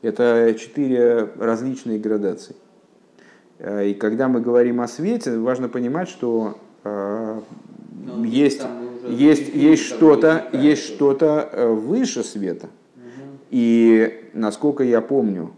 Это 0.01 0.55
четыре 0.57 1.29
различные 1.37 1.99
градации. 1.99 2.55
Э, 3.57 3.87
и 3.87 3.93
когда 3.93 4.27
мы 4.27 4.39
говорим 4.41 4.81
о 4.81 4.87
свете, 4.87 5.37
важно 5.37 5.67
понимать, 5.67 6.07
что 6.07 6.57
э, 6.83 7.41
есть, 8.23 8.61
есть, 9.07 9.53
есть 9.53 9.83
что-то, 9.83 10.47
есть 10.53 10.83
что-то 10.83 11.49
э, 11.51 11.67
выше 11.67 12.23
света. 12.23 12.69
И 13.49 14.29
насколько 14.33 14.83
я 14.83 15.01
помню, 15.01 15.53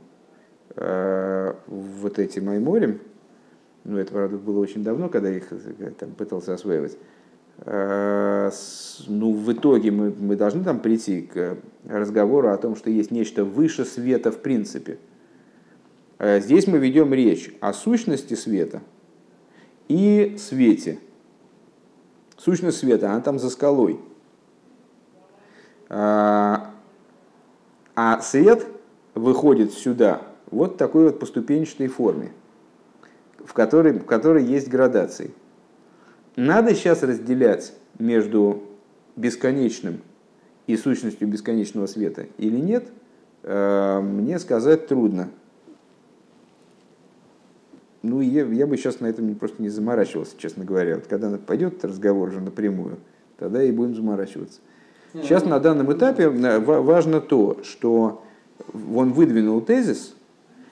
вот 0.77 2.19
эти 2.19 2.39
Майморим, 2.39 3.01
ну 3.83 3.97
это, 3.97 4.13
правда, 4.13 4.37
было 4.37 4.59
очень 4.59 4.81
давно, 4.81 5.09
когда 5.09 5.27
я 5.27 5.37
их 5.37 5.49
там, 5.99 6.11
пытался 6.11 6.53
осваивать, 6.53 6.93
Э, 6.93 7.20
ну, 7.63 9.33
в 9.33 9.53
итоге 9.53 9.91
мы, 9.91 10.11
мы 10.17 10.35
должны 10.35 10.63
там 10.63 10.79
прийти 10.79 11.21
к 11.21 11.57
разговору 11.87 12.49
о 12.49 12.57
том, 12.57 12.75
что 12.75 12.89
есть 12.89 13.11
нечто 13.11 13.45
выше 13.45 13.85
света 13.85 14.31
в 14.31 14.39
принципе. 14.39 14.97
Э, 16.21 16.39
здесь 16.39 16.67
мы 16.67 16.77
ведем 16.77 17.13
речь 17.13 17.51
о 17.61 17.73
сущности 17.73 18.35
света 18.35 18.81
и 19.87 20.37
свете. 20.39 20.99
Сущность 22.37 22.77
света, 22.77 23.11
она 23.11 23.21
там 23.21 23.39
за 23.39 23.49
скалой. 23.49 23.99
Э, 25.89 26.57
а 27.95 28.21
свет 28.21 28.67
выходит 29.15 29.73
сюда 29.73 30.21
вот 30.51 30.77
такой 30.77 31.05
вот 31.05 31.19
поступенчатой 31.19 31.87
форме, 31.87 32.31
в 33.43 33.53
которой, 33.53 33.93
в 33.93 34.05
которой 34.05 34.43
есть 34.43 34.69
градации. 34.69 35.33
Надо 36.35 36.73
сейчас 36.75 37.03
разделять 37.03 37.73
между 37.99 38.63
бесконечным 39.15 40.01
и 40.67 40.77
сущностью 40.77 41.27
бесконечного 41.27 41.87
света 41.87 42.25
или 42.37 42.57
нет, 42.57 42.87
э, 43.43 43.99
мне 44.01 44.39
сказать 44.39 44.87
трудно. 44.87 45.29
Ну, 48.03 48.21
я, 48.21 48.45
я 48.45 48.65
бы 48.65 48.77
сейчас 48.77 48.99
на 48.99 49.07
этом 49.07 49.35
просто 49.35 49.61
не 49.61 49.69
заморачивался, 49.69 50.35
честно 50.37 50.65
говоря. 50.65 50.95
Вот 50.95 51.07
когда 51.07 51.37
пойдет 51.37 51.83
разговор 51.85 52.29
уже 52.29 52.41
напрямую, 52.41 52.97
тогда 53.37 53.61
и 53.61 53.71
будем 53.71 53.95
заморачиваться. 53.95 54.59
Сейчас 55.13 55.45
на 55.45 55.59
данном 55.59 55.91
этапе 55.91 56.23
э, 56.23 56.59
важно 56.59 57.19
то, 57.19 57.59
что 57.63 58.23
он 58.73 59.11
выдвинул 59.11 59.61
тезис, 59.61 60.15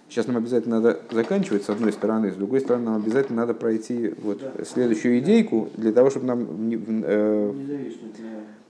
Сейчас 0.10 0.26
нам 0.26 0.38
обязательно 0.38 0.82
надо 0.82 1.02
заканчивать 1.12 1.64
с 1.64 1.70
одной 1.70 1.94
стороны, 1.94 2.32
с 2.32 2.36
другой 2.36 2.62
стороны 2.62 2.86
нам 2.86 2.96
обязательно 2.96 3.42
надо 3.42 3.54
пройти 3.54 4.16
вот 4.24 4.40
да. 4.40 4.66
следующую 4.66 5.20
идейку 5.20 5.70
для 5.78 5.92
того, 5.92 6.10
чтобы 6.10 6.26
нам 6.26 6.68
не, 6.68 6.78
э, 6.78 7.52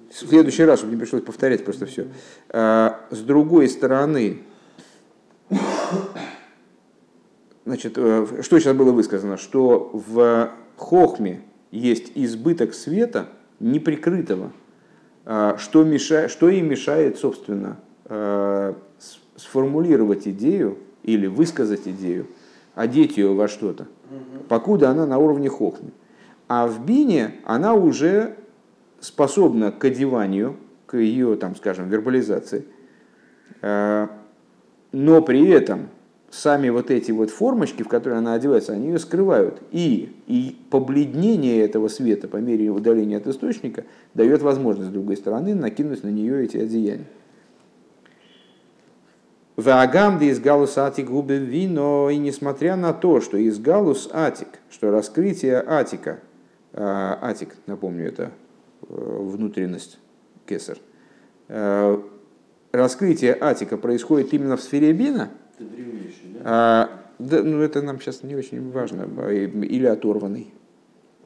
в 0.09 0.13
следующий 0.13 0.65
раз, 0.65 0.79
чтобы 0.79 0.93
не 0.93 0.99
пришлось 0.99 1.21
повторять 1.21 1.63
просто 1.63 1.85
все. 1.85 2.07
А, 2.49 2.99
с 3.09 3.19
другой 3.19 3.69
стороны, 3.69 4.41
значит, 7.65 7.93
э, 7.95 8.41
что 8.41 8.59
сейчас 8.59 8.75
было 8.75 8.91
высказано, 8.91 9.37
что 9.37 9.91
в 9.93 10.51
хохме 10.75 11.41
есть 11.71 12.11
избыток 12.15 12.73
света 12.73 13.29
неприкрытого, 13.61 14.51
а, 15.23 15.57
что, 15.57 15.85
мешает, 15.85 16.31
что 16.31 16.49
и 16.49 16.59
мешает, 16.61 17.17
собственно, 17.17 17.79
э, 18.05 18.73
сформулировать 19.37 20.27
идею 20.27 20.79
или 21.03 21.27
высказать 21.27 21.87
идею, 21.87 22.27
одеть 22.75 23.17
ее 23.17 23.33
во 23.33 23.47
что-то, 23.47 23.87
покуда 24.47 24.89
она 24.89 25.05
на 25.05 25.17
уровне 25.17 25.49
хохмы. 25.49 25.91
А 26.47 26.67
в 26.67 26.85
бине 26.85 27.35
она 27.45 27.73
уже 27.73 28.35
способна 28.99 29.71
к 29.71 29.85
одеванию, 29.85 30.57
к 30.85 30.97
ее, 30.97 31.35
там, 31.35 31.55
скажем, 31.55 31.89
вербализации, 31.89 32.65
э, 33.61 34.07
но 34.91 35.21
при 35.21 35.47
этом 35.49 35.89
сами 36.31 36.69
вот 36.69 36.91
эти 36.91 37.11
вот 37.11 37.29
формочки, 37.29 37.83
в 37.83 37.87
которые 37.87 38.19
она 38.19 38.33
одевается, 38.33 38.73
они 38.73 38.87
ее 38.87 38.99
скрывают. 38.99 39.61
И, 39.71 40.15
и 40.27 40.57
побледнение 40.69 41.61
этого 41.61 41.87
света 41.87 42.27
по 42.27 42.37
мере 42.37 42.69
удаления 42.69 43.17
от 43.17 43.27
источника 43.27 43.85
дает 44.13 44.41
возможность 44.41 44.89
с 44.89 44.93
другой 44.93 45.17
стороны 45.17 45.55
накинуть 45.55 46.03
на 46.03 46.09
нее 46.09 46.43
эти 46.43 46.57
одеяния. 46.57 47.05
Ваагамды 49.59 50.27
из 50.27 50.39
галус 50.39 50.77
атик 50.77 51.09
губы 51.09 51.37
вино, 51.37 52.09
и 52.09 52.17
несмотря 52.17 52.75
на 52.75 52.93
то, 52.93 53.19
что 53.19 53.37
из 53.37 53.59
галус 53.59 54.09
атик, 54.13 54.47
что 54.69 54.89
раскрытие 54.89 55.61
атика, 55.65 56.19
э, 56.71 56.81
атик, 56.81 57.55
напомню, 57.65 58.07
это 58.07 58.31
э, 58.81 58.85
внутренность 58.87 59.99
кесар, 60.45 60.77
э, 61.49 62.01
раскрытие 62.71 63.37
атика 63.39 63.77
происходит 63.77 64.33
именно 64.33 64.55
в 64.55 64.61
сфере 64.61 64.93
бина, 64.93 65.29
а, 66.43 66.89
да, 67.19 67.43
ну 67.43 67.59
это 67.59 67.81
нам 67.81 67.99
сейчас 67.99 68.23
не 68.23 68.35
очень 68.35 68.71
важно, 68.71 69.03
или 69.29 69.85
оторванный. 69.85 70.53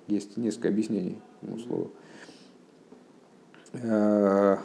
Есть 0.07 0.37
несколько 0.37 0.69
объяснений 0.69 1.21
этому 1.41 1.59
слову. 1.59 1.91
А, 3.83 4.57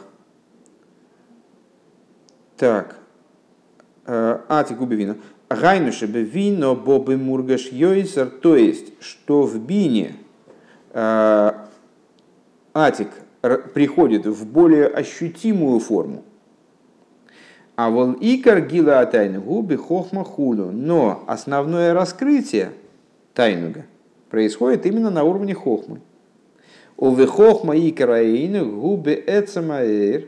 так. 2.57 2.99
А, 4.11 4.43
атик 4.49 4.77
губы 4.77 4.95
вина. 4.95 5.17
Гайнуше 5.49 6.07
бы 6.07 6.23
вино 6.23 6.75
бобы 6.75 7.15
мургаш 7.15 7.71
йойсер, 7.71 8.25
то 8.27 8.55
есть, 8.55 8.91
что 8.99 9.43
в 9.43 9.59
бине 9.59 10.15
а, 10.91 11.67
атик 12.73 13.09
приходит 13.75 14.25
в 14.25 14.47
более 14.47 14.87
ощутимую 14.87 15.79
форму. 15.79 16.23
А 17.75 17.91
вол 17.91 18.15
икар 18.19 18.61
гила 18.61 19.05
тайны 19.05 19.39
губи 19.39 19.75
хохма 19.75 20.23
худу. 20.23 20.71
Но 20.71 21.23
основное 21.27 21.93
раскрытие 21.93 22.71
тайнуга 23.35 23.85
происходит 24.31 24.87
именно 24.87 25.11
на 25.11 25.23
уровне 25.23 25.53
хохмы. 25.53 26.01
Увы 26.97 27.27
хохма 27.27 27.77
икара 27.77 28.23
губи 28.23 29.23
эцамаэр. 29.27 30.25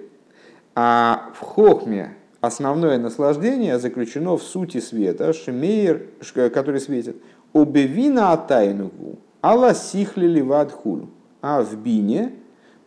А 0.75 1.31
в 1.33 1.39
хохме 1.39 2.15
основное 2.41 2.97
наслаждение 2.97 3.79
заключено 3.79 4.35
в 4.35 4.43
сути 4.43 4.79
света, 4.79 5.31
шмейр, 5.31 6.07
который 6.53 6.81
светит. 6.81 7.15
Убивина 7.53 8.35
тайнугу, 8.37 9.19
алла 9.41 9.73
сихли 9.73 10.25
ливад 10.25 10.71
хулю. 10.71 11.09
А 11.41 11.61
в 11.61 11.75
бине 11.75 12.33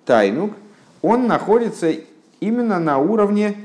тайнуг, 0.04 0.52
он 1.02 1.26
находится 1.26 1.92
именно 2.40 2.78
на 2.78 2.98
уровне 2.98 3.56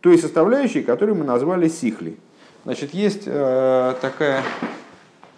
той 0.00 0.18
составляющей, 0.18 0.82
которую 0.82 1.16
мы 1.16 1.24
назвали 1.24 1.68
сихли. 1.68 2.18
Значит, 2.64 2.94
есть 2.94 3.22
э, 3.26 3.94
такая 4.00 4.42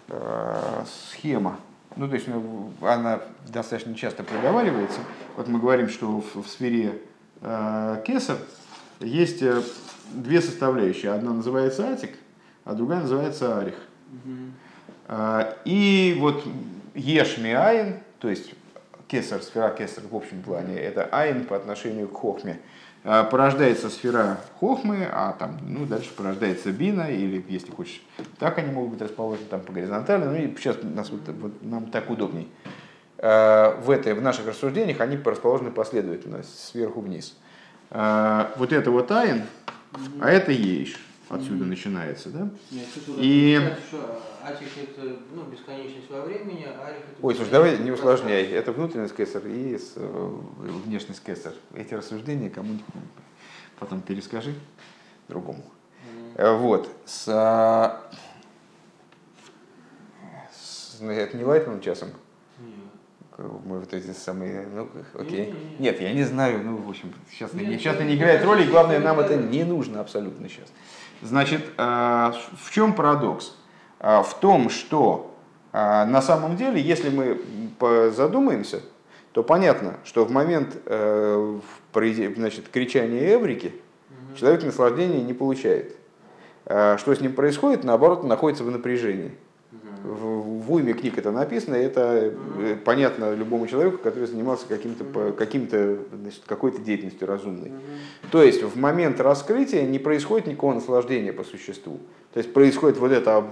э, 0.09 0.55
схема, 1.09 1.57
ну, 1.95 2.07
то 2.07 2.15
есть 2.15 2.27
ну, 2.27 2.71
она 2.81 3.21
достаточно 3.47 3.95
часто 3.95 4.23
проговаривается. 4.23 4.99
Вот 5.35 5.47
мы 5.47 5.59
говорим, 5.59 5.89
что 5.89 6.21
в, 6.21 6.43
в 6.43 6.47
сфере 6.47 6.99
э, 7.41 8.03
кесар 8.05 8.37
есть 8.99 9.41
э, 9.41 9.61
две 10.13 10.41
составляющие. 10.41 11.11
Одна 11.11 11.33
называется 11.33 11.87
атик, 11.87 12.11
а 12.65 12.73
другая 12.73 13.01
называется 13.01 13.59
арих. 13.59 13.75
Э, 15.07 15.53
и 15.65 16.17
вот 16.19 16.43
ешми 16.93 17.51
айн, 17.51 17.99
то 18.19 18.29
есть 18.29 18.53
кесар, 19.07 19.41
сфера 19.41 19.69
кесар 19.69 20.03
в 20.09 20.15
общем 20.15 20.41
плане, 20.41 20.77
это 20.77 21.05
айн 21.11 21.45
по 21.45 21.55
отношению 21.55 22.07
к 22.07 22.17
хохме. 22.17 22.59
А, 23.03 23.23
порождается 23.23 23.89
сфера 23.89 24.37
хохмы, 24.59 25.07
а 25.11 25.33
там, 25.33 25.57
ну, 25.67 25.85
дальше 25.85 26.11
порождается 26.15 26.71
бина, 26.71 27.09
или, 27.11 27.43
если 27.49 27.71
хочешь, 27.71 28.03
так 28.37 28.59
они 28.59 28.71
могут 28.71 28.91
быть 28.91 29.01
расположены 29.01 29.47
там 29.49 29.61
по 29.61 29.73
горизонтали, 29.73 30.23
ну, 30.25 30.35
и 30.35 30.55
сейчас 30.55 30.77
нас, 30.83 31.09
вот, 31.09 31.21
вот, 31.27 31.63
нам 31.63 31.87
так 31.87 32.11
удобней. 32.11 32.47
А, 33.17 33.75
в, 33.81 33.89
этой, 33.89 34.13
в 34.13 34.21
наших 34.21 34.47
рассуждениях 34.47 35.01
они 35.01 35.17
расположены 35.17 35.71
последовательно, 35.71 36.43
сверху 36.43 37.01
вниз. 37.01 37.35
А, 37.89 38.51
вот 38.57 38.71
это 38.71 38.91
вот 38.91 39.11
айн, 39.11 39.43
а 40.19 40.29
это 40.29 40.51
ейш 40.51 40.97
отсюда 41.31 41.63
mm-hmm. 41.63 41.67
начинается, 41.67 42.29
да? 42.29 42.49
Нет, 42.71 42.87
и... 43.17 43.59
Что 43.87 44.21
атик 44.43 44.67
это 44.77 45.17
ну, 45.33 45.43
бесконечность 45.43 46.09
во 46.09 46.21
времени, 46.21 46.65
а 46.65 46.87
арих 46.87 46.99
это... 46.99 47.25
Ой, 47.25 47.35
слушай, 47.35 47.51
давай 47.51 47.77
не 47.77 47.91
усложняй. 47.91 48.43
Это 48.47 48.71
внутренность 48.73 49.15
кесар 49.15 49.45
и 49.45 49.77
э, 49.95 50.37
внешность 50.85 51.23
кесар. 51.23 51.53
Эти 51.73 51.93
рассуждения 51.93 52.49
кому-нибудь 52.49 52.83
потом 53.79 54.01
перескажи 54.01 54.53
другому. 55.27 55.63
Mm-hmm. 56.35 56.57
Вот. 56.57 56.89
С, 57.05 57.25
с, 60.53 60.97
ну, 60.99 61.11
это 61.11 61.37
не 61.37 61.45
Лайтман 61.45 61.79
часом? 61.81 62.09
Мы 63.65 63.79
вот 63.79 63.93
эти 63.93 64.11
самые, 64.11 64.67
ну, 64.73 64.89
окей. 65.13 65.45
Не, 65.45 65.45
не, 65.45 65.51
не. 65.51 65.75
Нет, 65.79 66.01
я 66.01 66.13
не 66.13 66.23
знаю, 66.23 66.61
ну, 66.63 66.77
в 66.77 66.89
общем, 66.89 67.13
сейчас, 67.31 67.53
не, 67.53 67.77
сейчас 67.77 67.99
не 67.99 68.15
играет 68.15 68.43
роли, 68.43 68.63
главное, 68.65 68.99
нам 68.99 69.19
это 69.19 69.35
не 69.35 69.63
нужно 69.63 70.01
абсолютно 70.01 70.47
сейчас. 70.49 70.67
Значит, 71.21 71.61
э, 71.77 71.81
в 71.81 72.71
чем 72.71 72.93
парадокс? 72.93 73.55
Э, 73.99 74.21
в 74.23 74.33
том, 74.39 74.69
что 74.69 75.35
э, 75.71 75.77
на 76.05 76.21
самом 76.21 76.55
деле, 76.57 76.81
если 76.81 77.09
мы 77.09 77.41
задумаемся, 78.11 78.81
то 79.31 79.43
понятно, 79.43 79.95
что 80.03 80.25
в 80.25 80.31
момент 80.31 80.77
значит, 81.95 82.67
кричания 82.69 83.33
эврики 83.35 83.73
человек 84.35 84.63
наслаждения 84.63 85.21
не 85.21 85.33
получает. 85.33 85.95
Что 86.65 87.15
с 87.15 87.21
ним 87.21 87.33
происходит? 87.33 87.83
Наоборот, 87.83 88.23
находится 88.23 88.63
в 88.63 88.69
напряжении 88.69 89.31
в 90.03 90.71
уйме 90.71 90.93
книг 90.93 91.17
это 91.17 91.31
написано, 91.31 91.75
это 91.75 92.33
э, 92.57 92.75
понятно 92.83 93.33
любому 93.33 93.67
человеку, 93.67 93.97
который 93.97 94.25
занимался 94.25 94.65
каким-то, 94.67 95.31
каким-то, 95.31 95.97
значит, 96.21 96.41
какой-то 96.45 96.81
деятельностью 96.81 97.27
разумной. 97.27 97.71
То 98.31 98.41
есть 98.41 98.63
в 98.63 98.77
момент 98.77 99.19
раскрытия 99.19 99.85
не 99.85 99.99
происходит 99.99 100.47
никакого 100.47 100.73
наслаждения 100.73 101.33
по 101.33 101.43
существу. 101.43 101.99
То 102.33 102.39
есть 102.39 102.53
происходит 102.53 102.97
вот 102.97 103.11
это, 103.11 103.51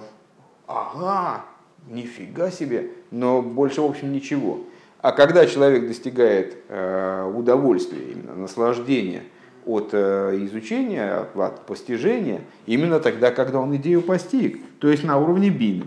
ага, 0.67 1.45
нифига 1.87 2.51
себе, 2.51 2.91
но 3.11 3.41
больше, 3.41 3.81
в 3.81 3.85
общем, 3.85 4.11
ничего. 4.11 4.61
А 5.01 5.11
когда 5.11 5.45
человек 5.45 5.87
достигает 5.87 6.57
э, 6.67 7.31
удовольствия, 7.33 8.11
именно 8.11 8.35
наслаждения 8.35 9.23
от 9.65 9.89
э, 9.93 10.37
изучения, 10.45 11.27
от 11.33 11.65
постижения, 11.65 12.41
именно 12.65 12.99
тогда, 12.99 13.31
когда 13.31 13.59
он 13.59 13.75
идею 13.77 14.01
постиг, 14.01 14.59
то 14.79 14.89
есть 14.89 15.03
на 15.03 15.17
уровне 15.17 15.49
бины. 15.49 15.85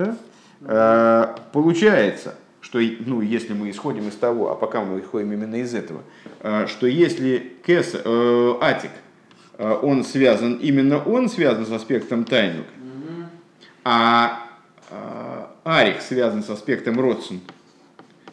Да? 0.00 0.16
Э, 0.62 1.36
получается, 1.52 2.34
что 2.62 2.78
ну, 2.78 3.20
если 3.20 3.52
мы 3.52 3.70
исходим 3.70 4.08
из 4.08 4.14
того, 4.14 4.50
а 4.50 4.54
пока 4.54 4.82
мы 4.82 5.00
исходим 5.00 5.32
именно 5.32 5.56
из 5.56 5.74
этого, 5.74 6.02
э, 6.40 6.66
что 6.68 6.86
если 6.86 7.52
кес, 7.66 7.94
э, 7.94 8.54
атик, 8.62 8.92
э, 9.58 9.78
он 9.82 10.04
связан, 10.04 10.54
именно 10.54 11.02
он 11.02 11.28
связан 11.28 11.66
с 11.66 11.70
аспектом 11.70 12.24
тайнук, 12.24 12.66
а 13.84 14.46
э, 14.90 15.44
арик 15.64 16.00
связан 16.00 16.42
с 16.42 16.48
аспектом 16.48 16.98
родсен, 16.98 17.40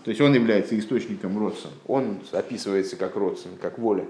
то 0.06 0.10
есть 0.10 0.22
он 0.22 0.34
является 0.34 0.80
источником 0.80 1.38
родсен, 1.38 1.72
он 1.86 2.20
описывается 2.32 2.96
как 2.96 3.18
родсен, 3.18 3.52
как 3.62 3.78
воля, 3.78 4.06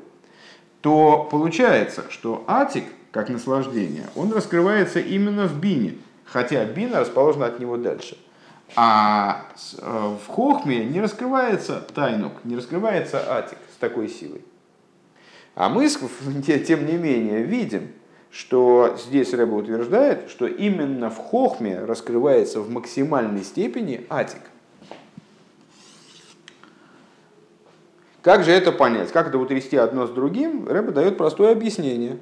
то 0.82 1.28
получается, 1.32 2.05
что 2.10 2.43
атик, 2.45 2.84
как 3.12 3.30
наслаждение, 3.30 4.03
он 4.16 4.32
раскрывается 4.32 4.99
именно 4.99 5.47
в 5.47 5.60
бине– 5.60 5.95
хотя 6.28 6.66
бина 6.66 7.00
расположена 7.00 7.48
от 7.48 7.60
него 7.60 7.78
дальше. 7.78 8.18
А 8.76 9.46
э, 9.80 10.16
в 10.24 10.28
хохме 10.28 10.84
не 10.86 11.02
раскрывается 11.02 11.82
тайнук, 11.94 12.34
не 12.44 12.58
раскрывается 12.58 13.24
атик 13.34 13.58
с 13.74 13.78
такой 13.78 14.10
силой. 14.10 14.44
А 15.56 15.70
мы, 15.70 15.90
тем 16.68 16.86
не 16.86 16.94
менее, 16.94 17.44
видим, 17.44 17.94
что 18.30 18.98
здесь 18.98 19.34
Рэба 19.34 19.56
утверждает, 19.56 20.30
что 20.30 20.46
именно 20.48 21.10
в 21.10 21.18
хохме 21.18 21.80
раскрывается 21.80 22.60
в 22.60 22.70
максимальной 22.70 23.44
степени 23.44 24.06
атик. 24.10 24.42
Как 28.22 28.44
же 28.44 28.52
это 28.52 28.74
понять? 28.74 29.14
Как 29.14 29.30
это 29.30 29.38
утрясти 29.38 29.78
одно 29.78 30.06
с 30.06 30.10
другим? 30.10 30.68
Рэба 30.68 30.92
дает 30.92 31.18
простое 31.18 31.54
объяснение. 31.54 32.18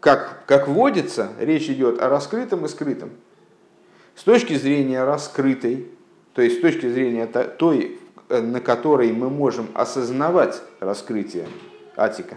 Как, 0.00 0.44
как 0.46 0.68
водится, 0.68 1.30
речь 1.40 1.68
идет 1.68 2.00
о 2.00 2.08
раскрытом 2.08 2.64
и 2.64 2.68
скрытом. 2.68 3.10
С 4.14 4.22
точки 4.22 4.54
зрения 4.54 5.04
раскрытой, 5.04 5.88
то 6.34 6.42
есть 6.42 6.58
с 6.58 6.60
точки 6.60 6.88
зрения 6.88 7.26
той, 7.26 8.00
на 8.28 8.60
которой 8.60 9.12
мы 9.12 9.30
можем 9.30 9.68
осознавать 9.74 10.60
раскрытие 10.80 11.46
атика, 11.96 12.36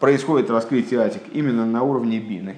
происходит 0.00 0.50
раскрытие 0.50 1.00
атик 1.00 1.22
именно 1.32 1.66
на 1.66 1.82
уровне 1.82 2.18
бины. 2.18 2.56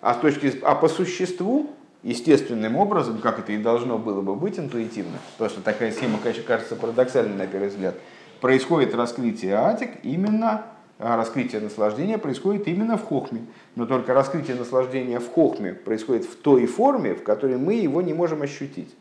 А, 0.00 0.14
с 0.14 0.18
точки, 0.18 0.60
а 0.62 0.76
по 0.76 0.88
существу 0.88 1.70
естественным 2.04 2.76
образом, 2.76 3.18
как 3.18 3.40
это 3.40 3.52
и 3.52 3.58
должно 3.58 3.98
было 3.98 4.20
бы 4.22 4.36
быть 4.36 4.58
интуитивно, 4.58 5.18
потому 5.32 5.50
что 5.50 5.60
такая 5.60 5.90
схема, 5.90 6.18
конечно, 6.22 6.44
кажется 6.44 6.76
парадоксальной 6.76 7.34
на 7.34 7.46
первый 7.48 7.68
взгляд, 7.68 7.96
происходит 8.40 8.94
раскрытие 8.94 9.54
атик 9.54 9.90
именно, 10.04 10.66
раскрытие 10.98 11.60
наслаждения 11.60 12.18
происходит 12.18 12.68
именно 12.68 12.96
в 12.96 13.04
хохме. 13.04 13.46
Но 13.74 13.86
только 13.86 14.14
раскрытие 14.14 14.56
наслаждения 14.56 15.20
в 15.20 15.28
хохме 15.28 15.74
происходит 15.74 16.24
в 16.24 16.36
той 16.36 16.66
форме, 16.66 17.14
в 17.14 17.22
которой 17.22 17.56
мы 17.56 17.74
его 17.74 18.02
не 18.02 18.14
можем 18.14 18.42
ощутить. 18.42 18.94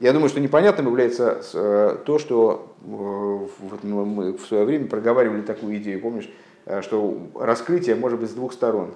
Я 0.00 0.12
думаю, 0.12 0.28
что 0.28 0.38
непонятным 0.38 0.86
является 0.86 1.42
э, 1.54 1.98
то, 2.04 2.18
что 2.20 2.72
э, 2.84 2.86
мы 2.86 4.32
в 4.32 4.46
свое 4.46 4.64
время 4.64 4.86
проговаривали 4.86 5.42
такую 5.42 5.76
идею, 5.78 6.00
помнишь, 6.00 6.30
Э, 6.68 6.82
что 6.82 7.30
раскрытие 7.34 7.96
может 7.96 8.20
быть 8.20 8.30
с 8.30 8.34
двух 8.34 8.52
сторон. 8.52 8.94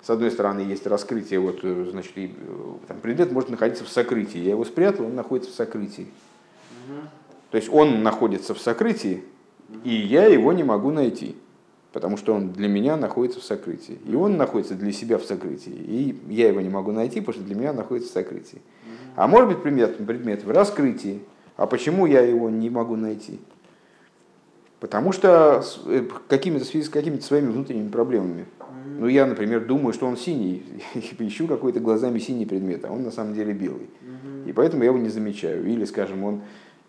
С 0.00 0.08
одной 0.08 0.30
стороны, 0.30 0.60
есть 0.60 0.86
раскрытие, 0.86 1.40
вот, 1.40 1.62
значит, 1.62 2.12
и, 2.14 2.32
там, 2.86 3.00
предмет 3.00 3.32
может 3.32 3.50
находиться 3.50 3.82
в 3.82 3.88
сокрытии. 3.88 4.38
Я 4.38 4.50
его 4.50 4.64
спрятал, 4.64 5.06
он 5.06 5.16
находится 5.16 5.50
в 5.50 5.54
сокрытии. 5.54 6.06
То 7.50 7.56
есть 7.56 7.68
он 7.72 8.02
находится 8.02 8.54
в 8.54 8.58
сокрытии, 8.58 9.24
и 9.84 9.94
я 9.94 10.26
его 10.26 10.52
не 10.52 10.62
могу 10.62 10.90
найти, 10.90 11.36
потому 11.92 12.16
что 12.16 12.34
он 12.34 12.52
для 12.52 12.68
меня 12.68 12.96
находится 12.96 13.40
в 13.40 13.44
сокрытии. 13.44 13.98
И 14.04 14.14
он 14.14 14.36
находится 14.36 14.74
для 14.74 14.92
себя 14.92 15.18
в 15.18 15.24
сокрытии, 15.24 15.72
и 15.72 16.18
я 16.28 16.48
его 16.48 16.60
не 16.60 16.68
могу 16.68 16.92
найти, 16.92 17.20
потому 17.20 17.34
что 17.34 17.44
для 17.44 17.54
меня 17.54 17.72
находится 17.72 18.10
в 18.10 18.12
сокрытии. 18.12 18.60
А 19.14 19.26
может 19.28 19.48
быть 19.48 19.62
предмет, 19.62 19.96
предмет 19.96 20.44
в 20.44 20.50
раскрытии, 20.50 21.20
а 21.56 21.66
почему 21.66 22.06
я 22.06 22.20
его 22.20 22.50
не 22.50 22.68
могу 22.68 22.96
найти? 22.96 23.40
Потому 24.78 25.12
что 25.12 25.64
э, 25.86 26.06
какими-то 26.28 26.64
в 26.64 26.68
связи 26.68 26.84
с 26.84 26.90
какими-то 26.90 27.24
своими 27.24 27.50
внутренними 27.50 27.88
проблемами. 27.88 28.44
Ну, 28.98 29.08
я, 29.08 29.26
например, 29.26 29.64
думаю, 29.64 29.92
что 29.92 30.06
он 30.06 30.16
синий, 30.16 30.62
ищу 31.18 31.46
какой-то 31.46 31.80
глазами 31.80 32.18
синий 32.18 32.46
предмет, 32.46 32.84
а 32.84 32.92
он 32.92 33.02
на 33.02 33.10
самом 33.10 33.34
деле 33.34 33.52
белый. 33.52 33.88
И 34.46 34.52
поэтому 34.52 34.82
я 34.84 34.90
его 34.90 34.98
не 34.98 35.08
замечаю. 35.08 35.66
Или, 35.66 35.84
скажем, 35.84 36.22
он 36.22 36.42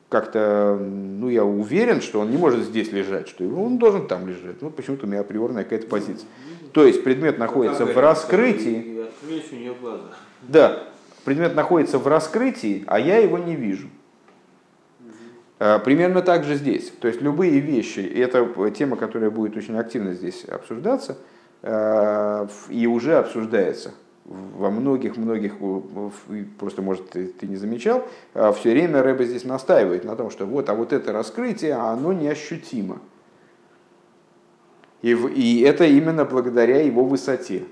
как-то, 0.09 0.77
ну, 0.79 1.29
я 1.29 1.43
уверен, 1.43 2.01
что 2.01 2.21
он 2.21 2.31
не 2.31 2.37
может 2.37 2.63
здесь 2.63 2.91
лежать, 2.91 3.27
что 3.27 3.43
он 3.43 3.77
должен 3.77 4.07
там 4.07 4.27
лежать. 4.27 4.61
Ну, 4.61 4.69
почему-то 4.69 5.05
у 5.05 5.09
меня 5.09 5.21
априорная 5.21 5.63
какая-то 5.63 5.87
позиция. 5.87 6.27
То 6.71 6.85
есть 6.85 7.03
предмет 7.03 7.37
находится 7.37 7.85
в 7.85 7.97
раскрытии. 7.97 9.05
Да, 10.43 10.83
предмет 11.25 11.55
находится 11.55 11.97
в 11.97 12.07
раскрытии, 12.07 12.83
а 12.87 12.99
я 12.99 13.17
его 13.17 13.37
не 13.37 13.55
вижу. 13.55 13.89
Э, 15.59 15.79
примерно 15.79 16.21
так 16.21 16.43
же 16.43 16.55
здесь. 16.55 16.91
То 17.01 17.07
есть 17.07 17.21
любые 17.21 17.59
вещи, 17.59 17.99
и 17.99 18.19
это 18.19 18.47
тема, 18.71 18.95
которая 18.95 19.29
будет 19.29 19.57
очень 19.57 19.75
активно 19.75 20.13
здесь 20.13 20.45
обсуждаться, 20.45 21.17
э, 21.63 22.47
и 22.69 22.87
уже 22.87 23.17
обсуждается 23.17 23.93
во 24.27 24.69
многих-многих, 24.69 25.55
просто, 26.59 26.81
может, 26.81 27.09
ты, 27.09 27.33
не 27.47 27.55
замечал, 27.55 28.07
э, 28.33 28.51
все 28.59 28.71
время 28.71 29.01
Рэба 29.01 29.23
здесь 29.23 29.45
настаивает 29.45 30.03
на 30.03 30.15
том, 30.15 30.29
что 30.29 30.45
вот, 30.45 30.69
а 30.69 30.73
вот 30.73 30.93
это 30.93 31.13
раскрытие, 31.13 31.73
оно 31.73 32.13
неощутимо. 32.13 32.99
И, 35.01 35.11
и 35.11 35.61
это 35.61 35.85
именно 35.85 36.25
благодаря 36.25 36.81
его 36.81 37.03
высоте 37.05 37.63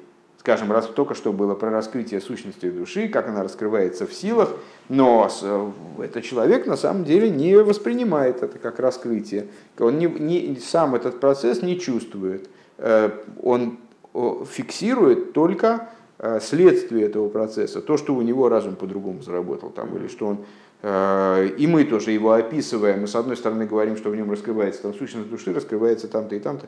скажем, 0.45 0.71
раз 0.71 0.85
только 0.85 1.15
что 1.15 1.33
было 1.33 1.55
про 1.55 1.71
раскрытие 1.71 2.21
сущности 2.21 2.69
души, 2.69 3.07
как 3.07 3.27
она 3.27 3.41
раскрывается 3.41 4.05
в 4.05 4.13
силах, 4.13 4.51
но 4.89 5.27
э, 5.41 5.71
этот 6.03 6.23
человек 6.23 6.67
на 6.67 6.77
самом 6.77 7.03
деле 7.03 7.31
не 7.31 7.57
воспринимает 7.57 8.43
это 8.43 8.59
как 8.59 8.77
раскрытие. 8.79 9.47
Он 9.79 9.97
не, 9.97 10.05
не, 10.05 10.55
сам 10.57 10.93
этот 10.93 11.19
процесс 11.19 11.63
не 11.63 11.79
чувствует. 11.79 12.47
Э, 12.77 13.09
он 13.41 13.79
фиксирует 14.13 15.33
только 15.33 15.89
следствие 16.39 17.05
этого 17.05 17.29
процесса, 17.29 17.81
то, 17.81 17.97
что 17.97 18.15
у 18.15 18.21
него 18.21 18.47
разум 18.49 18.75
по-другому 18.75 19.21
заработал, 19.21 19.69
там, 19.69 19.95
или 19.97 20.07
что 20.07 20.27
он 20.27 20.37
и 20.83 21.67
мы 21.67 21.83
тоже 21.85 22.11
его 22.11 22.33
описываем, 22.33 23.01
мы 23.01 23.07
с 23.07 23.15
одной 23.15 23.35
стороны 23.37 23.65
говорим, 23.65 23.97
что 23.97 24.11
в 24.11 24.15
нем 24.15 24.29
раскрывается 24.29 24.83
там 24.83 24.93
сущность 24.93 25.29
души, 25.29 25.51
раскрывается 25.51 26.07
там-то 26.07 26.35
и 26.35 26.39
там-то, 26.39 26.67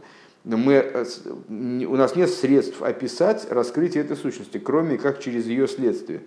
мы, 0.56 0.74
э, 0.74 1.06
у 1.50 1.96
нас 1.96 2.16
нет 2.16 2.30
средств 2.30 2.82
описать 2.82 3.48
раскрытие 3.50 4.04
этой 4.04 4.16
сущности, 4.16 4.58
кроме 4.58 4.98
как 4.98 5.20
через 5.20 5.46
ее 5.46 5.68
следствие. 5.68 6.22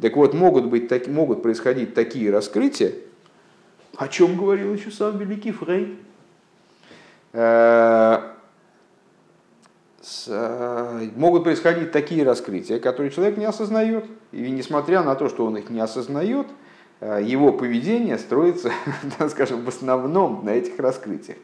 Так 0.00 0.16
вот, 0.16 0.34
могут, 0.34 0.66
быть, 0.66 0.88
так, 0.88 1.06
могут 1.06 1.42
происходить 1.42 1.94
такие 1.94 2.32
раскрытия, 2.32 2.92
о 3.96 4.08
чем 4.08 4.36
говорил 4.36 4.74
еще 4.74 4.90
сам 4.90 5.18
великий 5.18 5.52
Фрейд. 5.52 5.90
Э, 7.32 8.18
э, 8.20 8.33
могут 11.16 11.44
происходить 11.44 11.92
такие 11.92 12.24
раскрытия, 12.24 12.78
которые 12.78 13.10
человек 13.10 13.36
не 13.36 13.44
осознает. 13.44 14.04
И 14.32 14.50
несмотря 14.50 15.02
на 15.02 15.14
то, 15.14 15.28
что 15.28 15.46
он 15.46 15.56
их 15.56 15.70
не 15.70 15.80
осознает, 15.80 16.46
его 17.00 17.52
поведение 17.52 18.18
строится, 18.18 18.70
скажем, 19.30 19.64
в 19.64 19.68
основном 19.68 20.44
на 20.44 20.50
этих 20.50 20.78
раскрытиях. 20.78 21.38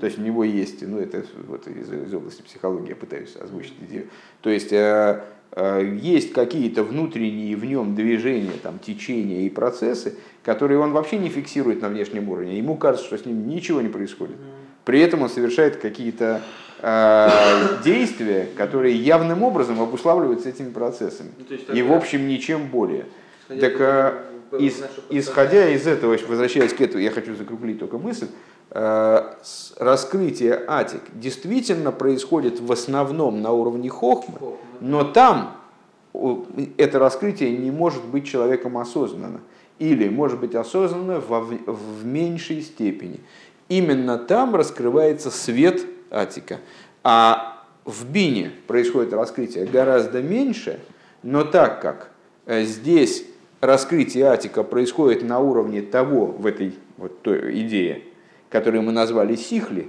То 0.00 0.06
есть 0.06 0.18
у 0.18 0.22
него 0.22 0.44
есть, 0.44 0.86
ну 0.86 0.98
это 0.98 1.24
вот 1.46 1.66
из, 1.68 1.90
из 1.90 2.12
области 2.12 2.42
психологии 2.42 2.90
я 2.90 2.96
пытаюсь 2.96 3.34
озвучить 3.36 3.74
идею. 3.80 4.08
То 4.42 4.50
есть 4.50 4.72
э, 4.72 5.22
э, 5.52 5.96
есть 6.00 6.32
какие-то 6.32 6.82
внутренние 6.82 7.56
в 7.56 7.64
нем 7.64 7.94
движения, 7.94 8.52
там, 8.62 8.78
течения 8.78 9.46
и 9.46 9.50
процессы, 9.50 10.14
которые 10.42 10.78
он 10.78 10.92
вообще 10.92 11.18
не 11.18 11.28
фиксирует 11.28 11.80
на 11.80 11.88
внешнем 11.88 12.28
уровне. 12.28 12.58
Ему 12.58 12.76
кажется, 12.76 13.06
что 13.06 13.16
с 13.16 13.24
ним 13.24 13.48
ничего 13.48 13.80
не 13.80 13.88
происходит. 13.88 14.36
При 14.84 15.00
этом 15.00 15.22
он 15.22 15.30
совершает 15.30 15.76
какие-то 15.76 16.42
э, 16.44 16.65
действия, 16.80 18.48
которые 18.56 18.96
явным 18.96 19.42
образом 19.42 19.80
обуславливаются 19.80 20.48
этими 20.48 20.70
процессами. 20.70 21.30
Ну, 21.38 21.74
и 21.74 21.82
в 21.82 21.92
общем 21.92 22.28
ничем 22.28 22.66
более. 22.68 23.06
Так, 23.48 23.80
э, 23.80 24.12
из, 24.58 24.82
исходя 25.08 25.68
из 25.70 25.86
этого, 25.86 26.18
возвращаясь 26.28 26.74
к 26.74 26.80
этому, 26.80 27.02
я 27.02 27.10
хочу 27.10 27.34
закруглить 27.34 27.78
только 27.78 27.98
мысль, 27.98 28.26
Э, 28.70 29.34
раскрытие 29.78 30.60
атик 30.66 31.02
действительно 31.14 31.92
происходит 31.92 32.60
в 32.60 32.72
основном 32.72 33.40
на 33.40 33.52
уровне 33.52 33.88
хохмы, 33.88 34.38
но 34.80 35.04
там 35.04 35.56
это 36.76 36.98
раскрытие 36.98 37.56
не 37.56 37.70
может 37.70 38.04
быть 38.04 38.26
человеком 38.26 38.76
осознанно. 38.76 39.40
Или 39.78 40.08
может 40.08 40.40
быть 40.40 40.54
осознанно 40.54 41.20
в, 41.20 41.48
в 41.66 42.04
меньшей 42.04 42.62
степени. 42.62 43.20
Именно 43.68 44.18
там 44.18 44.56
раскрывается 44.56 45.30
свет 45.30 45.84
атика. 46.16 46.60
А 47.02 47.64
в 47.84 48.08
бине 48.10 48.52
происходит 48.66 49.12
раскрытие 49.12 49.66
гораздо 49.66 50.22
меньше, 50.22 50.80
но 51.22 51.44
так 51.44 51.80
как 51.80 52.10
э, 52.46 52.64
здесь 52.64 53.24
раскрытие 53.60 54.26
атика 54.26 54.62
происходит 54.62 55.22
на 55.22 55.38
уровне 55.38 55.82
того, 55.82 56.26
в 56.26 56.46
этой 56.46 56.74
вот 56.96 57.22
той 57.22 57.60
идее, 57.60 58.02
которое 58.50 58.80
мы 58.80 58.92
назвали 58.92 59.36
сихли, 59.36 59.88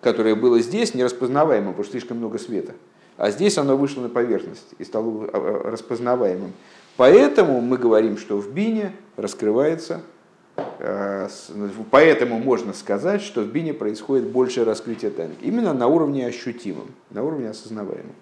которое 0.00 0.34
было 0.34 0.60
здесь 0.60 0.94
нераспознаваемым, 0.94 1.72
потому 1.72 1.84
что 1.84 1.92
слишком 1.92 2.18
много 2.18 2.38
света. 2.38 2.74
А 3.16 3.30
здесь 3.30 3.56
оно 3.58 3.76
вышло 3.76 4.02
на 4.02 4.08
поверхность 4.08 4.74
и 4.78 4.84
стало 4.84 5.24
а, 5.24 5.30
а, 5.32 5.70
распознаваемым. 5.70 6.52
Поэтому 6.96 7.60
мы 7.60 7.76
говорим, 7.78 8.18
что 8.18 8.36
в 8.38 8.52
бине 8.52 8.92
раскрывается, 9.16 9.94
э, 9.94 10.15
поэтому 11.90 12.38
можно 12.38 12.72
сказать, 12.72 13.22
что 13.22 13.42
в 13.42 13.48
бине 13.48 13.74
происходит 13.74 14.28
большее 14.28 14.64
раскрытие 14.64 15.10
тайны. 15.10 15.34
Именно 15.42 15.72
на 15.72 15.86
уровне 15.86 16.26
ощутимом, 16.26 16.88
на 17.10 17.22
уровне 17.22 17.50
осознаваемом. 17.50 18.14